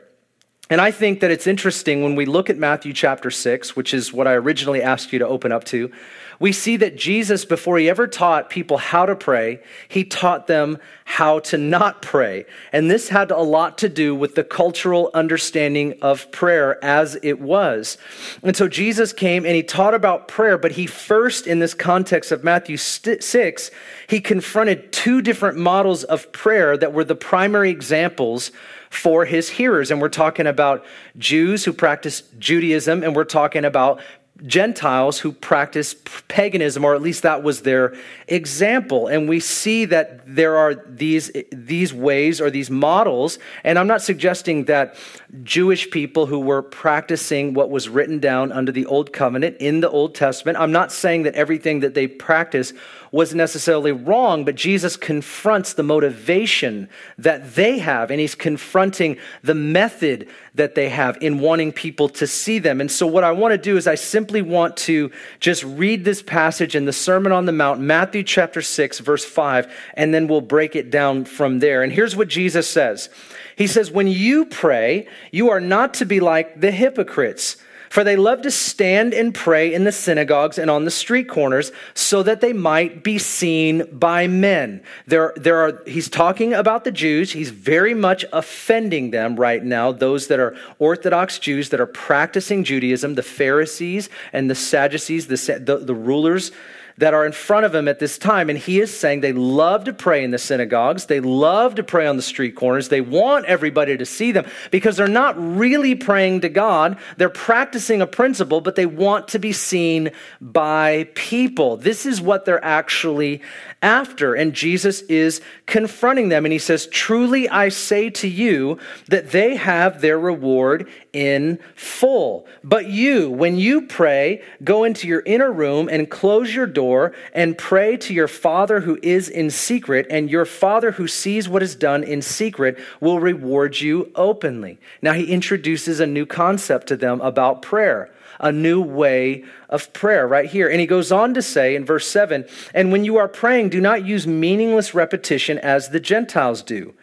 And 0.69 0.81
I 0.81 0.91
think 0.91 1.21
that 1.21 1.31
it's 1.31 1.47
interesting 1.47 2.03
when 2.03 2.15
we 2.15 2.25
look 2.25 2.49
at 2.49 2.57
Matthew 2.57 2.91
chapter 2.91 3.31
6, 3.31 3.75
which 3.75 3.93
is 3.93 4.11
what 4.11 4.27
I 4.27 4.33
originally 4.33 4.81
asked 4.81 5.13
you 5.13 5.19
to 5.19 5.27
open 5.27 5.51
up 5.53 5.63
to 5.65 5.91
we 6.39 6.51
see 6.51 6.77
that 6.77 6.95
Jesus, 6.95 7.45
before 7.45 7.77
he 7.77 7.89
ever 7.89 8.07
taught 8.07 8.49
people 8.49 8.77
how 8.77 9.05
to 9.05 9.15
pray, 9.15 9.61
he 9.87 10.03
taught 10.03 10.47
them 10.47 10.77
how 11.05 11.39
to 11.39 11.57
not 11.57 12.01
pray. 12.01 12.45
And 12.71 12.91
this 12.91 13.09
had 13.09 13.31
a 13.31 13.39
lot 13.39 13.77
to 13.79 13.89
do 13.89 14.13
with 14.13 14.35
the 14.35 14.43
cultural 14.43 15.09
understanding 15.13 15.97
of 16.01 16.31
prayer 16.31 16.83
as 16.83 17.17
it 17.23 17.39
was. 17.39 17.97
And 18.43 18.55
so 18.55 18.67
Jesus 18.67 19.13
came 19.13 19.45
and 19.45 19.55
he 19.55 19.63
taught 19.63 19.93
about 19.93 20.27
prayer, 20.27 20.57
but 20.57 20.73
he 20.73 20.85
first, 20.85 21.47
in 21.47 21.59
this 21.59 21.73
context 21.73 22.31
of 22.31 22.43
Matthew 22.43 22.77
6, 22.77 23.71
he 24.07 24.19
confronted 24.19 24.91
two 24.91 25.21
different 25.21 25.57
models 25.57 26.03
of 26.03 26.31
prayer 26.31 26.77
that 26.77 26.93
were 26.93 27.03
the 27.03 27.15
primary 27.15 27.71
examples 27.71 28.51
for 28.89 29.25
his 29.25 29.49
hearers. 29.49 29.91
And 29.91 30.01
we're 30.01 30.09
talking 30.09 30.47
about 30.47 30.85
Jews 31.17 31.65
who 31.65 31.73
practice 31.73 32.21
Judaism, 32.39 33.03
and 33.03 33.15
we're 33.15 33.25
talking 33.25 33.65
about 33.65 34.01
Gentiles 34.45 35.19
who 35.19 35.31
practiced 35.31 36.27
paganism, 36.27 36.85
or 36.85 36.93
at 36.93 37.01
least 37.01 37.23
that 37.23 37.43
was 37.43 37.61
their 37.61 37.95
example. 38.27 39.07
And 39.07 39.27
we 39.27 39.39
see 39.39 39.85
that 39.85 40.21
there 40.25 40.55
are 40.57 40.75
these, 40.75 41.31
these 41.51 41.93
ways 41.93 42.39
or 42.39 42.49
these 42.49 42.69
models. 42.69 43.39
And 43.63 43.79
I'm 43.79 43.87
not 43.87 44.01
suggesting 44.01 44.65
that 44.65 44.95
Jewish 45.43 45.89
people 45.89 46.27
who 46.27 46.39
were 46.39 46.61
practicing 46.61 47.53
what 47.53 47.69
was 47.69 47.89
written 47.89 48.19
down 48.19 48.51
under 48.51 48.71
the 48.71 48.85
Old 48.85 49.11
Covenant 49.11 49.57
in 49.57 49.81
the 49.81 49.89
Old 49.89 50.13
Testament, 50.13 50.57
I'm 50.57 50.71
not 50.71 50.91
saying 50.91 51.23
that 51.23 51.33
everything 51.35 51.79
that 51.79 51.93
they 51.93 52.07
practice 52.07 52.73
was 53.11 53.33
necessarily 53.33 53.91
wrong, 53.91 54.43
but 54.45 54.55
Jesus 54.55 54.97
confronts 54.97 55.73
the 55.73 55.83
motivation 55.83 56.89
that 57.17 57.55
they 57.55 57.79
have, 57.79 58.11
and 58.11 58.19
he's 58.19 58.35
confronting 58.35 59.17
the 59.43 59.55
method 59.55 60.27
that 60.55 60.75
they 60.75 60.89
have 60.89 61.17
in 61.21 61.39
wanting 61.39 61.71
people 61.71 62.09
to 62.09 62.27
see 62.27 62.59
them. 62.59 62.81
And 62.81 62.91
so, 62.91 63.07
what 63.07 63.23
I 63.23 63.31
want 63.31 63.53
to 63.53 63.57
do 63.57 63.77
is, 63.77 63.87
I 63.87 63.95
simply 63.95 64.41
want 64.41 64.75
to 64.77 65.11
just 65.39 65.63
read 65.63 66.03
this 66.03 66.21
passage 66.21 66.75
in 66.75 66.85
the 66.85 66.93
Sermon 66.93 67.31
on 67.31 67.45
the 67.45 67.51
Mount, 67.51 67.79
Matthew 67.79 68.23
chapter 68.23 68.61
6, 68.61 68.99
verse 68.99 69.25
5, 69.25 69.71
and 69.93 70.13
then 70.13 70.27
we'll 70.27 70.41
break 70.41 70.75
it 70.75 70.89
down 70.89 71.25
from 71.25 71.59
there. 71.59 71.83
And 71.83 71.91
here's 71.91 72.15
what 72.15 72.27
Jesus 72.27 72.69
says 72.69 73.09
He 73.55 73.67
says, 73.67 73.91
When 73.91 74.07
you 74.07 74.45
pray, 74.45 75.07
you 75.31 75.49
are 75.49 75.61
not 75.61 75.93
to 75.95 76.05
be 76.05 76.19
like 76.19 76.59
the 76.59 76.71
hypocrites 76.71 77.57
for 77.89 78.03
they 78.03 78.15
love 78.15 78.41
to 78.41 78.51
stand 78.51 79.13
and 79.13 79.33
pray 79.33 79.73
in 79.73 79.83
the 79.83 79.91
synagogues 79.91 80.57
and 80.57 80.69
on 80.69 80.85
the 80.85 80.91
street 80.91 81.27
corners 81.27 81.71
so 81.93 82.23
that 82.23 82.41
they 82.41 82.53
might 82.53 83.03
be 83.03 83.17
seen 83.17 83.85
by 83.91 84.27
men. 84.27 84.81
There, 85.05 85.33
there 85.35 85.61
are, 85.61 85.81
he's 85.85 86.09
talking 86.09 86.53
about 86.53 86.83
the 86.83 86.91
Jews. 86.91 87.31
He's 87.31 87.49
very 87.49 87.93
much 87.93 88.25
offending 88.33 89.11
them 89.11 89.35
right 89.35 89.63
now, 89.63 89.91
those 89.91 90.27
that 90.27 90.39
are 90.39 90.55
Orthodox 90.79 91.39
Jews 91.39 91.69
that 91.69 91.79
are 91.79 91.87
practicing 91.87 92.63
Judaism, 92.63 93.15
the 93.15 93.23
Pharisees 93.23 94.09
and 94.33 94.49
the 94.49 94.55
Sadducees, 94.55 95.27
the, 95.27 95.59
the, 95.59 95.77
the 95.77 95.95
rulers 95.95 96.51
that 96.97 97.13
are 97.13 97.25
in 97.25 97.31
front 97.31 97.65
of 97.65 97.73
him 97.73 97.87
at 97.87 97.99
this 97.99 98.17
time. 98.17 98.49
And 98.49 98.57
he 98.57 98.79
is 98.79 98.95
saying 98.95 99.21
they 99.21 99.33
love 99.33 99.83
to 99.85 99.93
pray 99.93 100.23
in 100.23 100.31
the 100.31 100.37
synagogues, 100.37 101.05
they 101.05 101.19
love 101.19 101.75
to 101.75 101.83
pray 101.83 102.07
on 102.07 102.17
the 102.17 102.23
street 102.23 102.55
corners, 102.55 102.89
they 102.89 103.01
want 103.01 103.45
everybody 103.45 103.97
to 103.97 104.05
see 104.05 104.31
them 104.31 104.45
because 104.71 104.97
they're 104.97 105.07
not 105.07 105.35
really 105.37 105.95
praying 105.95 106.41
to 106.41 106.49
God. 106.49 106.97
They're 107.17 107.29
practicing 107.29 108.01
a 108.01 108.07
principle, 108.07 108.61
but 108.61 108.75
they 108.75 108.85
want 108.85 109.27
to 109.29 109.39
be 109.39 109.53
seen 109.53 110.11
by 110.41 111.09
people. 111.15 111.77
This 111.77 112.05
is 112.05 112.21
what 112.21 112.45
they're 112.45 112.63
actually 112.63 113.41
after. 113.81 114.33
And 114.33 114.53
Jesus 114.53 115.01
is 115.03 115.41
confronting 115.65 116.29
them. 116.29 116.45
And 116.45 116.51
he 116.51 116.59
says, 116.59 116.87
Truly 116.87 117.47
I 117.49 117.69
say 117.69 118.09
to 118.11 118.27
you 118.27 118.77
that 119.07 119.31
they 119.31 119.55
have 119.55 120.01
their 120.01 120.19
reward 120.19 120.89
in 121.13 121.59
full. 121.75 122.47
But 122.63 122.87
you, 122.87 123.29
when 123.29 123.57
you 123.57 123.81
pray, 123.87 124.43
go 124.63 124.83
into 124.83 125.07
your 125.07 125.23
inner 125.25 125.51
room 125.51 125.89
and 125.89 126.09
close 126.09 126.53
your 126.53 126.67
door 126.67 127.13
and 127.33 127.57
pray 127.57 127.97
to 127.97 128.13
your 128.13 128.27
Father 128.27 128.81
who 128.81 128.99
is 129.01 129.29
in 129.29 129.49
secret, 129.49 130.07
and 130.09 130.29
your 130.29 130.45
Father 130.45 130.91
who 130.91 131.07
sees 131.07 131.49
what 131.49 131.63
is 131.63 131.75
done 131.75 132.03
in 132.03 132.21
secret 132.21 132.77
will 132.99 133.19
reward 133.19 133.79
you 133.79 134.11
openly. 134.15 134.79
Now 135.01 135.13
he 135.13 135.31
introduces 135.31 135.99
a 135.99 136.07
new 136.07 136.25
concept 136.25 136.87
to 136.87 136.97
them 136.97 137.21
about 137.21 137.61
prayer 137.61 138.11
a 138.39 138.51
new 138.51 138.81
way 138.81 139.43
of 139.69 139.91
prayer 139.93 140.27
right 140.27 140.49
here. 140.49 140.69
And 140.69 140.79
he 140.79 140.85
goes 140.85 141.11
on 141.11 141.33
to 141.33 141.41
say 141.41 141.75
in 141.75 141.85
verse 141.85 142.07
7 142.07 142.45
And 142.73 142.91
when 142.91 143.03
you 143.03 143.17
are 143.17 143.27
praying, 143.27 143.69
do 143.69 143.81
not 143.81 144.05
use 144.05 144.27
meaningless 144.27 144.93
repetition 144.93 145.57
as 145.59 145.89
the 145.89 145.99
Gentiles 145.99 146.61
do, 146.61 146.93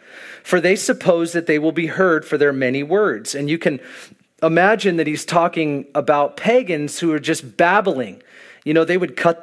for 0.43 0.61
they 0.61 0.77
suppose 0.77 1.33
that 1.33 1.47
they 1.47 1.59
will 1.59 1.73
be 1.73 1.87
heard 1.87 2.25
for 2.25 2.39
their 2.39 2.53
many 2.53 2.83
words. 2.83 3.35
And 3.35 3.49
you 3.51 3.59
can 3.59 3.81
imagine 4.43 4.97
that 4.97 5.07
he's 5.07 5.25
talking 5.25 5.87
about 5.95 6.37
pagans 6.37 6.99
who 6.99 7.13
are 7.13 7.21
just 7.21 7.57
babbling. 7.57 8.23
You 8.65 8.75
know, 8.75 8.85
they 8.85 8.99
would 8.99 9.17
cut 9.17 9.43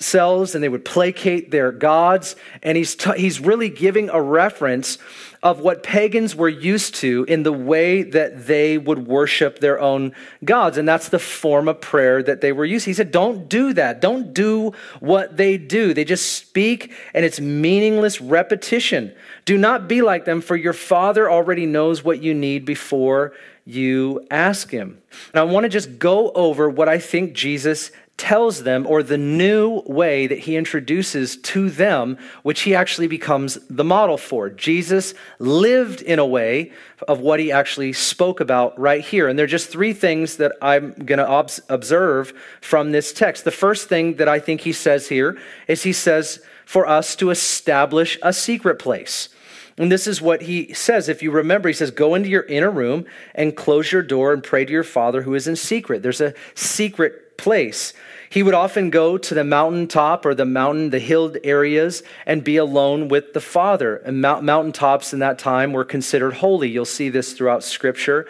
themselves 0.00 0.54
and 0.54 0.64
they 0.64 0.68
would 0.68 0.84
placate 0.84 1.50
their 1.50 1.70
gods. 1.70 2.34
And 2.62 2.78
he's, 2.78 2.94
t- 2.94 3.18
he's 3.18 3.38
really 3.38 3.68
giving 3.68 4.08
a 4.08 4.20
reference 4.20 4.96
of 5.42 5.60
what 5.60 5.82
pagans 5.82 6.34
were 6.34 6.48
used 6.48 6.94
to 6.94 7.24
in 7.28 7.42
the 7.42 7.52
way 7.52 8.02
that 8.02 8.46
they 8.46 8.78
would 8.78 9.06
worship 9.06 9.58
their 9.58 9.78
own 9.78 10.14
gods. 10.42 10.78
And 10.78 10.88
that's 10.88 11.10
the 11.10 11.18
form 11.18 11.68
of 11.68 11.82
prayer 11.82 12.22
that 12.22 12.40
they 12.40 12.50
were 12.50 12.64
used. 12.64 12.84
to. 12.84 12.90
He 12.90 12.94
said, 12.94 13.10
Don't 13.10 13.48
do 13.48 13.74
that. 13.74 14.00
Don't 14.00 14.32
do 14.32 14.72
what 15.00 15.36
they 15.36 15.58
do. 15.58 15.92
They 15.92 16.04
just 16.04 16.34
speak 16.34 16.92
and 17.12 17.24
it's 17.24 17.40
meaningless 17.40 18.22
repetition. 18.22 19.14
Do 19.44 19.58
not 19.58 19.86
be 19.86 20.00
like 20.00 20.24
them, 20.24 20.40
for 20.40 20.56
your 20.56 20.72
Father 20.74 21.30
already 21.30 21.66
knows 21.66 22.02
what 22.02 22.22
you 22.22 22.32
need 22.32 22.64
before 22.64 23.32
you 23.66 24.26
ask 24.30 24.70
Him. 24.70 25.02
And 25.32 25.40
I 25.40 25.44
want 25.44 25.64
to 25.64 25.68
just 25.68 25.98
go 25.98 26.30
over 26.32 26.70
what 26.70 26.88
I 26.88 26.98
think 26.98 27.34
Jesus 27.34 27.90
tells 28.20 28.64
them, 28.64 28.86
or 28.86 29.02
the 29.02 29.16
new 29.16 29.82
way 29.86 30.26
that 30.26 30.40
he 30.40 30.54
introduces 30.54 31.38
to 31.38 31.70
them, 31.70 32.18
which 32.42 32.60
he 32.60 32.74
actually 32.74 33.06
becomes 33.06 33.58
the 33.70 33.82
model 33.82 34.18
for. 34.18 34.50
Jesus 34.50 35.14
lived 35.38 36.02
in 36.02 36.18
a 36.18 36.26
way 36.26 36.70
of 37.08 37.20
what 37.20 37.40
he 37.40 37.50
actually 37.50 37.94
spoke 37.94 38.38
about 38.38 38.78
right 38.78 39.00
here. 39.00 39.26
And 39.26 39.38
there 39.38 39.44
are 39.44 39.48
just 39.48 39.70
three 39.70 39.94
things 39.94 40.36
that 40.36 40.52
I'm 40.60 40.92
going 40.92 41.18
to 41.18 41.62
observe 41.70 42.34
from 42.60 42.92
this 42.92 43.14
text. 43.14 43.44
The 43.44 43.50
first 43.50 43.88
thing 43.88 44.16
that 44.16 44.28
I 44.28 44.38
think 44.38 44.60
he 44.60 44.74
says 44.74 45.08
here 45.08 45.38
is 45.66 45.84
he 45.84 45.94
says 45.94 46.42
for 46.66 46.86
us 46.86 47.16
to 47.16 47.30
establish 47.30 48.18
a 48.22 48.34
secret 48.34 48.78
place. 48.78 49.30
And 49.78 49.90
this 49.90 50.06
is 50.06 50.20
what 50.20 50.42
he 50.42 50.74
says. 50.74 51.08
If 51.08 51.22
you 51.22 51.30
remember, 51.30 51.70
he 51.70 51.72
says, 51.72 51.90
Go 51.90 52.14
into 52.14 52.28
your 52.28 52.42
inner 52.42 52.70
room 52.70 53.06
and 53.34 53.56
close 53.56 53.90
your 53.90 54.02
door 54.02 54.34
and 54.34 54.44
pray 54.44 54.66
to 54.66 54.70
your 54.70 54.84
Father 54.84 55.22
who 55.22 55.34
is 55.34 55.48
in 55.48 55.56
secret. 55.56 56.02
There's 56.02 56.20
a 56.20 56.34
secret 56.54 57.38
place. 57.40 57.94
He 58.30 58.44
would 58.44 58.54
often 58.54 58.90
go 58.90 59.18
to 59.18 59.34
the 59.34 59.42
mountaintop 59.42 60.24
or 60.24 60.36
the 60.36 60.44
mountain, 60.44 60.90
the 60.90 61.00
hilled 61.00 61.36
areas, 61.42 62.04
and 62.24 62.44
be 62.44 62.56
alone 62.58 63.08
with 63.08 63.32
the 63.32 63.40
Father. 63.40 63.96
And 63.96 64.22
mountaintops 64.22 65.12
in 65.12 65.18
that 65.18 65.36
time 65.36 65.72
were 65.72 65.84
considered 65.84 66.34
holy. 66.34 66.68
You'll 66.68 66.84
see 66.84 67.08
this 67.08 67.32
throughout 67.32 67.64
Scripture. 67.64 68.28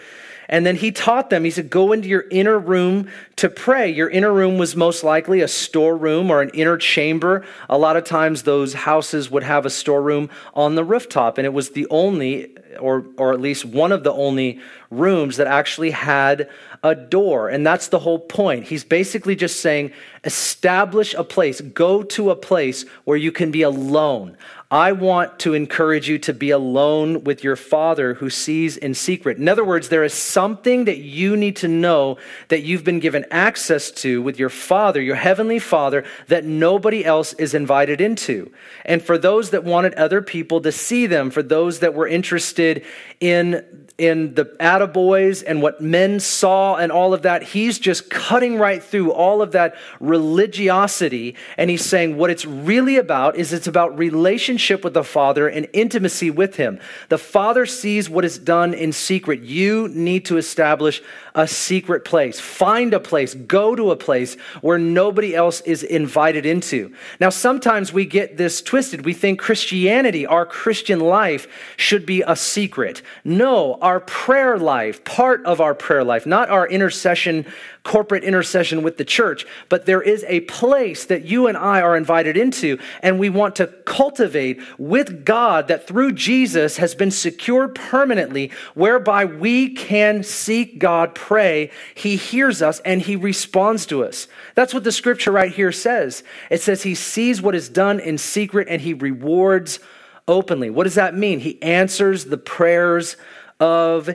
And 0.49 0.67
then 0.67 0.75
he 0.75 0.91
taught 0.91 1.31
them, 1.31 1.45
he 1.45 1.51
said, 1.51 1.69
Go 1.69 1.93
into 1.93 2.09
your 2.09 2.25
inner 2.31 2.59
room 2.59 3.09
to 3.37 3.49
pray. 3.49 3.89
Your 3.89 4.09
inner 4.11 4.33
room 4.33 4.57
was 4.57 4.75
most 4.75 5.05
likely 5.05 5.43
a 5.43 5.49
storeroom 5.49 6.29
or 6.29 6.43
an 6.43 6.51
inner 6.55 6.77
chamber. 6.77 7.45
A 7.69 7.79
lot 7.79 7.97
of 7.97 8.05
times, 8.05 8.43
those 8.43 8.73
houses 8.73 9.31
would 9.31 9.45
have 9.45 9.65
a 9.65 9.71
storeroom 9.71 10.29
on 10.55 10.75
the 10.75 10.83
rooftop, 10.83 11.39
and 11.39 11.45
it 11.45 11.53
was 11.53 11.71
the 11.71 11.87
only, 11.89 12.57
or, 12.81 13.07
or 13.17 13.33
at 13.33 13.41
least 13.41 13.65
one 13.65 13.93
of 13.93 14.03
the 14.03 14.13
only 14.13 14.59
rooms 14.91 15.37
that 15.37 15.47
actually 15.47 15.93
had 15.93 16.49
a 16.83 16.95
door. 16.95 17.49
And 17.49 17.67
that's 17.67 17.89
the 17.89 17.99
whole 17.99 18.19
point. 18.19 18.65
He's 18.65 18.85
basically 18.85 19.37
just 19.37 19.61
saying, 19.61 19.93
establish 20.25 21.15
a 21.15 21.25
place, 21.25 21.61
go 21.61 22.03
to 22.03 22.31
a 22.31 22.37
place 22.37 22.85
where 23.05 23.17
you 23.17 23.33
can 23.33 23.51
be 23.51 23.63
alone. 23.63 24.37
I 24.73 24.93
want 24.93 25.41
to 25.41 25.55
encourage 25.55 26.09
you 26.09 26.19
to 26.21 26.33
be 26.33 26.51
alone 26.51 27.25
with 27.25 27.43
your 27.43 27.57
Father 27.57 28.15
who 28.15 28.31
sees 28.31 28.77
in 28.77 28.95
secret. 28.95 29.37
In 29.37 29.49
other 29.49 29.65
words, 29.65 29.89
there 29.89 30.05
is 30.05 30.15
something 30.15 30.85
that 30.85 30.99
you 30.99 31.37
need 31.37 31.57
to 31.57 31.67
know 31.67 32.19
that 32.49 32.63
you've 32.63 32.85
been 32.85 33.01
given 33.01 33.25
access 33.33 33.91
to 33.93 34.23
with 34.23 34.39
your 34.39 34.49
Father, 34.49 35.03
your 35.03 35.17
Heavenly 35.17 35.59
Father, 35.59 36.05
that 36.29 36.45
nobody 36.45 37.05
else 37.05 37.33
is 37.33 37.53
invited 37.53 38.01
into. 38.01 38.53
And 38.85 39.03
for 39.03 39.19
those 39.19 39.51
that 39.51 39.65
wanted 39.65 39.95
other 39.95 40.23
people 40.23 40.61
to 40.61 40.71
see 40.71 41.07
them, 41.07 41.31
for 41.31 41.43
those 41.43 41.81
that 41.81 41.95
were 41.95 42.07
interested, 42.07 42.85
in 43.19 43.89
in 44.01 44.35
the 44.35 44.47
attaboys 44.47 45.45
and 45.47 45.61
what 45.61 45.83
men 45.83 46.19
saw 46.19 46.77
and 46.77 46.91
all 46.91 47.13
of 47.13 47.21
that. 47.21 47.43
He's 47.43 47.79
just 47.79 48.09
cutting 48.09 48.57
right 48.57 48.83
through 48.83 49.13
all 49.13 49.43
of 49.43 49.53
that 49.53 49.75
religiosity. 50.11 51.37
And 51.57 51.71
he's 51.71 51.85
saying 51.85 52.17
what 52.17 52.31
it's 52.31 52.45
really 52.45 52.97
about 52.97 53.37
is 53.37 53.53
it's 53.53 53.67
about 53.67 53.97
relationship 53.97 54.85
with 54.85 54.95
the 54.95 55.05
Father 55.05 55.49
and 55.49 55.69
intimacy 55.73 56.31
with 56.31 56.57
him. 56.57 56.81
The 57.09 57.19
Father 57.19 57.65
sees 57.65 58.11
what 58.11 58.25
is 58.25 58.39
done 58.39 58.75
in 58.75 58.93
secret. 58.93 59.43
You 59.43 59.89
need 59.89 60.27
to 60.27 60.37
establish 60.37 61.03
a 61.35 61.47
secret 61.47 62.05
place. 62.05 62.41
Find 62.41 62.93
a 62.93 63.01
place. 63.01 63.35
Go 63.35 63.77
to 63.77 63.91
a 63.93 63.97
place 63.97 64.35
where 64.61 64.79
nobody 64.79 65.35
else 65.35 65.61
is 65.63 65.83
invited 65.83 66.45
into. 66.45 66.93
Now, 67.21 67.31
sometimes 67.31 67.93
we 67.93 68.05
get 68.05 68.37
this 68.37 68.61
twisted. 68.61 69.05
We 69.05 69.15
think 69.15 69.39
Christianity, 69.39 70.27
our 70.27 70.45
Christian 70.45 71.01
life, 71.01 71.47
should 71.77 72.05
be 72.05 72.23
a 72.23 72.35
secret. 72.35 73.03
No, 73.25 73.75
our 73.81 74.01
prayer 74.01 74.59
life, 74.59 75.05
part 75.05 75.45
of 75.45 75.61
our 75.61 75.75
prayer 75.75 76.05
life, 76.05 76.27
not 76.27 76.51
our 76.51 76.69
intercession, 76.69 77.47
corporate 77.83 78.25
intercession 78.25 78.83
with 78.83 78.97
the 78.99 79.05
church, 79.05 79.47
but 79.69 79.87
there 79.87 80.03
is 80.03 80.25
a 80.29 80.41
place 80.41 81.07
that 81.07 81.25
you 81.25 81.47
and 81.47 81.57
I 81.57 81.81
are 81.81 81.97
invited 81.97 82.37
into, 82.37 82.79
and 83.03 83.19
we 83.19 83.31
want 83.31 83.57
to 83.57 83.67
cultivate 83.67 84.61
with 84.79 85.25
God 85.25 85.69
that 85.69 85.87
through 85.87 86.13
Jesus 86.13 86.77
has 86.77 86.95
been 86.95 87.11
secured 87.11 87.75
permanently, 87.75 88.51
whereby 88.75 89.25
we 89.25 89.75
can 89.75 90.23
seek 90.23 90.79
God, 90.79 91.15
pray, 91.15 91.71
He 91.95 92.17
hears 92.17 92.61
us, 92.61 92.81
and 92.81 93.01
He 93.01 93.17
responds 93.17 93.87
to 93.87 94.05
us. 94.05 94.29
That's 94.55 94.75
what 94.75 94.85
the 94.85 94.93
scripture 94.93 95.33
right 95.33 95.53
here 95.53 95.73
says. 95.73 96.23
It 96.51 96.61
says 96.61 96.83
He 96.83 96.95
sees 96.95 97.41
what 97.41 97.55
is 97.55 97.69
done 97.69 97.99
in 98.01 98.19
secret 98.19 98.69
and 98.69 98.83
He 98.83 98.95
rewards 98.95 99.81
openly. 100.29 100.71
What 100.71 100.85
does 100.85 100.95
that 100.95 101.15
mean? 101.15 101.41
He 101.41 101.61
answers 101.63 102.27
the 102.27 102.39
prayers 102.39 103.17
of 103.59 104.11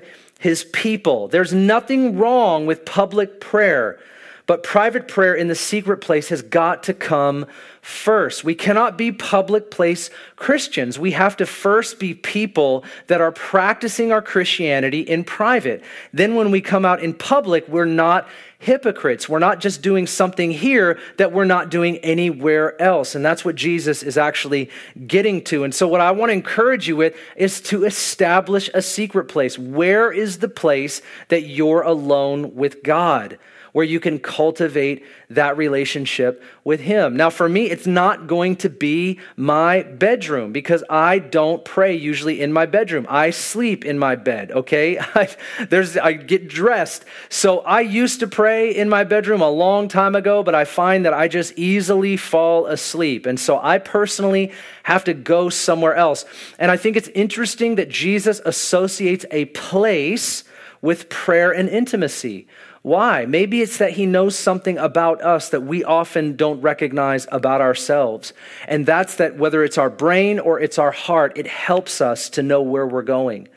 his 0.46 0.64
people. 0.66 1.28
There's 1.28 1.54
nothing 1.54 2.20
wrong 2.20 2.68
with 2.68 2.86
public 2.86 3.40
prayer, 3.40 4.00
but 4.46 4.62
private 4.62 5.08
prayer 5.08 5.34
in 5.34 5.48
the 5.48 5.56
secret 5.56 6.02
place 6.02 6.30
has 6.30 6.44
got 6.44 6.84
to 6.84 6.94
come 6.94 7.48
first. 7.82 8.44
We 8.44 8.54
cannot 8.54 8.96
be 8.96 9.12
public 9.12 9.72
place 9.72 10.12
Christians. 10.36 11.00
We 11.00 11.14
have 11.14 11.36
to 11.38 11.48
first 11.48 11.98
be 11.98 12.14
people 12.14 12.86
that 13.08 13.22
are 13.22 13.32
practicing 13.32 14.12
our 14.12 14.22
Christianity 14.22 15.00
in 15.00 15.24
private. 15.24 15.84
Then, 16.14 16.36
when 16.36 16.52
we 16.52 16.62
come 16.62 16.86
out 16.86 17.02
in 17.02 17.16
public, 17.16 17.68
we're 17.68 17.86
not 17.86 18.28
hypocrites. 18.66 19.30
We're 19.30 19.40
not 19.40 19.60
just 19.60 19.82
doing 19.82 20.08
something 20.08 20.52
here 20.52 21.00
that 21.18 21.32
we're 21.32 21.46
not 21.46 21.70
doing 21.70 21.98
anywhere 22.00 22.80
else. 22.82 23.16
And 23.16 23.24
that's 23.24 23.46
what 23.46 23.56
Jesus 23.56 24.04
is 24.04 24.18
actually 24.18 24.70
getting 25.08 25.44
to. 25.46 25.64
And 25.64 25.74
so, 25.74 25.88
what 25.88 26.02
I 26.02 26.12
want 26.12 26.30
to 26.30 26.34
encourage 26.34 26.88
you 26.88 26.96
with 26.96 27.16
is 27.36 27.62
to 27.62 27.86
establish 27.86 28.70
a 28.74 28.82
secret 28.82 29.26
place. 29.26 29.58
Where 29.58 30.12
is 30.12 30.40
the 30.40 30.50
place 30.50 31.02
that 31.30 31.44
you're 31.44 31.82
alone 31.82 32.56
with 32.56 32.84
God? 32.84 33.38
Where 33.76 33.84
you 33.84 34.00
can 34.00 34.18
cultivate 34.18 35.04
that 35.30 35.58
relationship 35.58 36.42
with 36.64 36.80
Him. 36.80 37.18
Now, 37.18 37.30
for 37.30 37.50
me, 37.50 37.70
it's 37.70 37.86
not 37.86 38.26
going 38.26 38.56
to 38.58 38.70
be 38.70 39.20
my 39.36 39.84
bedroom 39.84 40.54
because 40.54 40.82
I 40.90 41.20
don't 41.20 41.66
pray 41.66 41.94
usually 41.94 42.40
in 42.40 42.54
my 42.54 42.68
bedroom. 42.68 43.06
I 43.10 43.32
sleep 43.32 43.84
in 43.84 44.00
my 44.00 44.16
bed, 44.16 44.54
okay? 44.54 44.98
I, 45.14 45.28
there's, 45.70 45.98
I 45.98 46.14
get 46.14 46.48
dressed. 46.48 47.04
So 47.28 47.60
I 47.60 47.82
used 47.82 48.22
to 48.22 48.28
pray 48.28 48.74
in 48.74 48.88
my 48.88 49.04
bedroom 49.04 49.42
a 49.42 49.50
long 49.50 49.90
time 49.90 50.16
ago, 50.16 50.42
but 50.42 50.56
I 50.56 50.64
find 50.64 51.04
that 51.04 51.14
I 51.14 51.28
just 51.28 51.52
easily 51.60 52.16
fall 52.16 52.68
asleep. 52.68 53.26
And 53.26 53.38
so 53.38 53.60
I 53.62 53.80
personally 53.80 54.54
have 54.84 55.04
to 55.04 55.14
go 55.14 55.50
somewhere 55.50 55.96
else. 55.96 56.24
And 56.60 56.72
I 56.72 56.78
think 56.78 56.96
it's 56.96 57.10
interesting 57.10 57.76
that 57.76 57.90
Jesus 57.90 58.40
associates 58.46 59.26
a 59.32 59.44
place 59.48 60.46
with 60.82 61.10
prayer 61.10 61.52
and 61.52 61.68
intimacy. 61.68 62.48
Why? 62.86 63.26
Maybe 63.26 63.64
it's 63.64 63.80
that 63.80 63.94
he 63.94 64.06
knows 64.06 64.38
something 64.38 64.78
about 64.78 65.20
us 65.24 65.50
that 65.50 65.62
we 65.62 65.84
often 65.84 66.36
don't 66.36 66.62
recognize 66.62 67.26
about 67.32 67.60
ourselves. 67.60 68.32
And 68.68 68.86
that's 68.86 69.16
that 69.16 69.38
whether 69.38 69.64
it's 69.64 69.80
our 69.80 69.90
brain 69.90 70.38
or 70.38 70.60
it's 70.60 70.78
our 70.78 70.92
heart, 70.92 71.36
it 71.36 71.48
helps 71.48 72.00
us 72.00 72.30
to 72.30 72.44
know 72.44 72.62
where 72.62 72.86
we're 72.86 73.02
going. 73.02 73.48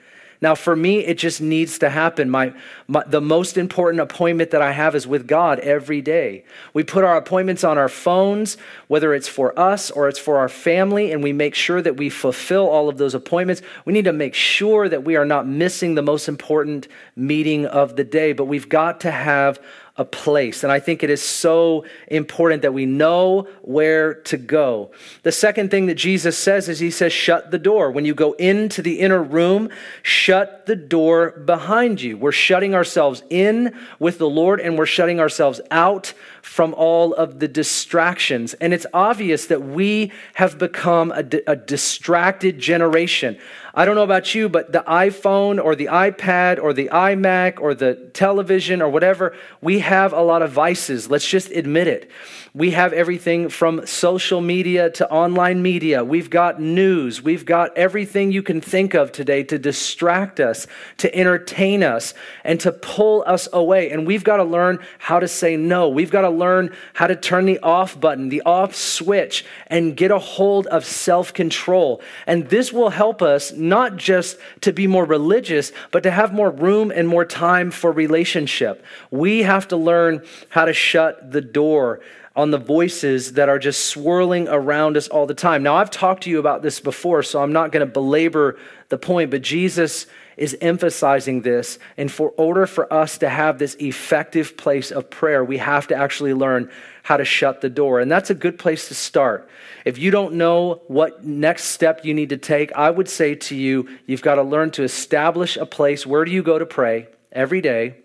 Now, 0.40 0.54
for 0.54 0.76
me, 0.76 1.00
it 1.00 1.18
just 1.18 1.40
needs 1.40 1.78
to 1.80 1.90
happen. 1.90 2.30
My, 2.30 2.52
my, 2.86 3.02
the 3.04 3.20
most 3.20 3.56
important 3.56 4.00
appointment 4.00 4.52
that 4.52 4.62
I 4.62 4.70
have 4.70 4.94
is 4.94 5.06
with 5.06 5.26
God 5.26 5.58
every 5.60 6.00
day. 6.00 6.44
We 6.72 6.84
put 6.84 7.02
our 7.02 7.16
appointments 7.16 7.64
on 7.64 7.76
our 7.76 7.88
phones, 7.88 8.56
whether 8.86 9.14
it's 9.14 9.26
for 9.26 9.58
us 9.58 9.90
or 9.90 10.08
it's 10.08 10.18
for 10.18 10.38
our 10.38 10.48
family, 10.48 11.10
and 11.10 11.24
we 11.24 11.32
make 11.32 11.56
sure 11.56 11.82
that 11.82 11.96
we 11.96 12.08
fulfill 12.08 12.68
all 12.68 12.88
of 12.88 12.98
those 12.98 13.14
appointments. 13.14 13.62
We 13.84 13.92
need 13.92 14.04
to 14.04 14.12
make 14.12 14.34
sure 14.34 14.88
that 14.88 15.02
we 15.02 15.16
are 15.16 15.24
not 15.24 15.48
missing 15.48 15.96
the 15.96 16.02
most 16.02 16.28
important 16.28 16.86
meeting 17.16 17.66
of 17.66 17.96
the 17.96 18.04
day, 18.04 18.32
but 18.32 18.44
we've 18.44 18.68
got 18.68 19.00
to 19.00 19.10
have 19.10 19.60
a 19.98 20.04
place. 20.04 20.62
And 20.62 20.72
I 20.72 20.78
think 20.78 21.02
it 21.02 21.10
is 21.10 21.20
so 21.20 21.84
important 22.06 22.62
that 22.62 22.72
we 22.72 22.86
know 22.86 23.48
where 23.62 24.14
to 24.14 24.36
go. 24.36 24.92
The 25.24 25.32
second 25.32 25.70
thing 25.70 25.86
that 25.86 25.96
Jesus 25.96 26.38
says 26.38 26.68
is 26.68 26.78
He 26.78 26.92
says, 26.92 27.12
shut 27.12 27.50
the 27.50 27.58
door. 27.58 27.90
When 27.90 28.04
you 28.04 28.14
go 28.14 28.32
into 28.34 28.80
the 28.80 29.00
inner 29.00 29.22
room, 29.22 29.70
shut 30.02 30.66
the 30.66 30.76
door 30.76 31.32
behind 31.32 32.00
you. 32.00 32.16
We're 32.16 32.30
shutting 32.30 32.74
ourselves 32.74 33.24
in 33.28 33.76
with 33.98 34.18
the 34.18 34.30
Lord 34.30 34.60
and 34.60 34.78
we're 34.78 34.86
shutting 34.86 35.18
ourselves 35.18 35.60
out 35.70 36.14
from 36.48 36.72
all 36.74 37.12
of 37.12 37.40
the 37.40 37.46
distractions. 37.46 38.54
And 38.54 38.72
it's 38.72 38.86
obvious 38.94 39.46
that 39.46 39.62
we 39.62 40.10
have 40.34 40.58
become 40.58 41.12
a, 41.12 41.24
a 41.46 41.54
distracted 41.54 42.58
generation. 42.58 43.38
I 43.74 43.84
don't 43.84 43.94
know 43.94 44.02
about 44.02 44.34
you, 44.34 44.48
but 44.48 44.72
the 44.72 44.82
iPhone 44.88 45.62
or 45.62 45.76
the 45.76 45.86
iPad 45.86 46.60
or 46.60 46.72
the 46.72 46.88
iMac 46.88 47.60
or 47.60 47.74
the 47.74 47.94
television 48.12 48.82
or 48.82 48.88
whatever, 48.88 49.36
we 49.60 49.80
have 49.80 50.12
a 50.12 50.22
lot 50.22 50.42
of 50.42 50.50
vices. 50.50 51.08
Let's 51.08 51.28
just 51.28 51.50
admit 51.50 51.86
it. 51.86 52.10
We 52.54 52.72
have 52.72 52.92
everything 52.92 53.50
from 53.50 53.86
social 53.86 54.40
media 54.40 54.90
to 54.90 55.08
online 55.10 55.62
media. 55.62 56.02
We've 56.02 56.30
got 56.30 56.60
news. 56.60 57.22
We've 57.22 57.44
got 57.44 57.76
everything 57.76 58.32
you 58.32 58.42
can 58.42 58.60
think 58.60 58.94
of 58.94 59.12
today 59.12 59.44
to 59.44 59.58
distract 59.58 60.40
us, 60.40 60.66
to 60.96 61.14
entertain 61.14 61.84
us, 61.84 62.14
and 62.42 62.58
to 62.60 62.72
pull 62.72 63.22
us 63.26 63.48
away. 63.52 63.90
And 63.90 64.06
we've 64.06 64.24
got 64.24 64.38
to 64.38 64.44
learn 64.44 64.80
how 64.98 65.20
to 65.20 65.28
say 65.28 65.56
no. 65.56 65.88
We've 65.88 66.10
got 66.10 66.22
to 66.22 66.30
learn 66.38 66.74
how 66.94 67.06
to 67.06 67.16
turn 67.16 67.44
the 67.44 67.58
off 67.60 67.98
button, 67.98 68.28
the 68.28 68.42
off 68.42 68.74
switch, 68.74 69.44
and 69.66 69.96
get 69.96 70.10
a 70.10 70.18
hold 70.18 70.66
of 70.68 70.84
self 70.84 71.34
control. 71.34 72.00
And 72.26 72.48
this 72.48 72.72
will 72.72 72.90
help 72.90 73.22
us 73.22 73.52
not 73.52 73.96
just 73.96 74.38
to 74.62 74.72
be 74.72 74.86
more 74.86 75.04
religious, 75.04 75.72
but 75.90 76.02
to 76.04 76.10
have 76.10 76.32
more 76.32 76.50
room 76.50 76.92
and 76.94 77.08
more 77.08 77.24
time 77.24 77.70
for 77.70 77.92
relationship. 77.92 78.84
We 79.10 79.42
have 79.42 79.68
to 79.68 79.76
learn 79.76 80.24
how 80.48 80.64
to 80.64 80.72
shut 80.72 81.30
the 81.32 81.40
door 81.40 82.00
on 82.38 82.52
the 82.52 82.58
voices 82.58 83.32
that 83.32 83.48
are 83.48 83.58
just 83.58 83.86
swirling 83.86 84.48
around 84.48 84.96
us 84.96 85.08
all 85.08 85.26
the 85.26 85.34
time. 85.34 85.64
Now, 85.64 85.74
I've 85.74 85.90
talked 85.90 86.22
to 86.22 86.30
you 86.30 86.38
about 86.38 86.62
this 86.62 86.78
before, 86.78 87.24
so 87.24 87.42
I'm 87.42 87.52
not 87.52 87.72
going 87.72 87.84
to 87.84 87.92
belabor 87.92 88.56
the 88.90 88.96
point, 88.96 89.32
but 89.32 89.42
Jesus 89.42 90.06
is 90.38 90.56
emphasizing 90.60 91.42
this. 91.42 91.78
And 91.96 92.10
for 92.10 92.30
order 92.36 92.66
for 92.66 92.90
us 92.92 93.18
to 93.18 93.28
have 93.28 93.58
this 93.58 93.74
effective 93.80 94.56
place 94.56 94.90
of 94.90 95.10
prayer, 95.10 95.44
we 95.44 95.58
have 95.58 95.88
to 95.88 95.94
actually 95.94 96.32
learn 96.32 96.70
how 97.02 97.16
to 97.16 97.24
shut 97.24 97.60
the 97.60 97.68
door. 97.68 98.00
And 98.00 98.10
that's 98.10 98.30
a 98.30 98.34
good 98.34 98.58
place 98.58 98.88
to 98.88 98.94
start. 98.94 99.48
If 99.84 99.98
you 99.98 100.10
don't 100.10 100.34
know 100.34 100.82
what 100.88 101.24
next 101.24 101.64
step 101.64 102.04
you 102.04 102.14
need 102.14 102.28
to 102.30 102.36
take, 102.36 102.72
I 102.72 102.90
would 102.90 103.08
say 103.08 103.34
to 103.34 103.56
you, 103.56 103.88
you've 104.06 104.22
got 104.22 104.36
to 104.36 104.42
learn 104.42 104.70
to 104.72 104.82
establish 104.82 105.56
a 105.56 105.66
place. 105.66 106.06
Where 106.06 106.24
do 106.24 106.30
you 106.30 106.42
go 106.42 106.58
to 106.58 106.66
pray 106.66 107.08
every 107.32 107.60
day? 107.60 107.96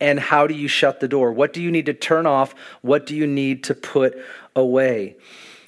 and 0.00 0.18
how 0.18 0.48
do 0.48 0.54
you 0.54 0.66
shut 0.66 0.98
the 0.98 1.06
door? 1.06 1.30
What 1.30 1.52
do 1.52 1.62
you 1.62 1.70
need 1.70 1.86
to 1.86 1.94
turn 1.94 2.26
off? 2.26 2.56
What 2.80 3.06
do 3.06 3.14
you 3.14 3.24
need 3.24 3.62
to 3.64 3.74
put 3.74 4.20
away? 4.56 5.14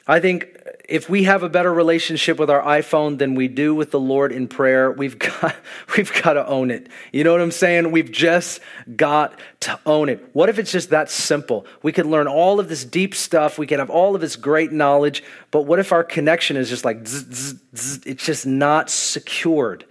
I 0.09 0.19
think 0.19 0.54
if 0.89 1.09
we 1.09 1.25
have 1.25 1.43
a 1.43 1.49
better 1.49 1.73
relationship 1.73 2.39
with 2.39 2.51
our 2.51 2.63
iPhone 2.63 3.19
than 3.19 3.35
we 3.35 3.49
do 3.49 3.75
with 3.75 3.91
the 3.91 4.01
Lord 4.01 4.33
in 4.33 4.49
prayer, 4.49 4.91
we've 4.91 5.19
got, 5.43 5.57
we've 5.97 6.13
got 6.23 6.35
to 6.35 6.47
own 6.47 6.71
it. 6.71 6.89
You 7.13 7.25
know 7.25 7.33
what 7.33 7.41
I'm 7.41 7.51
saying? 7.51 7.91
We've 7.91 8.11
just 8.11 8.61
got 8.97 9.39
to 9.61 9.79
own 9.87 10.09
it. 10.09 10.29
What 10.33 10.49
if 10.49 10.59
it's 10.59 10.73
just 10.73 10.91
that 10.91 11.11
simple? 11.11 11.67
We 11.83 11.93
could 11.93 12.07
learn 12.07 12.27
all 12.27 12.61
of 12.61 12.69
this 12.69 12.85
deep 12.85 13.15
stuff, 13.15 13.59
we 13.59 13.67
could 13.67 13.79
have 13.79 13.91
all 13.91 14.15
of 14.15 14.21
this 14.21 14.37
great 14.37 14.73
knowledge, 14.73 15.23
but 15.51 15.63
what 15.63 15.79
if 15.79 15.93
our 15.93 16.05
connection 16.05 16.57
is 16.57 16.69
just 16.69 16.85
like, 16.85 17.07
zzz, 17.07 17.55
zzz, 17.75 18.07
it's 18.07 18.25
just 18.25 18.47
not 18.47 18.91
secured? 18.91 19.85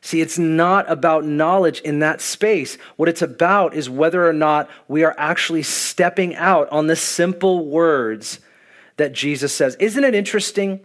See, 0.00 0.20
it's 0.20 0.38
not 0.38 0.90
about 0.90 1.24
knowledge 1.24 1.80
in 1.80 1.98
that 1.98 2.20
space. 2.20 2.76
What 2.96 3.08
it's 3.08 3.20
about 3.20 3.74
is 3.74 3.90
whether 3.90 4.26
or 4.26 4.32
not 4.32 4.70
we 4.86 5.02
are 5.02 5.14
actually 5.18 5.64
stepping 5.64 6.36
out 6.36 6.70
on 6.70 6.86
the 6.86 6.96
simple 6.96 7.66
words 7.66 8.38
that 8.98 9.12
Jesus 9.12 9.52
says. 9.54 9.76
Isn't 9.80 10.04
it 10.04 10.14
interesting 10.14 10.80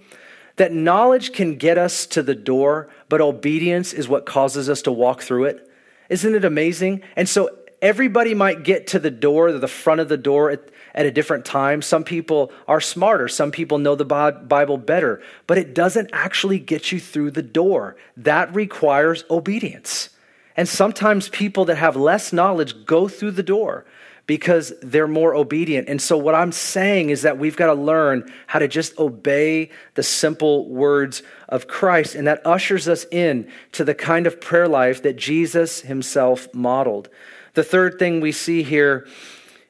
that 0.55 0.71
knowledge 0.71 1.33
can 1.33 1.57
get 1.57 1.77
us 1.77 2.05
to 2.07 2.23
the 2.23 2.35
door, 2.35 2.89
but 3.09 3.21
obedience 3.21 3.91
is 3.91 4.07
what 4.07 4.25
causes 4.25 4.69
us 4.69 4.81
to 4.83 4.91
walk 4.91 5.21
through 5.21 5.45
it? 5.45 5.69
Isn't 6.09 6.35
it 6.35 6.45
amazing? 6.45 7.01
And 7.15 7.27
so 7.27 7.49
everybody 7.81 8.33
might 8.33 8.63
get 8.63 8.87
to 8.87 8.99
the 8.99 9.11
door, 9.11 9.51
the 9.51 9.67
front 9.67 9.99
of 9.99 10.09
the 10.09 10.17
door 10.17 10.51
at, 10.51 10.69
at 10.93 11.05
a 11.05 11.11
different 11.11 11.43
time. 11.43 11.81
Some 11.81 12.03
people 12.03 12.51
are 12.67 12.79
smarter. 12.79 13.27
Some 13.27 13.51
people 13.51 13.79
know 13.79 13.95
the 13.95 14.05
Bible 14.05 14.77
better, 14.77 15.21
but 15.47 15.57
it 15.57 15.73
doesn't 15.73 16.09
actually 16.13 16.59
get 16.59 16.91
you 16.91 16.99
through 16.99 17.31
the 17.31 17.41
door. 17.41 17.95
That 18.15 18.53
requires 18.55 19.25
obedience. 19.29 20.09
And 20.55 20.69
sometimes 20.69 21.29
people 21.29 21.65
that 21.65 21.77
have 21.77 21.95
less 21.95 22.31
knowledge 22.31 22.85
go 22.85 23.07
through 23.07 23.31
the 23.31 23.43
door 23.43 23.85
because 24.25 24.73
they're 24.81 25.07
more 25.07 25.35
obedient. 25.35 25.89
And 25.89 26.01
so, 26.01 26.17
what 26.17 26.35
I'm 26.35 26.51
saying 26.51 27.09
is 27.09 27.23
that 27.23 27.37
we've 27.37 27.57
got 27.57 27.67
to 27.67 27.73
learn 27.73 28.31
how 28.47 28.59
to 28.59 28.67
just 28.67 28.97
obey 28.97 29.69
the 29.95 30.03
simple 30.03 30.69
words 30.69 31.23
of 31.49 31.67
Christ. 31.67 32.15
And 32.15 32.27
that 32.27 32.45
ushers 32.45 32.87
us 32.87 33.05
in 33.11 33.49
to 33.73 33.83
the 33.83 33.95
kind 33.95 34.25
of 34.25 34.39
prayer 34.39 34.67
life 34.67 35.03
that 35.03 35.17
Jesus 35.17 35.81
himself 35.81 36.53
modeled. 36.53 37.09
The 37.53 37.63
third 37.63 37.99
thing 37.99 38.21
we 38.21 38.31
see 38.31 38.63
here 38.63 39.07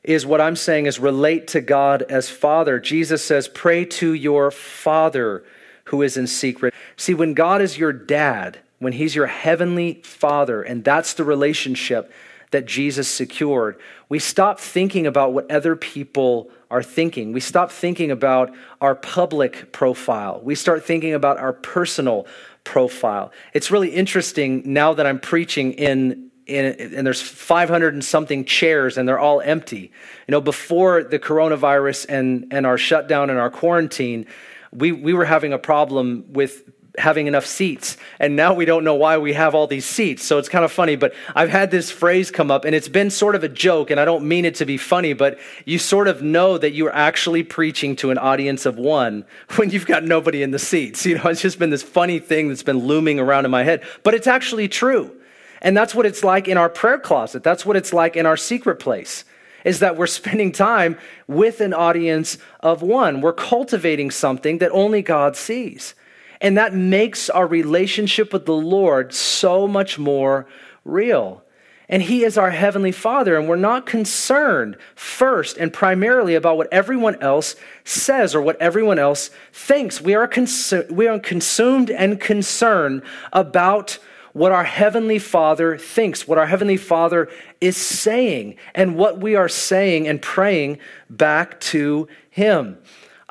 is 0.03 0.25
what 0.25 0.41
I'm 0.41 0.55
saying 0.55 0.85
is 0.85 0.99
relate 0.99 1.47
to 1.49 1.61
God 1.61 2.03
as 2.03 2.29
Father. 2.29 2.79
Jesus 2.79 3.23
says, 3.25 3.47
Pray 3.47 3.85
to 3.85 4.13
your 4.13 4.51
Father 4.51 5.43
who 5.85 6.01
is 6.01 6.17
in 6.17 6.27
secret. 6.27 6.73
See, 6.95 7.13
when 7.13 7.33
God 7.33 7.61
is 7.61 7.77
your 7.77 7.93
dad, 7.93 8.59
when 8.79 8.93
He's 8.93 9.15
your 9.15 9.27
heavenly 9.27 10.01
Father, 10.03 10.61
and 10.61 10.83
that's 10.83 11.13
the 11.13 11.23
relationship 11.23 12.11
that 12.51 12.65
Jesus 12.65 13.07
secured, 13.07 13.77
we 14.13 14.19
stop 14.19 14.59
thinking 14.59 15.07
about 15.07 15.33
what 15.33 15.49
other 15.49 15.75
people 15.75 16.51
are 16.69 16.83
thinking. 16.83 17.33
We 17.33 17.39
stop 17.39 17.71
thinking 17.71 18.11
about 18.11 18.53
our 18.79 18.93
public 18.93 19.71
profile. 19.71 20.39
We 20.43 20.53
start 20.53 20.85
thinking 20.85 21.15
about 21.15 21.39
our 21.39 21.51
personal 21.51 22.27
profile. 22.63 23.31
It's 23.55 23.71
really 23.71 23.89
interesting 23.89 24.61
now 24.71 24.93
that 24.93 25.07
I'm 25.07 25.19
preaching 25.19 25.73
in 25.73 26.29
in, 26.45 26.93
and 26.93 27.07
there's 27.07 27.23
500 27.23 27.95
and 27.95 28.05
something 28.05 28.45
chairs 28.45 28.99
and 28.99 29.09
they're 29.09 29.17
all 29.17 29.41
empty. 29.41 29.91
You 30.27 30.31
know, 30.33 30.41
before 30.41 31.03
the 31.03 31.17
coronavirus 31.17 32.05
and, 32.07 32.45
and 32.51 32.67
our 32.67 32.77
shutdown 32.77 33.31
and 33.31 33.39
our 33.39 33.49
quarantine, 33.49 34.27
we, 34.71 34.91
we 34.91 35.13
were 35.13 35.25
having 35.25 35.53
a 35.53 35.57
problem 35.57 36.25
with 36.27 36.69
having 36.97 37.25
enough 37.25 37.45
seats. 37.45 37.97
And 38.19 38.35
now 38.35 38.53
we 38.53 38.65
don't 38.65 38.83
know 38.83 38.93
why 38.93 39.17
we 39.17 39.33
have 39.33 39.55
all 39.55 39.65
these 39.65 39.85
seats. 39.85 40.23
So 40.23 40.37
it's 40.37 40.49
kind 40.49 40.63
of 40.63 40.71
funny, 40.71 40.95
but 40.95 41.13
I've 41.35 41.49
had 41.49 41.71
this 41.71 41.89
phrase 41.89 42.29
come 42.29 42.51
up 42.51 42.65
and 42.65 42.75
it's 42.75 42.87
been 42.87 43.09
sort 43.09 43.35
of 43.35 43.43
a 43.43 43.49
joke, 43.49 43.89
and 43.89 43.99
I 43.99 44.05
don't 44.05 44.27
mean 44.27 44.45
it 44.45 44.55
to 44.55 44.65
be 44.65 44.77
funny, 44.77 45.13
but 45.13 45.39
you 45.65 45.79
sort 45.79 46.07
of 46.07 46.21
know 46.21 46.57
that 46.57 46.73
you're 46.73 46.93
actually 46.93 47.43
preaching 47.43 47.95
to 47.97 48.11
an 48.11 48.17
audience 48.17 48.65
of 48.65 48.77
one 48.77 49.25
when 49.55 49.71
you've 49.71 49.87
got 49.87 50.03
nobody 50.03 50.43
in 50.43 50.51
the 50.51 50.59
seats. 50.59 51.05
You 51.05 51.17
know, 51.17 51.29
it's 51.29 51.41
just 51.41 51.59
been 51.59 51.69
this 51.69 51.83
funny 51.83 52.19
thing 52.19 52.47
that's 52.47 52.63
been 52.63 52.79
looming 52.79 53.19
around 53.19 53.45
in 53.45 53.51
my 53.51 53.63
head, 53.63 53.83
but 54.03 54.13
it's 54.13 54.27
actually 54.27 54.67
true. 54.67 55.15
And 55.61 55.75
that's 55.77 55.95
what 55.95 56.05
it's 56.05 56.23
like 56.23 56.47
in 56.47 56.57
our 56.57 56.69
prayer 56.69 56.99
closet. 56.99 57.41
That's 57.41 57.65
what 57.65 57.77
it's 57.77 57.93
like 57.93 58.15
in 58.15 58.25
our 58.25 58.37
secret 58.37 58.75
place. 58.75 59.23
Is 59.63 59.79
that 59.79 59.95
we're 59.95 60.07
spending 60.21 60.51
time 60.51 60.97
with 61.27 61.61
an 61.61 61.73
audience 61.73 62.37
of 62.59 62.81
one. 62.81 63.21
We're 63.21 63.33
cultivating 63.33 64.11
something 64.11 64.59
that 64.59 64.71
only 64.71 65.01
God 65.01 65.35
sees. 65.35 65.95
And 66.43 66.57
that 66.57 66.73
makes 66.73 67.29
our 67.29 67.47
relationship 67.47 68.33
with 68.33 68.45
the 68.45 68.53
Lord 68.53 69.13
so 69.13 69.65
much 69.65 69.97
more 69.97 70.45
real. 70.83 71.41
And 71.87 72.03
He 72.03 72.23
is 72.23 72.37
our 72.37 72.51
Heavenly 72.51 72.91
Father, 72.91 73.37
and 73.37 73.47
we're 73.47 73.55
not 73.55 73.85
concerned 73.85 74.77
first 74.93 75.57
and 75.57 75.71
primarily 75.71 76.35
about 76.35 76.57
what 76.57 76.71
everyone 76.71 77.21
else 77.21 77.55
says 77.85 78.35
or 78.35 78.41
what 78.41 78.61
everyone 78.61 78.99
else 78.99 79.29
thinks. 79.53 80.01
We 80.01 80.15
are, 80.15 80.27
consu- 80.27 80.91
we 80.91 81.07
are 81.07 81.19
consumed 81.19 81.89
and 81.89 82.19
concerned 82.19 83.03
about 83.31 83.97
what 84.33 84.51
our 84.51 84.63
Heavenly 84.63 85.19
Father 85.19 85.77
thinks, 85.77 86.27
what 86.27 86.37
our 86.37 86.47
Heavenly 86.47 86.77
Father 86.77 87.29
is 87.61 87.77
saying, 87.77 88.57
and 88.75 88.97
what 88.97 89.19
we 89.19 89.35
are 89.35 89.49
saying 89.49 90.07
and 90.07 90.21
praying 90.21 90.79
back 91.09 91.59
to 91.61 92.07
Him. 92.29 92.79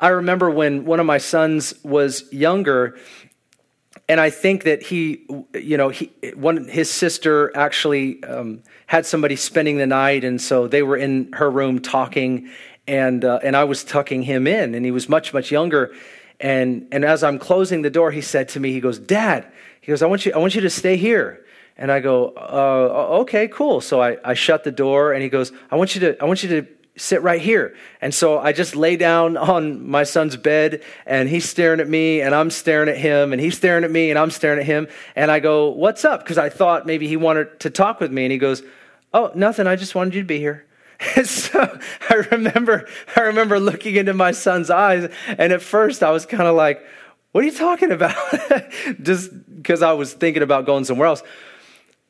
I 0.03 0.09
remember 0.09 0.49
when 0.49 0.83
one 0.83 0.99
of 0.99 1.05
my 1.05 1.17
sons 1.17 1.73
was 1.81 2.25
younger, 2.33 2.97
and 4.09 4.19
I 4.19 4.31
think 4.31 4.65
that 4.65 4.83
he, 4.83 5.25
you 5.53 5.77
know, 5.77 5.87
he, 5.87 6.11
one, 6.35 6.67
his 6.67 6.91
sister 6.91 7.55
actually 7.55 8.21
um, 8.25 8.63
had 8.87 9.05
somebody 9.05 9.37
spending 9.37 9.77
the 9.77 9.87
night, 9.87 10.25
and 10.25 10.41
so 10.41 10.67
they 10.67 10.83
were 10.83 10.97
in 10.97 11.31
her 11.31 11.49
room 11.49 11.79
talking, 11.79 12.49
and 12.85 13.23
uh, 13.23 13.39
and 13.43 13.55
I 13.55 13.63
was 13.63 13.85
tucking 13.85 14.23
him 14.23 14.45
in, 14.45 14.75
and 14.75 14.83
he 14.83 14.91
was 14.91 15.07
much 15.07 15.33
much 15.33 15.51
younger, 15.51 15.93
and 16.41 16.85
and 16.91 17.05
as 17.05 17.23
I'm 17.23 17.39
closing 17.39 17.81
the 17.81 17.89
door, 17.89 18.11
he 18.11 18.19
said 18.19 18.49
to 18.49 18.59
me, 18.59 18.73
he 18.73 18.81
goes, 18.81 18.99
"Dad," 18.99 19.47
he 19.79 19.89
goes, 19.93 20.01
"I 20.01 20.07
want 20.07 20.25
you, 20.25 20.33
I 20.33 20.37
want 20.37 20.53
you 20.53 20.59
to 20.59 20.69
stay 20.69 20.97
here." 20.97 21.45
And 21.77 21.89
I 21.89 22.01
go, 22.01 22.33
uh, 22.35 23.19
"Okay, 23.21 23.47
cool." 23.47 23.79
So 23.79 24.01
I, 24.01 24.17
I 24.25 24.33
shut 24.33 24.65
the 24.65 24.71
door, 24.71 25.13
and 25.13 25.23
he 25.23 25.29
goes, 25.29 25.53
"I 25.71 25.77
want 25.77 25.95
you 25.95 26.01
to, 26.01 26.21
I 26.21 26.25
want 26.25 26.43
you 26.43 26.49
to 26.49 26.67
sit 26.95 27.21
right 27.23 27.41
here. 27.41 27.75
And 28.01 28.13
so 28.13 28.37
I 28.37 28.51
just 28.51 28.75
lay 28.75 28.97
down 28.97 29.37
on 29.53 29.87
my 29.87 30.03
son's 30.03 30.37
bed 30.37 30.83
and 31.05 31.27
he's 31.29 31.49
staring 31.49 31.79
at 31.79 31.89
me 31.89 32.21
and 32.21 32.35
I'm 32.35 32.49
staring 32.49 32.89
at 32.89 32.97
him 32.97 33.33
and 33.33 33.41
he's 33.41 33.57
staring 33.57 33.83
at 33.83 33.91
me 33.91 34.09
and 34.09 34.19
I'm 34.19 34.31
staring 34.31 34.59
at 34.59 34.65
him. 34.65 34.87
And 35.15 35.31
I 35.31 35.39
go, 35.39 35.69
What's 35.69 36.05
up? 36.05 36.21
Because 36.21 36.37
I 36.37 36.49
thought 36.49 36.85
maybe 36.85 37.07
he 37.07 37.17
wanted 37.17 37.59
to 37.61 37.69
talk 37.69 37.99
with 37.99 38.11
me. 38.11 38.25
And 38.25 38.31
he 38.31 38.37
goes, 38.37 38.63
Oh, 39.13 39.31
nothing. 39.35 39.67
I 39.67 39.75
just 39.75 39.95
wanted 39.95 40.15
you 40.15 40.21
to 40.21 40.27
be 40.27 40.39
here. 40.39 40.65
And 41.17 41.27
so 41.27 41.79
I 42.09 42.13
remember, 42.31 42.87
I 43.17 43.21
remember 43.21 43.59
looking 43.59 43.95
into 43.95 44.13
my 44.13 44.31
son's 44.31 44.69
eyes. 44.69 45.11
And 45.27 45.51
at 45.51 45.61
first 45.61 46.01
I 46.01 46.11
was 46.11 46.25
kind 46.25 46.43
of 46.43 46.55
like, 46.55 46.85
What 47.31 47.43
are 47.43 47.47
you 47.47 47.53
talking 47.53 47.91
about? 47.91 48.15
just 49.01 49.31
because 49.55 49.81
I 49.81 49.93
was 49.93 50.13
thinking 50.13 50.43
about 50.43 50.65
going 50.65 50.85
somewhere 50.85 51.07
else. 51.07 51.23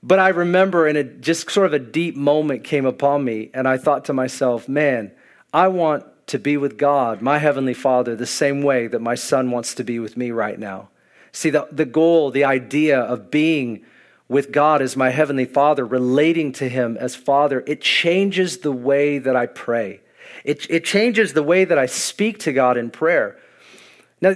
But 0.06 0.20
I 0.20 0.30
remember, 0.30 0.86
and 0.86 0.98
it 0.98 1.22
just 1.22 1.50
sort 1.50 1.66
of 1.66 1.74
a 1.74 1.80
deep 1.80 2.18
moment 2.18 2.66
came 2.66 2.86
upon 2.86 3.24
me, 3.24 3.50
and 3.54 3.66
I 3.66 3.78
thought 3.78 4.04
to 4.06 4.14
myself, 4.14 4.68
man, 4.68 5.14
I 5.54 5.70
want 5.70 6.04
to 6.28 6.38
be 6.38 6.58
with 6.58 6.78
God, 6.78 7.22
my 7.22 7.38
Heavenly 7.38 7.74
Father, 7.74 8.14
the 8.14 8.26
same 8.26 8.64
way 8.64 8.88
that 8.88 9.00
my 9.00 9.16
son 9.16 9.50
wants 9.50 9.74
to 9.76 9.84
be 9.86 10.00
with 10.00 10.18
me 10.18 10.32
right 10.32 10.60
now. 10.60 10.90
See, 11.32 11.50
the, 11.50 11.70
the 11.72 11.86
goal, 11.86 12.32
the 12.32 12.44
idea 12.44 13.00
of 13.00 13.32
being 13.32 13.86
with 14.28 14.52
God 14.52 14.82
as 14.82 14.98
my 14.98 15.10
Heavenly 15.10 15.46
Father, 15.46 15.86
relating 15.86 16.52
to 16.54 16.68
Him 16.68 16.98
as 16.98 17.16
Father, 17.16 17.64
it 17.66 17.80
changes 17.80 18.58
the 18.58 18.74
way 18.74 19.20
that 19.20 19.38
I 19.38 19.46
pray. 19.46 20.02
It, 20.44 20.70
it 20.70 20.84
changes 20.84 21.32
the 21.32 21.44
way 21.44 21.64
that 21.64 21.78
I 21.78 21.86
speak 21.86 22.40
to 22.40 22.52
God 22.52 22.76
in 22.76 22.92
prayer. 22.92 23.38
Now, 24.24 24.36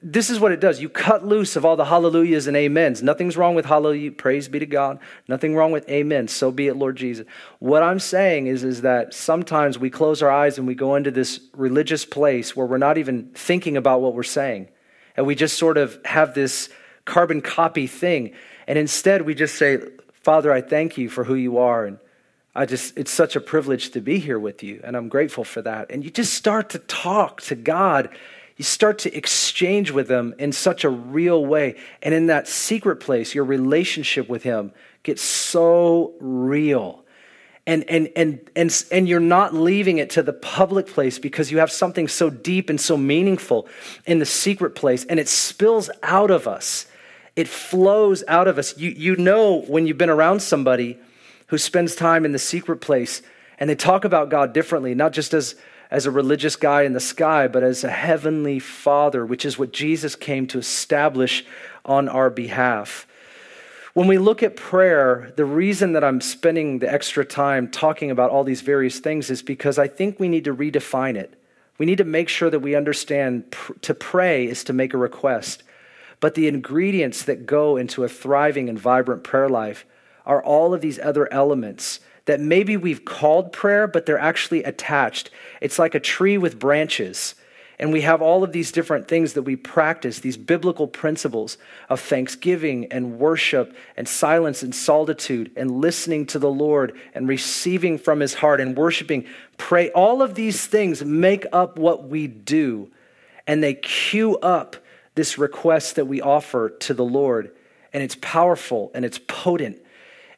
this 0.00 0.30
is 0.30 0.38
what 0.38 0.52
it 0.52 0.60
does. 0.60 0.80
You 0.80 0.88
cut 0.88 1.26
loose 1.26 1.56
of 1.56 1.64
all 1.64 1.74
the 1.74 1.86
hallelujahs 1.86 2.46
and 2.46 2.56
amens. 2.56 3.02
Nothing's 3.02 3.36
wrong 3.36 3.56
with 3.56 3.64
hallelujah, 3.66 4.12
praise 4.12 4.46
be 4.46 4.60
to 4.60 4.66
God. 4.66 5.00
Nothing 5.26 5.56
wrong 5.56 5.72
with 5.72 5.88
amen, 5.88 6.28
so 6.28 6.52
be 6.52 6.68
it, 6.68 6.76
Lord 6.76 6.94
Jesus. 6.94 7.26
What 7.58 7.82
I'm 7.82 7.98
saying 7.98 8.46
is, 8.46 8.62
is 8.62 8.82
that 8.82 9.12
sometimes 9.12 9.76
we 9.76 9.90
close 9.90 10.22
our 10.22 10.30
eyes 10.30 10.56
and 10.56 10.68
we 10.68 10.76
go 10.76 10.94
into 10.94 11.10
this 11.10 11.40
religious 11.52 12.04
place 12.04 12.54
where 12.54 12.64
we're 12.64 12.78
not 12.78 12.96
even 12.96 13.30
thinking 13.34 13.76
about 13.76 14.00
what 14.00 14.14
we're 14.14 14.22
saying. 14.22 14.68
And 15.16 15.26
we 15.26 15.34
just 15.34 15.58
sort 15.58 15.78
of 15.78 15.98
have 16.04 16.34
this 16.34 16.68
carbon 17.04 17.40
copy 17.40 17.88
thing. 17.88 18.34
And 18.68 18.78
instead, 18.78 19.22
we 19.22 19.34
just 19.34 19.56
say, 19.56 19.78
Father, 20.12 20.52
I 20.52 20.60
thank 20.60 20.96
you 20.96 21.08
for 21.08 21.24
who 21.24 21.34
you 21.34 21.58
are. 21.58 21.86
And 21.86 21.98
I 22.54 22.66
just, 22.66 22.96
it's 22.96 23.10
such 23.10 23.34
a 23.34 23.40
privilege 23.40 23.90
to 23.90 24.00
be 24.00 24.20
here 24.20 24.38
with 24.38 24.62
you. 24.62 24.80
And 24.84 24.96
I'm 24.96 25.08
grateful 25.08 25.42
for 25.42 25.60
that. 25.62 25.90
And 25.90 26.04
you 26.04 26.10
just 26.10 26.34
start 26.34 26.70
to 26.70 26.78
talk 26.78 27.40
to 27.42 27.56
God 27.56 28.16
you 28.56 28.64
start 28.64 29.00
to 29.00 29.16
exchange 29.16 29.90
with 29.90 30.06
them 30.06 30.34
in 30.38 30.52
such 30.52 30.84
a 30.84 30.90
real 30.90 31.44
way. 31.44 31.76
And 32.02 32.14
in 32.14 32.26
that 32.26 32.46
secret 32.46 32.96
place, 32.96 33.34
your 33.34 33.44
relationship 33.44 34.28
with 34.28 34.44
him 34.44 34.72
gets 35.02 35.22
so 35.22 36.14
real. 36.20 37.04
And, 37.66 37.88
and, 37.90 38.10
and, 38.14 38.50
and, 38.54 38.84
and 38.92 39.08
you're 39.08 39.20
not 39.20 39.54
leaving 39.54 39.98
it 39.98 40.10
to 40.10 40.22
the 40.22 40.32
public 40.32 40.86
place 40.86 41.18
because 41.18 41.50
you 41.50 41.58
have 41.58 41.72
something 41.72 42.08
so 42.08 42.30
deep 42.30 42.68
and 42.70 42.80
so 42.80 42.96
meaningful 42.96 43.66
in 44.06 44.18
the 44.18 44.26
secret 44.26 44.74
place, 44.74 45.04
and 45.06 45.18
it 45.18 45.28
spills 45.28 45.90
out 46.02 46.30
of 46.30 46.46
us. 46.46 46.86
It 47.36 47.48
flows 47.48 48.22
out 48.28 48.46
of 48.46 48.58
us. 48.58 48.76
You, 48.76 48.90
you 48.90 49.16
know 49.16 49.62
when 49.62 49.86
you've 49.86 49.98
been 49.98 50.10
around 50.10 50.40
somebody 50.40 50.98
who 51.48 51.58
spends 51.58 51.96
time 51.96 52.24
in 52.24 52.32
the 52.32 52.38
secret 52.38 52.76
place 52.80 53.22
and 53.58 53.68
they 53.68 53.74
talk 53.74 54.04
about 54.04 54.28
God 54.28 54.52
differently, 54.52 54.94
not 54.94 55.12
just 55.12 55.34
as 55.34 55.56
as 55.94 56.06
a 56.06 56.10
religious 56.10 56.56
guy 56.56 56.82
in 56.82 56.92
the 56.92 56.98
sky, 56.98 57.46
but 57.46 57.62
as 57.62 57.84
a 57.84 57.90
heavenly 57.90 58.58
father, 58.58 59.24
which 59.24 59.44
is 59.44 59.56
what 59.56 59.72
Jesus 59.72 60.16
came 60.16 60.44
to 60.48 60.58
establish 60.58 61.46
on 61.84 62.08
our 62.08 62.30
behalf. 62.30 63.06
When 63.92 64.08
we 64.08 64.18
look 64.18 64.42
at 64.42 64.56
prayer, 64.56 65.32
the 65.36 65.44
reason 65.44 65.92
that 65.92 66.02
I'm 66.02 66.20
spending 66.20 66.80
the 66.80 66.92
extra 66.92 67.24
time 67.24 67.68
talking 67.68 68.10
about 68.10 68.30
all 68.30 68.42
these 68.42 68.60
various 68.60 68.98
things 68.98 69.30
is 69.30 69.40
because 69.40 69.78
I 69.78 69.86
think 69.86 70.18
we 70.18 70.28
need 70.28 70.42
to 70.46 70.54
redefine 70.54 71.14
it. 71.14 71.40
We 71.78 71.86
need 71.86 71.98
to 71.98 72.04
make 72.04 72.28
sure 72.28 72.50
that 72.50 72.58
we 72.58 72.74
understand 72.74 73.52
pr- 73.52 73.74
to 73.82 73.94
pray 73.94 74.48
is 74.48 74.64
to 74.64 74.72
make 74.72 74.94
a 74.94 74.98
request. 74.98 75.62
But 76.18 76.34
the 76.34 76.48
ingredients 76.48 77.22
that 77.22 77.46
go 77.46 77.76
into 77.76 78.02
a 78.02 78.08
thriving 78.08 78.68
and 78.68 78.76
vibrant 78.76 79.22
prayer 79.22 79.48
life 79.48 79.86
are 80.26 80.42
all 80.42 80.74
of 80.74 80.80
these 80.80 80.98
other 80.98 81.32
elements 81.32 82.00
that 82.26 82.40
maybe 82.40 82.76
we've 82.76 83.04
called 83.04 83.52
prayer, 83.52 83.86
but 83.86 84.06
they're 84.06 84.18
actually 84.18 84.62
attached. 84.64 85.30
It's 85.60 85.78
like 85.78 85.94
a 85.94 86.00
tree 86.00 86.38
with 86.38 86.58
branches. 86.58 87.34
And 87.78 87.92
we 87.92 88.02
have 88.02 88.22
all 88.22 88.44
of 88.44 88.52
these 88.52 88.70
different 88.70 89.08
things 89.08 89.32
that 89.32 89.42
we 89.42 89.56
practice, 89.56 90.20
these 90.20 90.36
biblical 90.36 90.86
principles 90.86 91.58
of 91.88 92.00
thanksgiving 92.00 92.86
and 92.92 93.18
worship 93.18 93.76
and 93.96 94.08
silence 94.08 94.62
and 94.62 94.74
solitude 94.74 95.50
and 95.56 95.70
listening 95.80 96.26
to 96.26 96.38
the 96.38 96.50
Lord 96.50 96.96
and 97.14 97.28
receiving 97.28 97.98
from 97.98 98.20
his 98.20 98.34
heart 98.34 98.60
and 98.60 98.76
worshiping, 98.76 99.26
pray. 99.58 99.90
All 99.90 100.22
of 100.22 100.34
these 100.34 100.66
things 100.66 101.04
make 101.04 101.46
up 101.52 101.78
what 101.78 102.08
we 102.08 102.28
do 102.28 102.90
and 103.46 103.62
they 103.62 103.74
cue 103.74 104.38
up 104.38 104.76
this 105.16 105.36
request 105.36 105.96
that 105.96 106.06
we 106.06 106.20
offer 106.20 106.70
to 106.70 106.94
the 106.94 107.04
Lord. 107.04 107.54
And 107.92 108.02
it's 108.02 108.16
powerful 108.20 108.92
and 108.94 109.04
it's 109.04 109.20
potent 109.26 109.83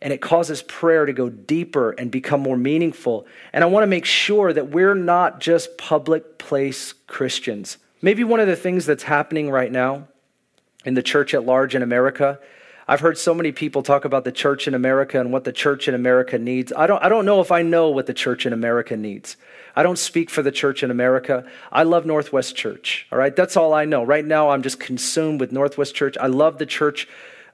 and 0.07 0.13
it 0.13 0.21
causes 0.21 0.63
prayer 0.63 1.05
to 1.05 1.13
go 1.13 1.29
deeper 1.29 1.91
and 1.91 2.13
become 2.13 2.41
more 2.41 2.57
meaningful. 2.57 3.27
And 3.53 3.65
I 3.65 3.67
want 3.67 3.83
to 3.83 3.89
make 3.89 4.05
sure 4.05 4.53
that 4.53 4.71
we're 4.71 4.95
not 4.95 5.41
just 5.41 5.77
public 5.79 6.39
place 6.39 6.93
Christians. 7.09 7.79
Maybe 8.01 8.23
one 8.23 8.39
of 8.39 8.47
the 8.47 8.55
things 8.55 8.87
that's 8.87 9.03
happening 9.03 9.51
right 9.51 9.73
now 9.73 10.07
in 10.85 10.95
the 10.95 11.03
church 11.03 11.35
at 11.35 11.45
large 11.45 11.75
in 11.75 11.83
America. 11.83 12.39
I've 12.87 13.01
heard 13.01 13.19
so 13.19 13.35
many 13.35 13.51
people 13.51 13.83
talk 13.83 14.05
about 14.05 14.23
the 14.23 14.31
church 14.31 14.69
in 14.69 14.75
America 14.75 15.19
and 15.19 15.33
what 15.33 15.43
the 15.43 15.53
church 15.53 15.89
in 15.89 15.95
America 15.97 16.39
needs. 16.39 16.73
I 16.77 16.87
don't, 16.87 17.03
I 17.03 17.09
don't 17.09 17.25
know 17.25 17.41
if 17.41 17.51
I 17.51 17.63
know 17.63 17.91
what 17.91 18.07
the 18.07 18.15
church 18.15 18.47
in 18.47 18.53
America 18.53 18.97
needs. 18.97 19.37
I 19.75 19.83
don't 19.83 19.99
speak 19.99 20.31
for 20.31 20.41
the 20.41 20.53
church 20.53 20.85
in 20.85 20.93
America. 20.93 21.45
I 21.73 21.83
love 21.83 22.07
Northwest 22.07 22.55
Church, 22.55 23.09
all 23.11 23.19
right? 23.19 23.35
That's 23.35 23.57
all 23.57 23.75
I 23.75 23.87
know. 23.87 24.05
Right 24.05 24.25
now, 24.25 24.51
I'm 24.51 24.63
just 24.63 24.79
consumed 24.79 25.41
with 25.41 25.51
Northwest 25.51 25.97
Church. 25.97 26.17
I 26.21 26.29
love 26.29 26.59
the 26.59 26.67
church 26.67 27.09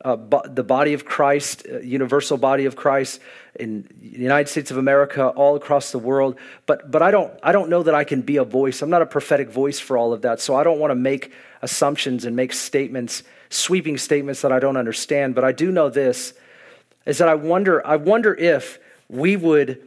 uh, 0.05 0.17
bo- 0.17 0.43
the 0.45 0.65
body 0.65 0.93
of 0.93 1.05
Christ, 1.05 1.67
uh, 1.71 1.79
universal 1.79 2.37
body 2.37 2.65
of 2.65 2.77
Christ 2.77 3.21
in 3.59 3.89
the 4.01 4.19
United 4.19 4.49
States 4.49 4.71
of 4.71 4.77
America, 4.77 5.29
all 5.29 5.57
across 5.57 5.93
the 5.93 5.99
world. 5.99 6.37
But, 6.67 6.91
but 6.91 7.03
I, 7.03 7.11
don't, 7.11 7.33
I 7.43 7.53
don't 7.53 7.69
know 7.69 7.83
that 7.83 7.95
I 7.95 8.05
can 8.05 8.23
be 8.23 8.37
a 8.37 8.45
voice. 8.45 8.83
I'm 8.83 8.91
not 8.91 9.03
a 9.03 9.07
prophetic 9.07 9.51
voice 9.51 9.79
for 9.79 9.97
all 9.97 10.13
of 10.13 10.23
that. 10.23 10.41
So 10.41 10.57
I 10.57 10.65
don't 10.65 10.79
want 10.79 10.91
to 10.91 10.97
make 10.97 11.33
assumptions 11.61 12.25
and 12.25 12.35
make 12.35 12.53
statements, 12.53 13.23
sweeping 13.51 13.99
statements 13.99 14.43
that 14.43 14.53
I 14.53 14.59
don't 14.59 14.77
understand. 14.77 15.35
But 15.35 15.45
I 15.45 15.53
do 15.53 15.71
know 15.71 15.91
this 15.91 16.35
is 17.05 17.19
that 17.19 17.29
I 17.29 17.35
wonder, 17.35 17.85
I 17.87 17.97
wonder 17.97 18.35
if 18.35 18.79
we 19.09 19.37
would 19.37 19.83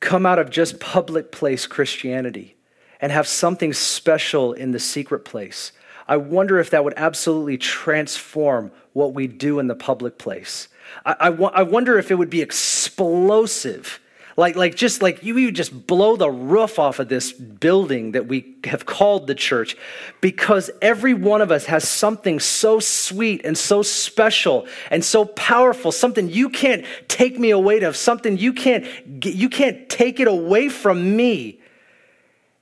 come 0.00 0.24
out 0.24 0.38
of 0.38 0.50
just 0.50 0.78
public 0.80 1.32
place 1.32 1.66
Christianity 1.66 2.54
and 3.00 3.12
have 3.12 3.26
something 3.26 3.72
special 3.72 4.52
in 4.52 4.70
the 4.70 4.78
secret 4.78 5.24
place 5.24 5.72
I 6.08 6.16
wonder 6.16 6.58
if 6.58 6.70
that 6.70 6.84
would 6.84 6.94
absolutely 6.96 7.58
transform 7.58 8.72
what 8.94 9.12
we 9.12 9.26
do 9.26 9.58
in 9.58 9.66
the 9.66 9.74
public 9.74 10.16
place. 10.18 10.68
I, 11.04 11.30
wonder 11.30 11.98
if 11.98 12.10
it 12.10 12.14
would 12.14 12.30
be 12.30 12.40
explosive. 12.40 14.00
Like, 14.38 14.56
like 14.56 14.74
just 14.74 15.02
like 15.02 15.22
you 15.22 15.34
would 15.34 15.54
just 15.54 15.86
blow 15.86 16.16
the 16.16 16.30
roof 16.30 16.78
off 16.78 16.98
of 16.98 17.08
this 17.08 17.32
building 17.32 18.12
that 18.12 18.26
we 18.26 18.56
have 18.64 18.86
called 18.86 19.26
the 19.26 19.34
church 19.34 19.76
because 20.20 20.70
every 20.80 21.12
one 21.12 21.40
of 21.40 21.50
us 21.50 21.66
has 21.66 21.88
something 21.88 22.38
so 22.38 22.78
sweet 22.78 23.44
and 23.44 23.58
so 23.58 23.82
special 23.82 24.66
and 24.90 25.04
so 25.04 25.24
powerful 25.24 25.90
something 25.90 26.30
you 26.30 26.48
can't 26.48 26.84
take 27.08 27.36
me 27.38 27.50
away 27.50 27.80
to 27.80 27.92
something 27.92 28.38
you 28.38 28.52
can't 28.52 28.86
you 29.24 29.48
can't 29.48 29.88
take 29.88 30.20
it 30.20 30.28
away 30.28 30.68
from 30.68 31.16
me 31.16 31.58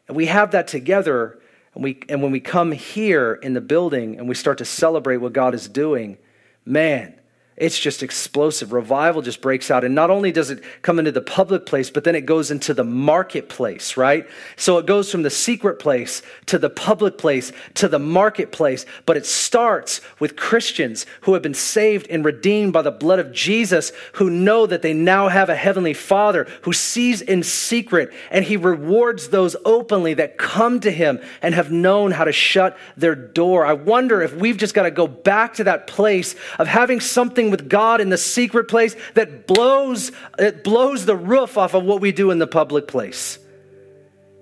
and 0.08 0.16
we 0.16 0.26
have 0.26 0.52
that 0.52 0.68
together 0.68 1.38
and, 1.76 1.84
we, 1.84 1.98
and 2.08 2.22
when 2.22 2.32
we 2.32 2.40
come 2.40 2.72
here 2.72 3.34
in 3.34 3.52
the 3.52 3.60
building 3.60 4.18
and 4.18 4.26
we 4.26 4.34
start 4.34 4.56
to 4.58 4.64
celebrate 4.64 5.18
what 5.18 5.34
God 5.34 5.54
is 5.54 5.68
doing, 5.68 6.16
man, 6.64 7.14
it's 7.56 7.78
just 7.78 8.02
explosive. 8.02 8.74
Revival 8.74 9.22
just 9.22 9.40
breaks 9.40 9.70
out. 9.70 9.82
And 9.82 9.94
not 9.94 10.10
only 10.10 10.30
does 10.30 10.50
it 10.50 10.62
come 10.82 10.98
into 10.98 11.10
the 11.10 11.22
public 11.22 11.64
place, 11.64 11.88
but 11.88 12.04
then 12.04 12.14
it 12.14 12.26
goes 12.26 12.50
into 12.50 12.74
the 12.74 12.84
marketplace, 12.84 13.96
right? 13.96 14.28
So 14.56 14.76
it 14.76 14.84
goes 14.84 15.10
from 15.10 15.22
the 15.22 15.30
secret 15.30 15.78
place 15.78 16.20
to 16.46 16.58
the 16.58 16.68
public 16.68 17.16
place 17.16 17.52
to 17.74 17.88
the 17.88 17.98
marketplace. 17.98 18.84
But 19.06 19.16
it 19.16 19.24
starts 19.24 20.02
with 20.18 20.36
Christians 20.36 21.06
who 21.22 21.32
have 21.32 21.42
been 21.42 21.54
saved 21.54 22.06
and 22.10 22.26
redeemed 22.26 22.74
by 22.74 22.82
the 22.82 22.90
blood 22.90 23.20
of 23.20 23.32
Jesus, 23.32 23.90
who 24.14 24.28
know 24.28 24.66
that 24.66 24.82
they 24.82 24.92
now 24.92 25.28
have 25.28 25.48
a 25.48 25.56
heavenly 25.56 25.94
Father 25.94 26.46
who 26.62 26.74
sees 26.74 27.22
in 27.22 27.42
secret 27.42 28.12
and 28.30 28.44
he 28.44 28.58
rewards 28.58 29.28
those 29.28 29.56
openly 29.64 30.12
that 30.12 30.36
come 30.36 30.78
to 30.80 30.90
him 30.90 31.20
and 31.40 31.54
have 31.54 31.72
known 31.72 32.10
how 32.10 32.24
to 32.24 32.32
shut 32.32 32.76
their 32.98 33.14
door. 33.14 33.64
I 33.64 33.72
wonder 33.72 34.20
if 34.20 34.34
we've 34.34 34.58
just 34.58 34.74
got 34.74 34.82
to 34.82 34.90
go 34.90 35.06
back 35.06 35.54
to 35.54 35.64
that 35.64 35.86
place 35.86 36.34
of 36.58 36.68
having 36.68 37.00
something 37.00 37.45
with 37.50 37.68
God 37.68 38.00
in 38.00 38.08
the 38.08 38.18
secret 38.18 38.68
place 38.68 38.96
that 39.14 39.46
blows, 39.46 40.12
it 40.38 40.64
blows 40.64 41.06
the 41.06 41.16
roof 41.16 41.56
off 41.56 41.74
of 41.74 41.84
what 41.84 42.00
we 42.00 42.12
do 42.12 42.30
in 42.30 42.38
the 42.38 42.46
public 42.46 42.86
place. 42.86 43.38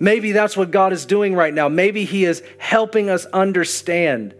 Maybe 0.00 0.32
that's 0.32 0.56
what 0.56 0.70
God 0.70 0.92
is 0.92 1.06
doing 1.06 1.34
right 1.34 1.54
now. 1.54 1.68
Maybe 1.68 2.04
He 2.04 2.24
is 2.24 2.42
helping 2.58 3.10
us 3.10 3.24
understand 3.26 4.34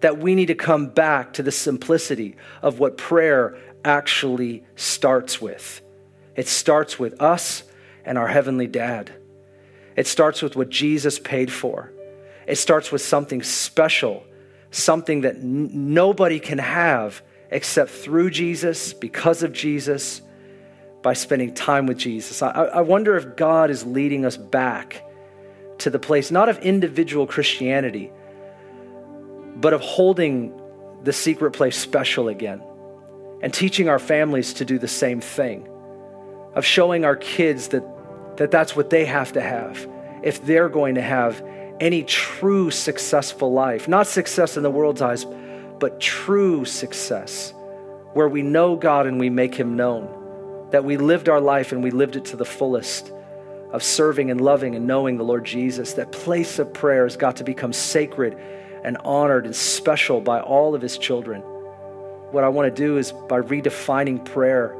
that 0.00 0.18
we 0.18 0.34
need 0.34 0.46
to 0.46 0.54
come 0.54 0.88
back 0.88 1.32
to 1.34 1.42
the 1.42 1.52
simplicity 1.52 2.36
of 2.62 2.78
what 2.78 2.96
prayer 2.96 3.58
actually 3.84 4.64
starts 4.76 5.40
with. 5.40 5.80
It 6.36 6.48
starts 6.48 6.98
with 6.98 7.20
us 7.20 7.64
and 8.04 8.18
our 8.18 8.28
Heavenly 8.28 8.66
Dad. 8.66 9.12
It 9.96 10.06
starts 10.06 10.42
with 10.42 10.56
what 10.56 10.68
Jesus 10.68 11.18
paid 11.18 11.52
for. 11.52 11.92
It 12.46 12.56
starts 12.56 12.92
with 12.92 13.00
something 13.00 13.42
special, 13.42 14.24
something 14.70 15.22
that 15.22 15.36
n- 15.36 15.94
nobody 15.94 16.40
can 16.40 16.58
have 16.58 17.22
except 17.54 17.88
through 17.88 18.30
Jesus, 18.30 18.92
because 18.92 19.44
of 19.44 19.52
Jesus, 19.52 20.20
by 21.02 21.12
spending 21.12 21.54
time 21.54 21.86
with 21.86 21.96
Jesus. 21.96 22.42
I, 22.42 22.50
I 22.50 22.80
wonder 22.80 23.16
if 23.16 23.36
God 23.36 23.70
is 23.70 23.86
leading 23.86 24.26
us 24.26 24.36
back 24.36 25.02
to 25.78 25.88
the 25.88 26.00
place, 26.00 26.32
not 26.32 26.48
of 26.48 26.58
individual 26.58 27.28
Christianity, 27.28 28.10
but 29.54 29.72
of 29.72 29.80
holding 29.80 30.60
the 31.04 31.12
secret 31.12 31.52
place 31.52 31.76
special 31.76 32.28
again 32.28 32.60
and 33.40 33.54
teaching 33.54 33.88
our 33.88 34.00
families 34.00 34.54
to 34.54 34.64
do 34.64 34.76
the 34.76 34.88
same 34.88 35.20
thing, 35.20 35.68
of 36.54 36.64
showing 36.64 37.04
our 37.04 37.16
kids 37.16 37.68
that, 37.68 37.84
that 38.36 38.50
that's 38.50 38.74
what 38.74 38.90
they 38.90 39.04
have 39.04 39.32
to 39.34 39.40
have 39.40 39.88
if 40.24 40.44
they're 40.44 40.68
going 40.68 40.96
to 40.96 41.02
have 41.02 41.40
any 41.78 42.02
true 42.02 42.72
successful 42.72 43.52
life. 43.52 43.86
Not 43.86 44.08
success 44.08 44.56
in 44.56 44.64
the 44.64 44.70
world's 44.70 45.02
eyes, 45.02 45.24
but 45.84 46.00
true 46.00 46.64
success, 46.64 47.52
where 48.14 48.26
we 48.26 48.40
know 48.40 48.74
God 48.74 49.06
and 49.06 49.20
we 49.20 49.28
make 49.28 49.54
Him 49.54 49.76
known, 49.76 50.70
that 50.70 50.82
we 50.82 50.96
lived 50.96 51.28
our 51.28 51.42
life 51.42 51.72
and 51.72 51.82
we 51.82 51.90
lived 51.90 52.16
it 52.16 52.24
to 52.24 52.36
the 52.36 52.44
fullest 52.46 53.12
of 53.70 53.82
serving 53.82 54.30
and 54.30 54.40
loving 54.40 54.74
and 54.76 54.86
knowing 54.86 55.18
the 55.18 55.24
Lord 55.24 55.44
Jesus. 55.44 55.92
That 55.92 56.10
place 56.10 56.58
of 56.58 56.72
prayer 56.72 57.04
has 57.04 57.18
got 57.18 57.36
to 57.36 57.44
become 57.44 57.74
sacred 57.74 58.34
and 58.82 58.96
honored 59.04 59.44
and 59.44 59.54
special 59.54 60.22
by 60.22 60.40
all 60.40 60.74
of 60.74 60.80
His 60.80 60.96
children. 60.96 61.42
What 61.42 62.44
I 62.44 62.48
want 62.48 62.74
to 62.74 62.82
do 62.82 62.96
is 62.96 63.12
by 63.12 63.42
redefining 63.42 64.24
prayer 64.24 64.74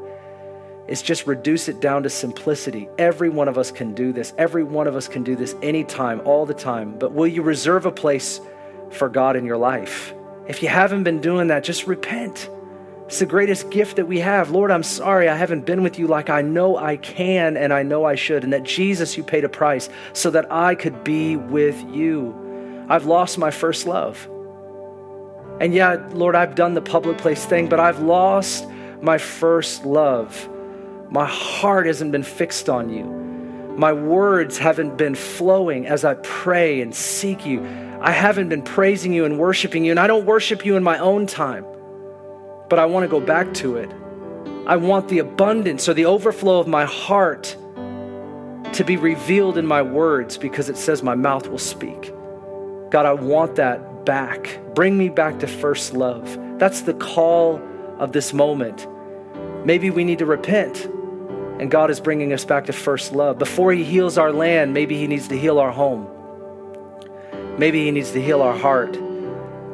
is 0.87 1.03
just 1.03 1.27
reduce 1.27 1.67
it 1.67 1.79
down 1.79 2.01
to 2.01 2.09
simplicity. 2.09 2.89
Every 2.97 3.29
one 3.29 3.47
of 3.47 3.59
us 3.59 3.69
can 3.69 3.93
do 3.93 4.11
this. 4.11 4.33
Every 4.39 4.63
one 4.63 4.87
of 4.87 4.95
us 4.95 5.07
can 5.07 5.23
do 5.23 5.35
this 5.35 5.53
anytime, 5.61 6.21
all 6.25 6.47
the 6.47 6.55
time. 6.55 6.97
But 6.97 7.11
will 7.11 7.27
you 7.27 7.43
reserve 7.43 7.85
a 7.85 7.91
place 7.91 8.41
for 8.89 9.07
God 9.07 9.35
in 9.35 9.45
your 9.45 9.57
life? 9.57 10.15
If 10.47 10.61
you 10.61 10.69
haven't 10.69 11.03
been 11.03 11.21
doing 11.21 11.47
that, 11.47 11.63
just 11.63 11.87
repent. 11.87 12.49
It's 13.07 13.19
the 13.19 13.25
greatest 13.25 13.69
gift 13.69 13.97
that 13.97 14.07
we 14.07 14.19
have. 14.19 14.49
Lord, 14.49 14.71
I'm 14.71 14.83
sorry 14.83 15.29
I 15.29 15.35
haven't 15.35 15.65
been 15.65 15.83
with 15.83 15.99
you 15.99 16.07
like 16.07 16.29
I 16.29 16.41
know 16.41 16.77
I 16.77 16.97
can 16.97 17.55
and 17.55 17.71
I 17.71 17.83
know 17.83 18.05
I 18.05 18.15
should. 18.15 18.43
And 18.43 18.53
that 18.53 18.63
Jesus, 18.63 19.15
you 19.15 19.23
paid 19.23 19.43
a 19.43 19.49
price 19.49 19.89
so 20.13 20.31
that 20.31 20.51
I 20.51 20.73
could 20.75 21.03
be 21.03 21.35
with 21.35 21.83
you. 21.91 22.85
I've 22.89 23.05
lost 23.05 23.37
my 23.37 23.51
first 23.51 23.85
love. 23.85 24.27
And 25.59 25.73
yeah, 25.73 26.03
Lord, 26.11 26.35
I've 26.35 26.55
done 26.55 26.73
the 26.73 26.81
public 26.81 27.17
place 27.17 27.45
thing, 27.45 27.69
but 27.69 27.79
I've 27.79 27.99
lost 27.99 28.67
my 29.01 29.17
first 29.17 29.85
love. 29.85 30.49
My 31.09 31.25
heart 31.25 31.85
hasn't 31.85 32.11
been 32.11 32.23
fixed 32.23 32.69
on 32.69 32.89
you. 32.89 33.05
My 33.77 33.91
words 33.91 34.57
haven't 34.57 34.97
been 34.97 35.15
flowing 35.15 35.85
as 35.85 36.05
I 36.05 36.13
pray 36.15 36.81
and 36.81 36.95
seek 36.95 37.45
you. 37.45 37.61
I 38.01 38.11
haven't 38.11 38.49
been 38.49 38.61
praising 38.61 39.11
you 39.11 39.25
and 39.25 39.37
worshiping 39.37 39.83
you, 39.83 39.91
and 39.91 39.99
I 39.99 40.07
don't 40.07 40.25
worship 40.25 40.65
you 40.65 40.77
in 40.77 40.83
my 40.83 40.97
own 40.99 41.27
time, 41.27 41.65
but 42.69 42.79
I 42.79 42.85
want 42.85 43.03
to 43.03 43.07
go 43.09 43.19
back 43.19 43.53
to 43.55 43.77
it. 43.77 43.91
I 44.65 44.77
want 44.77 45.09
the 45.09 45.19
abundance 45.19 45.89
or 45.89 45.93
the 45.93 46.05
overflow 46.05 46.59
of 46.59 46.67
my 46.67 46.85
heart 46.85 47.55
to 48.73 48.83
be 48.83 48.97
revealed 48.97 49.57
in 49.57 49.65
my 49.65 49.81
words 49.81 50.37
because 50.37 50.69
it 50.69 50.77
says 50.77 51.03
my 51.03 51.15
mouth 51.15 51.47
will 51.47 51.57
speak. 51.57 52.13
God, 52.91 53.05
I 53.05 53.13
want 53.13 53.55
that 53.55 54.05
back. 54.05 54.59
Bring 54.73 54.97
me 54.97 55.09
back 55.09 55.39
to 55.39 55.47
first 55.47 55.93
love. 55.93 56.39
That's 56.59 56.81
the 56.81 56.93
call 56.93 57.61
of 57.99 58.13
this 58.13 58.33
moment. 58.33 58.87
Maybe 59.65 59.89
we 59.89 60.03
need 60.03 60.19
to 60.19 60.25
repent, 60.25 60.89
and 61.59 61.71
God 61.71 61.89
is 61.89 61.99
bringing 61.99 62.33
us 62.33 62.43
back 62.43 62.65
to 62.65 62.73
first 62.73 63.13
love. 63.13 63.39
Before 63.39 63.71
He 63.71 63.83
heals 63.83 64.17
our 64.17 64.31
land, 64.31 64.73
maybe 64.73 64.97
He 64.97 65.07
needs 65.07 65.27
to 65.29 65.37
heal 65.37 65.59
our 65.59 65.71
home. 65.71 66.07
Maybe 67.57 67.85
He 67.85 67.91
needs 67.91 68.11
to 68.11 68.21
heal 68.21 68.41
our 68.41 68.57
heart. 68.57 68.97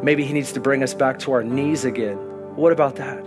Maybe 0.03 0.23
He 0.23 0.33
needs 0.33 0.51
to 0.53 0.59
bring 0.59 0.83
us 0.83 0.93
back 0.93 1.19
to 1.19 1.31
our 1.31 1.43
knees 1.43 1.85
again. 1.85 2.17
What 2.55 2.71
about 2.71 2.97
that? 2.97 3.19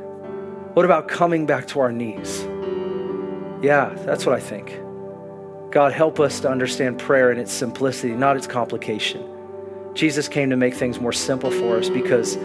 What 0.74 0.84
about 0.84 1.08
coming 1.08 1.46
back 1.46 1.66
to 1.68 1.80
our 1.80 1.92
knees? 1.92 2.42
Yeah, 3.62 3.94
that's 4.04 4.26
what 4.26 4.34
I 4.34 4.40
think. 4.40 4.78
God, 5.70 5.92
help 5.92 6.20
us 6.20 6.40
to 6.40 6.50
understand 6.50 6.98
prayer 6.98 7.32
in 7.32 7.38
its 7.38 7.52
simplicity, 7.52 8.14
not 8.14 8.36
its 8.36 8.46
complication. 8.46 9.28
Jesus 9.94 10.28
came 10.28 10.50
to 10.50 10.56
make 10.56 10.74
things 10.74 11.00
more 11.00 11.12
simple 11.12 11.50
for 11.50 11.78
us 11.78 11.88
because 11.88 12.36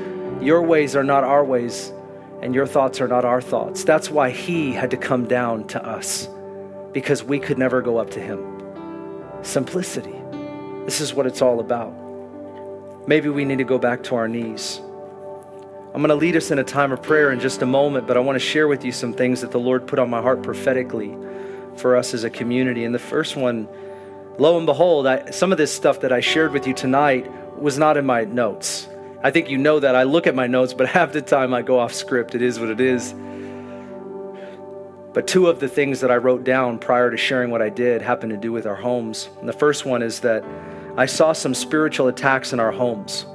your 0.41 0.61
ways 0.61 0.95
are 0.95 1.03
not 1.03 1.23
our 1.23 1.43
ways 1.43 1.91
and 2.41 2.55
your 2.55 2.65
thoughts 2.65 3.01
are 3.01 3.07
not 3.07 3.25
our 3.25 3.41
thoughts. 3.41 3.83
That's 3.83 4.09
why 4.09 4.29
he 4.29 4.73
had 4.73 4.91
to 4.91 4.97
come 4.97 5.27
down 5.27 5.65
to 5.67 5.85
us 5.85 6.27
because 6.91 7.23
we 7.23 7.39
could 7.39 7.57
never 7.57 7.81
go 7.81 7.97
up 7.97 8.09
to 8.11 8.19
him. 8.19 8.39
Simplicity. 9.41 10.15
This 10.85 11.01
is 11.01 11.13
what 11.13 11.25
it's 11.25 11.41
all 11.41 11.59
about. 11.59 11.93
Maybe 13.07 13.29
we 13.29 13.45
need 13.45 13.57
to 13.57 13.63
go 13.63 13.77
back 13.77 14.03
to 14.03 14.15
our 14.15 14.27
knees. 14.27 14.81
I'm 15.93 16.01
going 16.01 16.09
to 16.09 16.15
lead 16.15 16.35
us 16.35 16.51
in 16.51 16.59
a 16.59 16.63
time 16.63 16.91
of 16.91 17.01
prayer 17.01 17.31
in 17.31 17.39
just 17.39 17.61
a 17.61 17.65
moment, 17.65 18.07
but 18.07 18.15
I 18.15 18.19
want 18.19 18.35
to 18.35 18.39
share 18.39 18.67
with 18.67 18.85
you 18.85 18.91
some 18.91 19.13
things 19.13 19.41
that 19.41 19.51
the 19.51 19.59
Lord 19.59 19.87
put 19.87 19.97
on 19.97 20.09
my 20.09 20.21
heart 20.21 20.43
prophetically 20.43 21.17
for 21.77 21.95
us 21.95 22.13
as 22.13 22.23
a 22.23 22.29
community. 22.29 22.83
And 22.83 22.93
the 22.93 22.99
first 22.99 23.35
one, 23.35 23.67
lo 24.37 24.57
and 24.57 24.65
behold, 24.65 25.07
I, 25.07 25.31
some 25.31 25.51
of 25.51 25.57
this 25.57 25.73
stuff 25.73 26.01
that 26.01 26.11
I 26.11 26.19
shared 26.19 26.51
with 26.51 26.67
you 26.67 26.73
tonight 26.73 27.29
was 27.59 27.77
not 27.77 27.97
in 27.97 28.05
my 28.05 28.23
notes. 28.23 28.87
I 29.21 29.31
think 29.31 29.49
you 29.49 29.57
know 29.57 29.79
that. 29.79 29.95
I 29.95 30.03
look 30.03 30.27
at 30.27 30.35
my 30.35 30.47
notes, 30.47 30.73
but 30.73 30.87
half 30.97 31.11
the 31.11 31.21
time 31.21 31.53
I 31.53 31.61
go 31.61 31.79
off 31.79 31.93
script. 31.93 32.35
It 32.35 32.41
is 32.41 32.59
what 32.59 32.69
it 32.69 32.79
is. 32.79 33.13
But 35.13 35.27
two 35.27 35.47
of 35.47 35.59
the 35.59 35.67
things 35.67 35.99
that 36.01 36.11
I 36.11 36.17
wrote 36.17 36.43
down 36.43 36.77
prior 36.77 37.09
to 37.09 37.17
sharing 37.17 37.49
what 37.49 37.61
I 37.61 37.69
did 37.69 38.01
happened 38.01 38.31
to 38.31 38.37
do 38.37 38.51
with 38.51 38.65
our 38.65 38.75
homes. 38.75 39.29
And 39.39 39.49
the 39.49 39.53
first 39.53 39.85
one 39.85 40.01
is 40.03 40.19
that 40.19 40.45
I 40.97 41.07
saw 41.07 41.33
some 41.33 41.53
spiritual 41.53 42.07
attacks 42.07 42.53
in 42.53 42.59
our 42.59 42.71
homes. 42.71 43.25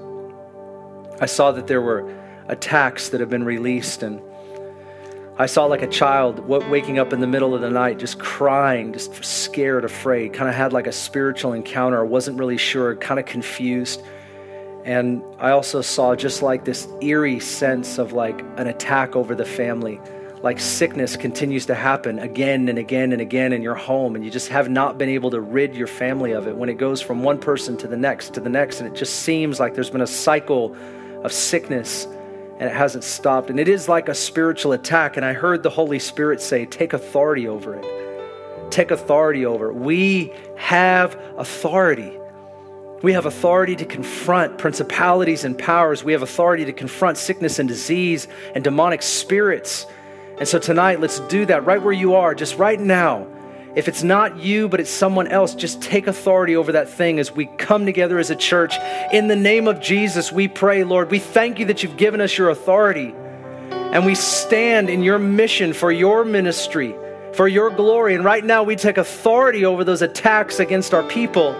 I 1.20 1.26
saw 1.26 1.50
that 1.52 1.66
there 1.66 1.82
were 1.82 2.14
attacks 2.48 3.08
that 3.08 3.20
have 3.20 3.30
been 3.30 3.44
released 3.44 4.02
and 4.02 4.20
I 5.36 5.46
saw 5.46 5.64
like 5.64 5.82
a 5.82 5.88
child 5.88 6.38
waking 6.48 7.00
up 7.00 7.12
in 7.12 7.20
the 7.20 7.26
middle 7.26 7.56
of 7.56 7.60
the 7.60 7.70
night, 7.70 7.98
just 7.98 8.20
crying, 8.20 8.92
just 8.92 9.24
scared, 9.24 9.84
afraid, 9.84 10.32
kind 10.32 10.48
of 10.48 10.54
had 10.54 10.72
like 10.72 10.86
a 10.86 10.92
spiritual 10.92 11.54
encounter, 11.54 12.04
wasn't 12.04 12.38
really 12.38 12.56
sure, 12.56 12.94
kind 12.94 13.18
of 13.18 13.26
confused. 13.26 14.00
And 14.84 15.22
I 15.38 15.50
also 15.50 15.80
saw 15.80 16.14
just 16.14 16.42
like 16.42 16.66
this 16.66 16.86
eerie 17.00 17.40
sense 17.40 17.96
of 17.96 18.12
like 18.12 18.40
an 18.58 18.66
attack 18.66 19.16
over 19.16 19.34
the 19.34 19.44
family. 19.44 19.98
Like 20.42 20.60
sickness 20.60 21.16
continues 21.16 21.64
to 21.66 21.74
happen 21.74 22.18
again 22.18 22.68
and 22.68 22.78
again 22.78 23.12
and 23.12 23.22
again 23.22 23.54
in 23.54 23.62
your 23.62 23.74
home, 23.74 24.14
and 24.14 24.22
you 24.22 24.30
just 24.30 24.48
have 24.48 24.68
not 24.68 24.98
been 24.98 25.08
able 25.08 25.30
to 25.30 25.40
rid 25.40 25.74
your 25.74 25.86
family 25.86 26.32
of 26.32 26.46
it 26.46 26.54
when 26.54 26.68
it 26.68 26.74
goes 26.74 27.00
from 27.00 27.22
one 27.22 27.38
person 27.38 27.78
to 27.78 27.88
the 27.88 27.96
next 27.96 28.34
to 28.34 28.40
the 28.40 28.50
next. 28.50 28.80
And 28.80 28.88
it 28.88 28.94
just 28.94 29.20
seems 29.20 29.58
like 29.58 29.74
there's 29.74 29.88
been 29.88 30.02
a 30.02 30.06
cycle 30.06 30.76
of 31.24 31.32
sickness 31.32 32.06
and 32.58 32.70
it 32.70 32.74
hasn't 32.74 33.04
stopped. 33.04 33.48
And 33.48 33.58
it 33.58 33.68
is 33.68 33.88
like 33.88 34.10
a 34.10 34.14
spiritual 34.14 34.72
attack. 34.72 35.16
And 35.16 35.24
I 35.24 35.32
heard 35.32 35.62
the 35.62 35.70
Holy 35.70 35.98
Spirit 35.98 36.42
say, 36.42 36.66
Take 36.66 36.92
authority 36.92 37.48
over 37.48 37.74
it. 37.74 38.70
Take 38.70 38.90
authority 38.90 39.46
over 39.46 39.70
it. 39.70 39.74
We 39.76 40.32
have 40.56 41.18
authority. 41.38 42.18
We 43.04 43.12
have 43.12 43.26
authority 43.26 43.76
to 43.76 43.84
confront 43.84 44.56
principalities 44.56 45.44
and 45.44 45.58
powers. 45.58 46.02
We 46.02 46.12
have 46.12 46.22
authority 46.22 46.64
to 46.64 46.72
confront 46.72 47.18
sickness 47.18 47.58
and 47.58 47.68
disease 47.68 48.28
and 48.54 48.64
demonic 48.64 49.02
spirits. 49.02 49.84
And 50.38 50.48
so 50.48 50.58
tonight, 50.58 51.00
let's 51.00 51.20
do 51.20 51.44
that 51.44 51.66
right 51.66 51.82
where 51.82 51.92
you 51.92 52.14
are, 52.14 52.34
just 52.34 52.56
right 52.56 52.80
now. 52.80 53.26
If 53.74 53.88
it's 53.88 54.02
not 54.02 54.38
you, 54.38 54.70
but 54.70 54.80
it's 54.80 54.88
someone 54.88 55.28
else, 55.28 55.54
just 55.54 55.82
take 55.82 56.06
authority 56.06 56.56
over 56.56 56.72
that 56.72 56.88
thing 56.88 57.18
as 57.18 57.30
we 57.30 57.44
come 57.58 57.84
together 57.84 58.18
as 58.18 58.30
a 58.30 58.36
church. 58.36 58.74
In 59.12 59.28
the 59.28 59.36
name 59.36 59.68
of 59.68 59.82
Jesus, 59.82 60.32
we 60.32 60.48
pray, 60.48 60.82
Lord, 60.82 61.10
we 61.10 61.18
thank 61.18 61.58
you 61.58 61.66
that 61.66 61.82
you've 61.82 61.98
given 61.98 62.22
us 62.22 62.38
your 62.38 62.48
authority. 62.48 63.14
And 63.68 64.06
we 64.06 64.14
stand 64.14 64.88
in 64.88 65.02
your 65.02 65.18
mission 65.18 65.74
for 65.74 65.92
your 65.92 66.24
ministry, 66.24 66.94
for 67.34 67.48
your 67.48 67.68
glory. 67.68 68.14
And 68.14 68.24
right 68.24 68.42
now, 68.42 68.62
we 68.62 68.76
take 68.76 68.96
authority 68.96 69.66
over 69.66 69.84
those 69.84 70.00
attacks 70.00 70.58
against 70.58 70.94
our 70.94 71.02
people. 71.02 71.54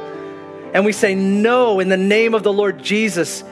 And 0.75 0.85
we 0.85 0.93
say, 0.93 1.15
No, 1.15 1.81
in 1.81 1.89
the 1.89 1.97
name 1.97 2.35
of 2.35 2.43
the 2.43 2.53
Lord 2.53 2.83
Jesus, 2.83 3.43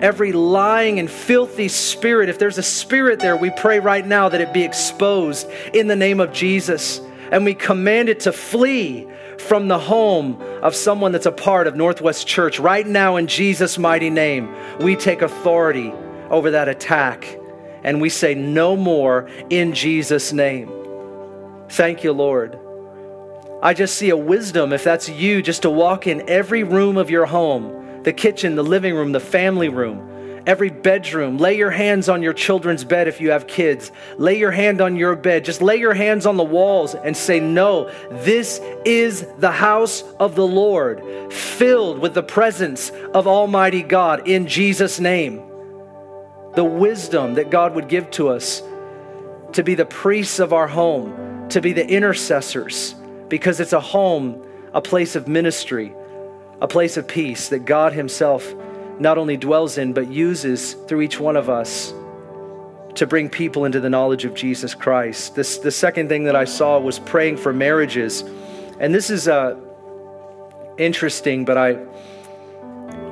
every 0.00 0.32
lying 0.32 0.98
and 0.98 1.10
filthy 1.10 1.68
spirit, 1.68 2.28
if 2.28 2.38
there's 2.38 2.58
a 2.58 2.62
spirit 2.62 3.20
there, 3.20 3.36
we 3.36 3.50
pray 3.50 3.78
right 3.78 4.04
now 4.04 4.28
that 4.30 4.40
it 4.40 4.52
be 4.52 4.64
exposed 4.64 5.48
in 5.74 5.86
the 5.86 5.96
name 5.96 6.18
of 6.20 6.32
Jesus 6.32 7.00
and 7.30 7.44
we 7.44 7.54
command 7.54 8.08
it 8.08 8.20
to 8.20 8.32
flee 8.32 9.06
from 9.38 9.68
the 9.68 9.78
home 9.78 10.40
of 10.62 10.74
someone 10.74 11.12
that's 11.12 11.26
a 11.26 11.32
part 11.32 11.66
of 11.66 11.76
Northwest 11.76 12.26
Church. 12.26 12.58
Right 12.58 12.86
now, 12.86 13.16
in 13.16 13.26
Jesus' 13.26 13.78
mighty 13.78 14.10
name, 14.10 14.54
we 14.80 14.96
take 14.96 15.22
authority 15.22 15.92
over 16.28 16.52
that 16.52 16.68
attack 16.68 17.38
and 17.82 18.00
we 18.00 18.08
say, 18.10 18.34
No 18.34 18.76
more 18.76 19.28
in 19.48 19.72
Jesus' 19.72 20.32
name. 20.32 20.70
Thank 21.68 22.04
you, 22.04 22.12
Lord. 22.12 22.59
I 23.62 23.74
just 23.74 23.96
see 23.96 24.10
a 24.10 24.16
wisdom, 24.16 24.72
if 24.72 24.84
that's 24.84 25.08
you, 25.08 25.42
just 25.42 25.62
to 25.62 25.70
walk 25.70 26.06
in 26.06 26.28
every 26.28 26.64
room 26.64 26.96
of 26.96 27.10
your 27.10 27.26
home 27.26 27.78
the 28.02 28.12
kitchen, 28.14 28.56
the 28.56 28.64
living 28.64 28.94
room, 28.94 29.12
the 29.12 29.20
family 29.20 29.68
room 29.68 30.10
every 30.46 30.70
bedroom. 30.70 31.38
Lay 31.38 31.56
your 31.56 31.70
hands 31.70 32.08
on 32.08 32.22
your 32.22 32.32
children's 32.32 32.84
bed 32.84 33.08
if 33.08 33.20
you 33.20 33.30
have 33.30 33.46
kids. 33.46 33.92
Lay 34.18 34.38
your 34.38 34.50
hand 34.50 34.80
on 34.80 34.96
your 34.96 35.16
bed. 35.16 35.44
Just 35.44 35.62
lay 35.62 35.76
your 35.76 35.94
hands 35.94 36.26
on 36.26 36.36
the 36.36 36.44
walls 36.44 36.94
and 36.94 37.16
say, 37.16 37.40
No, 37.40 37.90
this 38.10 38.60
is 38.84 39.26
the 39.38 39.50
house 39.50 40.02
of 40.18 40.34
the 40.34 40.46
Lord, 40.46 41.32
filled 41.32 41.98
with 41.98 42.14
the 42.14 42.22
presence 42.22 42.90
of 43.14 43.26
Almighty 43.26 43.82
God 43.82 44.26
in 44.28 44.46
Jesus' 44.46 45.00
name. 45.00 45.42
The 46.54 46.64
wisdom 46.64 47.34
that 47.34 47.50
God 47.50 47.74
would 47.74 47.88
give 47.88 48.10
to 48.12 48.28
us 48.28 48.62
to 49.52 49.62
be 49.62 49.74
the 49.74 49.84
priests 49.84 50.38
of 50.38 50.52
our 50.52 50.66
home, 50.66 51.48
to 51.50 51.60
be 51.60 51.72
the 51.72 51.88
intercessors, 51.88 52.94
because 53.30 53.60
it's 53.60 53.72
a 53.72 53.80
home, 53.80 54.44
a 54.74 54.82
place 54.82 55.16
of 55.16 55.26
ministry, 55.26 55.94
a 56.60 56.68
place 56.68 56.98
of 56.98 57.08
peace 57.08 57.48
that 57.48 57.64
God 57.64 57.94
Himself 57.94 58.54
not 58.98 59.16
only 59.16 59.38
dwells 59.38 59.78
in, 59.78 59.94
but 59.94 60.08
uses 60.08 60.74
through 60.86 61.00
each 61.00 61.18
one 61.18 61.36
of 61.36 61.48
us 61.48 61.94
to 62.96 63.06
bring 63.06 63.30
people 63.30 63.64
into 63.64 63.80
the 63.80 63.88
knowledge 63.88 64.26
of 64.26 64.34
Jesus 64.34 64.74
Christ. 64.74 65.34
This, 65.34 65.58
the 65.58 65.70
second 65.70 66.08
thing 66.08 66.24
that 66.24 66.36
I 66.36 66.44
saw 66.44 66.78
was 66.78 66.98
praying 66.98 67.38
for 67.38 67.52
marriages. 67.52 68.22
And 68.78 68.94
this 68.94 69.08
is 69.08 69.28
uh, 69.28 69.56
interesting, 70.76 71.44
but 71.44 71.56
I, 71.56 71.78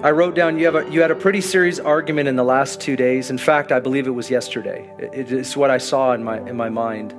I 0.03 0.11
wrote 0.11 0.35
down 0.35 0.59
you, 0.59 0.67
have 0.67 0.75
a, 0.75 0.91
you 0.91 1.01
had 1.01 1.11
a 1.11 1.15
pretty 1.15 1.41
serious 1.41 1.79
argument 1.79 2.29
in 2.29 2.37
the 2.37 2.45
last 2.45 2.81
two 2.81 2.97
days. 2.97 3.31
In 3.31 3.39
fact, 3.39 3.73
I 3.73 3.81
believe 3.81 4.07
it 4.07 4.11
was 4.11 4.31
yesterday. 4.31 4.91
It, 4.99 5.33
it's 5.33 5.57
what 5.57 5.71
I 5.71 5.79
saw 5.79 6.13
in 6.13 6.25
my, 6.25 6.39
in 6.39 6.57
my 6.57 6.69
mind. 6.69 7.15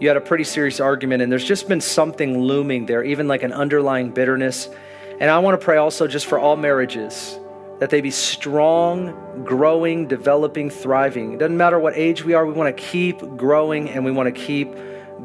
You 0.00 0.08
had 0.08 0.16
a 0.16 0.20
pretty 0.22 0.44
serious 0.44 0.80
argument, 0.80 1.22
and 1.22 1.30
there's 1.30 1.44
just 1.44 1.68
been 1.68 1.82
something 1.82 2.40
looming 2.40 2.86
there, 2.86 3.04
even 3.04 3.28
like 3.28 3.42
an 3.42 3.52
underlying 3.52 4.10
bitterness. 4.10 4.70
And 5.20 5.30
I 5.30 5.38
want 5.40 5.60
to 5.60 5.64
pray 5.64 5.76
also 5.76 6.06
just 6.06 6.24
for 6.24 6.38
all 6.38 6.56
marriages 6.56 7.38
that 7.80 7.90
they 7.90 8.00
be 8.00 8.10
strong, 8.10 9.44
growing, 9.44 10.06
developing, 10.06 10.70
thriving. 10.70 11.34
It 11.34 11.38
doesn't 11.38 11.56
matter 11.56 11.78
what 11.78 11.96
age 11.96 12.24
we 12.24 12.32
are, 12.32 12.46
we 12.46 12.52
want 12.52 12.74
to 12.74 12.82
keep 12.82 13.20
growing 13.36 13.90
and 13.90 14.04
we 14.04 14.10
want 14.10 14.34
to 14.34 14.40
keep 14.40 14.74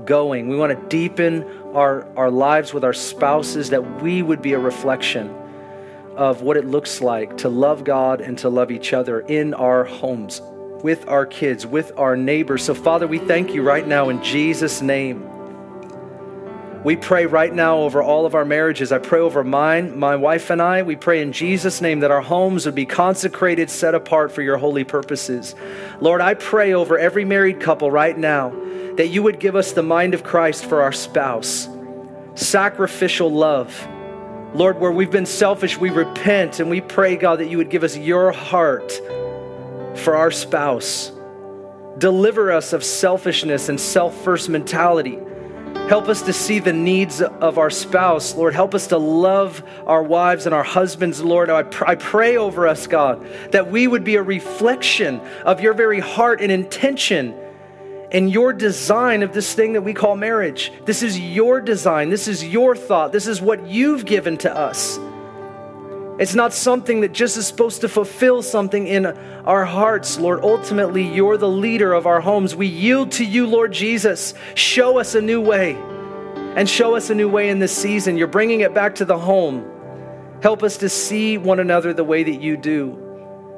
going. 0.05 0.49
We 0.49 0.57
want 0.57 0.77
to 0.77 0.87
deepen 0.89 1.45
our, 1.73 2.05
our 2.17 2.29
lives 2.29 2.73
with 2.73 2.83
our 2.83 2.93
spouses, 2.93 3.69
that 3.69 4.01
we 4.01 4.21
would 4.21 4.41
be 4.41 4.53
a 4.53 4.59
reflection 4.59 5.33
of 6.15 6.41
what 6.41 6.57
it 6.57 6.65
looks 6.65 7.01
like 7.01 7.37
to 7.37 7.49
love 7.49 7.83
God 7.85 8.19
and 8.19 8.37
to 8.39 8.49
love 8.49 8.71
each 8.71 8.93
other 8.93 9.21
in 9.21 9.53
our 9.53 9.85
homes, 9.85 10.41
with 10.83 11.07
our 11.07 11.25
kids, 11.25 11.65
with 11.65 11.91
our 11.97 12.15
neighbors. 12.15 12.63
So, 12.63 12.73
Father, 12.73 13.07
we 13.07 13.19
thank 13.19 13.53
you 13.53 13.63
right 13.63 13.87
now 13.87 14.09
in 14.09 14.21
Jesus' 14.23 14.81
name 14.81 15.35
we 16.85 16.95
pray 16.95 17.25
right 17.25 17.51
now 17.51 17.77
over 17.77 18.03
all 18.03 18.27
of 18.27 18.35
our 18.35 18.45
marriages. 18.45 18.91
I 18.91 18.99
pray 18.99 19.19
over 19.19 19.43
mine, 19.43 19.97
my 19.97 20.15
wife 20.15 20.51
and 20.51 20.61
I. 20.61 20.83
We 20.83 20.95
pray 20.95 21.19
in 21.19 21.31
Jesus' 21.31 21.81
name 21.81 22.01
that 22.01 22.11
our 22.11 22.21
homes 22.21 22.67
would 22.67 22.75
be 22.75 22.85
consecrated, 22.85 23.71
set 23.71 23.95
apart 23.95 24.31
for 24.31 24.43
your 24.43 24.57
holy 24.57 24.83
purposes. 24.83 25.55
Lord, 25.99 26.21
I 26.21 26.35
pray 26.35 26.73
over 26.73 26.99
every 26.99 27.25
married 27.25 27.59
couple 27.59 27.89
right 27.89 28.15
now 28.15 28.51
that 28.97 29.07
you 29.07 29.23
would 29.23 29.39
give 29.39 29.55
us 29.55 29.71
the 29.71 29.81
mind 29.81 30.13
of 30.13 30.23
Christ 30.23 30.65
for 30.65 30.83
our 30.83 30.91
spouse, 30.91 31.67
sacrificial 32.35 33.31
love. 33.31 33.87
Lord, 34.53 34.79
where 34.79 34.91
we've 34.91 35.09
been 35.09 35.25
selfish, 35.25 35.79
we 35.79 35.89
repent 35.89 36.59
and 36.59 36.69
we 36.69 36.81
pray, 36.81 37.15
God, 37.15 37.39
that 37.39 37.47
you 37.47 37.57
would 37.57 37.71
give 37.71 37.83
us 37.83 37.97
your 37.97 38.31
heart 38.31 38.93
for 39.97 40.15
our 40.15 40.31
spouse. 40.31 41.11
Deliver 41.97 42.51
us 42.51 42.73
of 42.73 42.83
selfishness 42.83 43.69
and 43.69 43.79
self 43.79 44.15
first 44.23 44.49
mentality. 44.49 45.19
Help 45.87 46.07
us 46.07 46.23
to 46.23 46.33
see 46.33 46.57
the 46.57 46.73
needs 46.73 47.21
of 47.21 47.59
our 47.59 47.69
spouse. 47.69 48.33
Lord, 48.33 48.55
help 48.55 48.73
us 48.73 48.87
to 48.87 48.97
love 48.97 49.63
our 49.85 50.01
wives 50.01 50.47
and 50.47 50.55
our 50.55 50.63
husbands, 50.63 51.23
Lord. 51.23 51.51
I, 51.51 51.61
pr- 51.61 51.85
I 51.85 51.95
pray 51.95 52.37
over 52.37 52.67
us, 52.67 52.87
God, 52.87 53.23
that 53.51 53.69
we 53.69 53.85
would 53.85 54.03
be 54.03 54.15
a 54.15 54.23
reflection 54.23 55.19
of 55.45 55.61
your 55.61 55.73
very 55.73 55.99
heart 55.99 56.41
and 56.41 56.51
intention 56.51 57.35
and 58.11 58.31
your 58.31 58.51
design 58.51 59.21
of 59.21 59.31
this 59.31 59.53
thing 59.53 59.73
that 59.73 59.81
we 59.81 59.93
call 59.93 60.15
marriage. 60.15 60.71
This 60.85 61.03
is 61.03 61.19
your 61.19 61.61
design. 61.61 62.09
This 62.09 62.27
is 62.27 62.43
your 62.43 62.75
thought. 62.75 63.11
This 63.11 63.27
is 63.27 63.39
what 63.39 63.67
you've 63.67 64.05
given 64.05 64.37
to 64.37 64.55
us. 64.55 64.97
It's 66.17 66.33
not 66.33 66.53
something 66.53 67.01
that 67.01 67.11
just 67.11 67.35
is 67.35 67.45
supposed 67.45 67.81
to 67.81 67.89
fulfill 67.89 68.41
something 68.41 68.87
in 68.87 69.05
our 69.05 69.65
hearts, 69.65 70.17
Lord. 70.17 70.41
Ultimately, 70.43 71.03
you're 71.03 71.35
the 71.35 71.49
leader 71.49 71.93
of 71.93 72.07
our 72.07 72.21
homes. 72.21 72.55
We 72.55 72.67
yield 72.67 73.11
to 73.13 73.25
you, 73.25 73.45
Lord 73.45 73.73
Jesus. 73.73 74.33
Show 74.53 74.97
us 74.97 75.15
a 75.15 75.21
new 75.21 75.41
way. 75.41 75.75
And 76.55 76.69
show 76.69 76.95
us 76.95 77.09
a 77.09 77.15
new 77.15 77.27
way 77.27 77.49
in 77.49 77.59
this 77.59 77.75
season. 77.75 78.15
You're 78.15 78.27
bringing 78.27 78.61
it 78.61 78.73
back 78.73 78.95
to 78.95 79.05
the 79.05 79.17
home. 79.17 79.69
Help 80.41 80.63
us 80.63 80.77
to 80.77 80.87
see 80.87 81.37
one 81.37 81.59
another 81.59 81.93
the 81.93 82.03
way 82.03 82.23
that 82.23 82.41
you 82.41 82.55
do. 82.55 83.01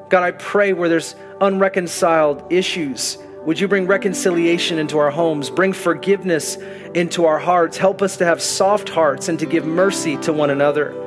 God, 0.09 0.23
I 0.23 0.31
pray 0.31 0.73
where 0.73 0.89
there's 0.89 1.15
unreconciled 1.41 2.51
issues, 2.51 3.19
would 3.45 3.59
you 3.59 3.67
bring 3.67 3.87
reconciliation 3.87 4.79
into 4.79 4.97
our 4.97 5.11
homes, 5.11 5.49
bring 5.49 5.73
forgiveness 5.73 6.55
into 6.95 7.25
our 7.25 7.39
hearts, 7.39 7.77
help 7.77 8.01
us 8.01 8.17
to 8.17 8.25
have 8.25 8.41
soft 8.41 8.89
hearts 8.89 9.29
and 9.29 9.37
to 9.39 9.45
give 9.45 9.65
mercy 9.65 10.17
to 10.17 10.33
one 10.33 10.49
another. 10.49 11.06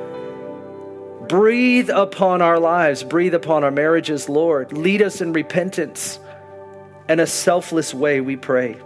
Breathe 1.31 1.89
upon 1.89 2.41
our 2.41 2.59
lives, 2.59 3.05
breathe 3.05 3.33
upon 3.33 3.63
our 3.63 3.71
marriages, 3.71 4.27
Lord. 4.27 4.73
Lead 4.73 5.01
us 5.01 5.21
in 5.21 5.31
repentance 5.31 6.19
and 7.07 7.21
a 7.21 7.25
selfless 7.25 7.93
way, 7.93 8.19
we 8.19 8.35
pray. 8.35 8.77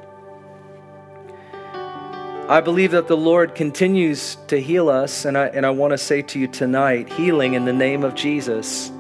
I 2.48 2.62
believe 2.64 2.92
that 2.92 3.08
the 3.08 3.18
Lord 3.18 3.56
continues 3.56 4.38
to 4.50 4.62
heal 4.62 4.90
us, 4.90 5.26
and 5.26 5.36
I, 5.36 5.48
and 5.48 5.66
I 5.66 5.72
want 5.72 5.94
to 5.94 5.98
say 5.98 6.22
to 6.22 6.40
you 6.40 6.48
tonight 6.48 7.12
healing 7.12 7.56
in 7.56 7.66
the 7.66 7.74
name 7.74 8.04
of 8.04 8.14
Jesus. 8.14 8.92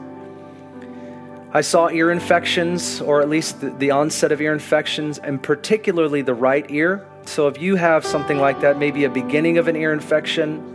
I 1.54 1.62
saw 1.62 1.90
ear 1.90 2.10
infections, 2.10 3.00
or 3.00 3.22
at 3.22 3.30
least 3.30 3.62
the, 3.62 3.70
the, 3.70 3.92
onset 3.92 4.32
of 4.32 4.42
ear 4.42 4.54
infections, 4.54 5.20
and 5.20 5.40
particularly 5.40 6.24
the 6.24 6.34
right 6.34 6.66
ear. 6.72 7.06
So 7.26 7.48
if 7.48 7.62
you 7.62 7.76
have 7.76 8.08
something 8.08 8.40
like 8.40 8.62
that, 8.62 8.80
maybe 8.80 9.04
a 9.04 9.10
beginning 9.12 9.60
of 9.60 9.68
an 9.68 9.76
ear 9.76 9.94
infection, 9.94 10.75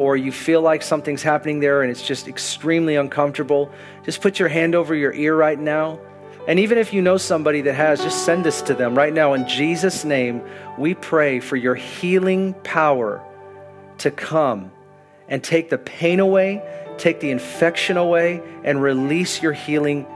or 0.00 0.16
you 0.16 0.32
feel 0.32 0.62
like 0.62 0.82
something's 0.82 1.22
happening 1.22 1.60
there 1.60 1.82
and 1.82 1.90
it's 1.90 2.02
just 2.02 2.26
extremely 2.26 2.96
uncomfortable, 2.96 3.70
just 4.04 4.20
put 4.20 4.38
your 4.38 4.48
hand 4.48 4.74
over 4.74 4.94
your 4.94 5.12
ear 5.12 5.36
right 5.36 5.58
now 5.58 6.00
and 6.48 6.58
even 6.58 6.78
if 6.78 6.92
you 6.92 7.02
know 7.02 7.16
somebody 7.16 7.60
that 7.62 7.74
has, 7.74 8.02
just 8.02 8.24
send 8.24 8.44
this 8.44 8.62
to 8.62 8.74
them 8.74 8.96
right 8.96 9.12
now. 9.12 9.34
In 9.34 9.46
Jesus' 9.46 10.04
name, 10.04 10.42
we 10.78 10.94
pray 10.94 11.38
for 11.38 11.56
your 11.56 11.74
healing 11.74 12.54
power 12.64 13.22
to 13.98 14.10
come 14.10 14.72
and 15.28 15.44
take 15.44 15.70
the 15.70 15.78
pain 15.78 16.18
away, 16.18 16.62
take 16.98 17.20
the 17.20 17.30
infection 17.30 17.96
away, 17.96 18.42
and 18.64 18.82
release 18.82 19.42
your 19.42 19.52
healing, 19.52 20.06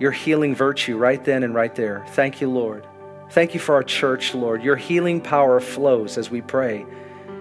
your 0.00 0.12
healing 0.12 0.54
virtue 0.54 0.98
right 0.98 1.24
then 1.24 1.42
and 1.42 1.54
right 1.54 1.74
there. 1.74 2.04
Thank 2.08 2.40
you, 2.40 2.50
Lord. 2.50 2.86
Thank 3.30 3.54
you 3.54 3.60
for 3.60 3.74
our 3.74 3.84
church, 3.84 4.34
Lord. 4.34 4.62
Your 4.62 4.76
healing 4.76 5.20
power 5.20 5.58
flows 5.60 6.18
as 6.18 6.30
we 6.30 6.42
pray. 6.42 6.84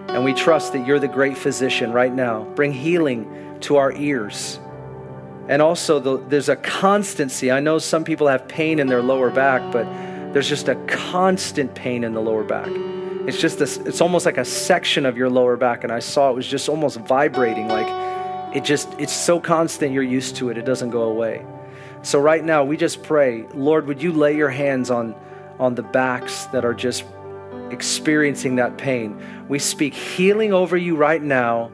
And 0.08 0.24
we 0.24 0.34
trust 0.34 0.74
that 0.74 0.86
you're 0.86 1.00
the 1.00 1.08
great 1.08 1.38
physician 1.38 1.92
right 1.94 2.14
now. 2.14 2.44
Bring 2.56 2.74
healing 2.74 3.58
to 3.62 3.78
our 3.78 3.92
ears 3.94 4.60
and 5.52 5.62
also, 5.62 6.00
the, 6.00 6.18
there's 6.30 6.48
a 6.48 6.56
constancy. 6.56 7.52
I 7.52 7.60
know 7.60 7.78
some 7.78 8.06
people 8.06 8.28
have 8.28 8.48
pain 8.48 8.80
in 8.80 8.88
their 8.88 9.02
lower 9.02 9.30
back, 9.30 9.62
but 9.74 9.84
there's 10.34 10.48
just 10.48 10.70
a 10.70 10.76
constant 10.88 11.76
pain 11.76 12.06
in 12.06 12.14
the 12.14 12.22
lower 12.22 12.46
back. 12.46 12.70
It's 13.28 13.38
just 13.38 13.60
this, 13.60 13.76
it's 13.78 14.00
almost 14.00 14.26
like 14.26 14.38
a 14.38 14.46
section 14.46 15.06
of 15.06 15.18
your 15.18 15.30
lower 15.30 15.58
back. 15.58 15.84
And 15.84 15.92
I 15.92 16.00
saw 16.00 16.30
it 16.30 16.36
was 16.36 16.48
just 16.48 16.70
almost 16.70 17.00
vibrating. 17.02 17.68
Like 17.68 18.56
it 18.56 18.64
just, 18.64 18.94
it's 18.98 19.12
so 19.12 19.42
constant, 19.42 19.92
you're 19.92 20.04
used 20.04 20.38
to 20.38 20.50
it, 20.50 20.58
it 20.58 20.64
doesn't 20.64 20.92
go 20.92 21.04
away. 21.04 21.46
So 22.02 22.20
right 22.20 22.44
now, 22.44 22.64
we 22.64 22.78
just 22.78 23.04
pray, 23.04 23.46
Lord, 23.54 23.88
would 23.88 24.02
you 24.02 24.14
lay 24.14 24.36
your 24.36 24.50
hands 24.50 24.90
on, 24.90 25.16
on 25.60 25.76
the 25.76 25.84
backs 25.84 26.46
that 26.48 26.64
are 26.64 26.74
just 26.74 27.04
experiencing 27.72 28.58
that 28.58 28.78
pain? 28.78 29.22
We 29.48 29.60
speak 29.60 29.94
healing 29.94 30.54
over 30.54 30.78
you 30.78 30.96
right 30.96 31.22
now 31.22 31.72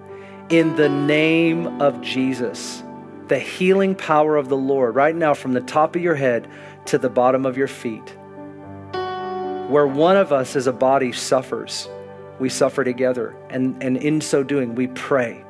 in 0.49 0.75
the 0.75 0.89
name 0.89 1.81
of 1.81 2.01
Jesus 2.01 2.83
the 3.27 3.39
healing 3.39 3.95
power 3.95 4.37
of 4.37 4.49
the 4.49 4.57
Lord 4.57 4.95
right 4.95 5.15
now 5.15 5.33
from 5.33 5.53
the 5.53 5.61
top 5.61 5.95
of 5.95 6.01
your 6.01 6.15
head 6.15 6.47
to 6.85 6.97
the 6.97 7.09
bottom 7.09 7.45
of 7.45 7.57
your 7.57 7.67
feet. 7.67 8.15
Where 9.69 9.87
one 9.87 10.15
of 10.15 10.31
us 10.31 10.55
as 10.55 10.67
a 10.67 10.73
body 10.73 11.11
suffers, 11.11 11.89
we 12.39 12.49
suffer 12.49 12.83
together. 12.83 13.35
And, 13.49 13.81
and 13.83 13.97
in 13.97 14.21
so 14.21 14.43
doing, 14.43 14.75
we 14.75 14.87
pray 14.87 15.43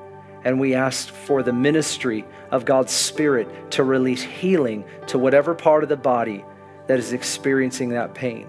and 0.43 0.59
we 0.59 0.73
ask 0.73 1.09
for 1.09 1.43
the 1.43 1.53
ministry 1.53 2.25
of 2.51 2.65
God's 2.65 2.91
Spirit 2.91 3.71
to 3.71 3.83
release 3.83 4.21
healing 4.23 4.85
to 5.07 5.19
whatever 5.19 5.53
part 5.53 5.83
of 5.83 5.89
the 5.89 5.97
body 5.97 6.43
that 6.87 6.97
is 6.97 7.13
experiencing 7.13 7.89
that 7.89 8.13
pain. 8.13 8.47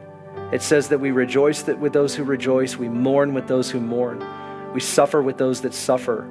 It 0.52 0.62
says 0.62 0.88
that 0.88 0.98
we 0.98 1.10
rejoice 1.10 1.62
that 1.62 1.78
with 1.78 1.92
those 1.92 2.14
who 2.14 2.24
rejoice, 2.24 2.76
we 2.76 2.88
mourn 2.88 3.34
with 3.34 3.46
those 3.48 3.70
who 3.70 3.80
mourn, 3.80 4.24
we 4.72 4.80
suffer 4.80 5.22
with 5.22 5.36
those 5.36 5.60
that 5.62 5.74
suffer. 5.74 6.26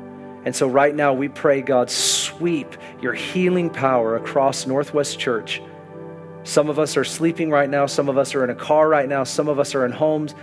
And 0.45 0.55
so, 0.55 0.68
right 0.68 0.95
now, 0.95 1.13
we 1.13 1.28
pray, 1.28 1.61
God, 1.61 1.89
sweep 1.89 2.78
your 3.01 3.13
healing 3.13 3.70
power 3.70 4.15
across 4.15 4.65
Northwest 4.65 5.20
Church. 5.20 5.61
Some 6.43 6.70
of 6.70 6.80
us 6.80 6.95
are 6.95 7.03
sleeping 7.03 7.49
right 7.51 7.70
now. 7.70 7.86
Some 7.86 8.07
of 8.07 8.18
us 8.18 8.34
are 8.34 8.43
in 8.43 8.49
a 8.49 8.55
car 8.55 8.88
right 8.88 9.09
now. 9.09 9.26
Some 9.26 9.49
of 9.49 9.59
us 9.59 9.76
are 9.76 9.86
in 9.86 9.91
homes. 9.91 10.34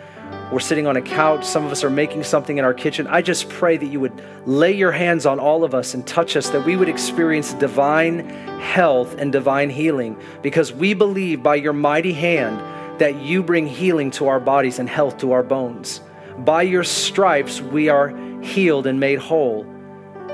We're 0.53 0.61
sitting 0.61 0.87
on 0.87 0.97
a 0.97 1.03
couch. 1.03 1.45
Some 1.45 1.65
of 1.65 1.73
us 1.73 1.83
are 1.83 1.91
making 1.91 2.25
something 2.25 2.59
in 2.59 2.65
our 2.65 2.75
kitchen. 2.75 3.07
I 3.07 3.23
just 3.23 3.49
pray 3.49 3.79
that 3.79 3.87
you 3.87 4.01
would 4.01 4.23
lay 4.45 4.73
your 4.73 4.93
hands 4.93 5.25
on 5.25 5.41
all 5.41 5.65
of 5.65 5.75
us 5.75 5.95
and 5.95 6.07
touch 6.07 6.37
us, 6.37 6.51
that 6.51 6.67
we 6.67 6.77
would 6.77 6.89
experience 6.89 7.55
divine 7.55 8.29
health 8.61 9.15
and 9.19 9.33
divine 9.33 9.71
healing, 9.71 10.21
because 10.43 10.73
we 10.73 10.93
believe 10.93 11.43
by 11.43 11.55
your 11.55 11.73
mighty 11.73 12.13
hand 12.13 12.61
that 12.99 13.17
you 13.21 13.43
bring 13.43 13.67
healing 13.67 14.11
to 14.13 14.29
our 14.29 14.41
bodies 14.41 14.79
and 14.79 14.89
health 14.89 15.19
to 15.19 15.33
our 15.33 15.43
bones. 15.43 16.01
By 16.39 16.63
your 16.63 16.85
stripes, 16.85 17.61
we 17.61 17.89
are 17.89 18.09
healed 18.41 18.87
and 18.87 19.01
made 19.01 19.19
whole. 19.19 19.65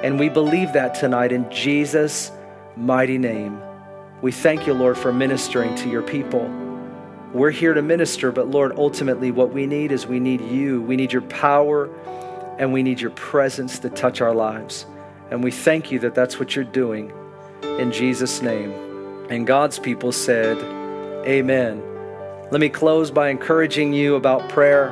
And 0.03 0.19
we 0.19 0.29
believe 0.29 0.73
that 0.73 0.95
tonight 0.95 1.33
in 1.33 1.51
Jesus' 1.51 2.33
mighty 2.77 3.19
name. 3.19 3.61
We 4.23 4.33
thank 4.33 4.67
you, 4.67 4.75
Lord, 4.75 4.99
for 4.99 5.13
ministering 5.13 5.75
to 5.77 5.89
your 5.89 6.03
people. 6.03 6.49
We're 7.33 7.51
here 7.51 7.75
to 7.75 7.83
minister, 7.83 8.33
but 8.33 8.49
Lord, 8.49 8.73
ultimately, 8.77 9.31
what 9.31 9.53
we 9.53 9.67
need 9.67 9.93
is 9.93 10.07
we 10.07 10.21
need 10.21 10.41
you. 10.41 10.83
We 10.83 10.97
need 10.97 11.13
your 11.13 11.23
power 11.23 11.89
and 12.59 12.73
we 12.73 12.83
need 12.83 13.01
your 13.01 13.13
presence 13.13 13.79
to 13.79 13.91
touch 13.91 14.21
our 14.21 14.35
lives. 14.35 14.85
And 15.31 15.43
we 15.45 15.51
thank 15.51 15.93
you 15.93 15.99
that 16.01 16.15
that's 16.15 16.39
what 16.39 16.57
you're 16.57 16.65
doing 16.65 17.13
in 17.63 17.93
Jesus' 17.93 18.43
name. 18.43 18.73
And 19.31 19.47
God's 19.47 19.79
people 19.79 20.13
said, 20.13 20.59
Amen. 21.27 21.90
Let 22.51 22.61
me 22.61 22.69
close 22.69 23.13
by 23.13 23.29
encouraging 23.29 23.93
you 23.93 24.17
about 24.17 24.49
prayer. 24.49 24.91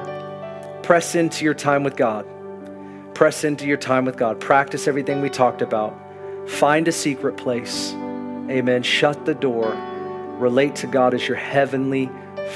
Press 0.84 1.16
into 1.16 1.44
your 1.44 1.54
time 1.54 1.82
with 1.82 1.96
God. 1.96 2.24
Press 3.14 3.42
into 3.42 3.66
your 3.66 3.76
time 3.76 4.04
with 4.04 4.16
God. 4.16 4.38
Practice 4.38 4.86
everything 4.86 5.20
we 5.20 5.28
talked 5.28 5.60
about. 5.60 5.98
Find 6.48 6.86
a 6.86 6.92
secret 6.92 7.36
place. 7.36 7.92
Amen. 8.48 8.84
Shut 8.84 9.26
the 9.26 9.34
door. 9.34 9.72
Relate 10.38 10.76
to 10.76 10.86
God 10.86 11.14
as 11.14 11.26
your 11.26 11.36
heavenly 11.36 12.08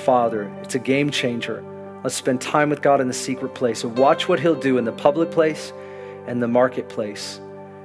Father. 0.04 0.44
It's 0.62 0.76
a 0.76 0.78
game 0.78 1.10
changer. 1.10 1.64
Let's 2.04 2.14
spend 2.14 2.40
time 2.40 2.70
with 2.70 2.80
God 2.80 3.00
in 3.00 3.08
the 3.08 3.12
secret 3.12 3.56
place 3.56 3.82
and 3.82 3.98
watch 3.98 4.28
what 4.28 4.38
He'll 4.38 4.54
do 4.54 4.78
in 4.78 4.84
the 4.84 4.92
public 4.92 5.32
place 5.32 5.72
and 6.28 6.40
the 6.40 6.48
marketplace 6.48 7.40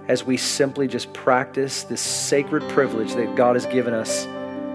as 0.08 0.24
we 0.24 0.38
simply 0.38 0.88
just 0.88 1.12
practice 1.14 1.82
this 1.84 2.00
sacred 2.00 2.62
privilege 2.70 3.16
that 3.16 3.36
God 3.36 3.56
has 3.56 3.66
given 3.66 3.96
us 3.96 4.28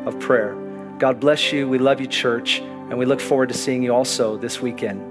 of 0.06 0.18
prayer. 0.18 0.61
God 1.02 1.18
bless 1.18 1.52
you. 1.52 1.68
We 1.68 1.78
love 1.78 2.00
you, 2.00 2.06
church, 2.06 2.60
and 2.60 2.96
we 2.96 3.06
look 3.06 3.20
forward 3.20 3.48
to 3.48 3.56
seeing 3.56 3.82
you 3.82 3.92
also 3.92 4.36
this 4.36 4.60
weekend. 4.60 5.02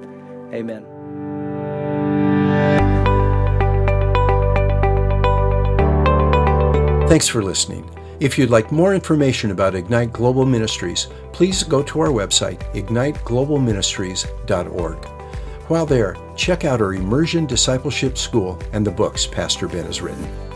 Amen. 0.53 0.85
Thanks 7.09 7.27
for 7.27 7.43
listening. 7.43 7.89
If 8.21 8.37
you'd 8.37 8.49
like 8.49 8.71
more 8.71 8.95
information 8.95 9.51
about 9.51 9.75
Ignite 9.75 10.13
Global 10.13 10.45
Ministries, 10.45 11.09
please 11.33 11.61
go 11.61 11.83
to 11.83 11.99
our 11.99 12.07
website, 12.07 12.59
igniteglobalministries.org. 12.73 15.05
While 15.67 15.85
there, 15.85 16.15
check 16.37 16.63
out 16.63 16.79
our 16.79 16.93
Immersion 16.93 17.45
Discipleship 17.45 18.17
School 18.17 18.57
and 18.71 18.87
the 18.87 18.91
books 18.91 19.27
Pastor 19.27 19.67
Ben 19.67 19.87
has 19.87 20.01
written. 20.01 20.50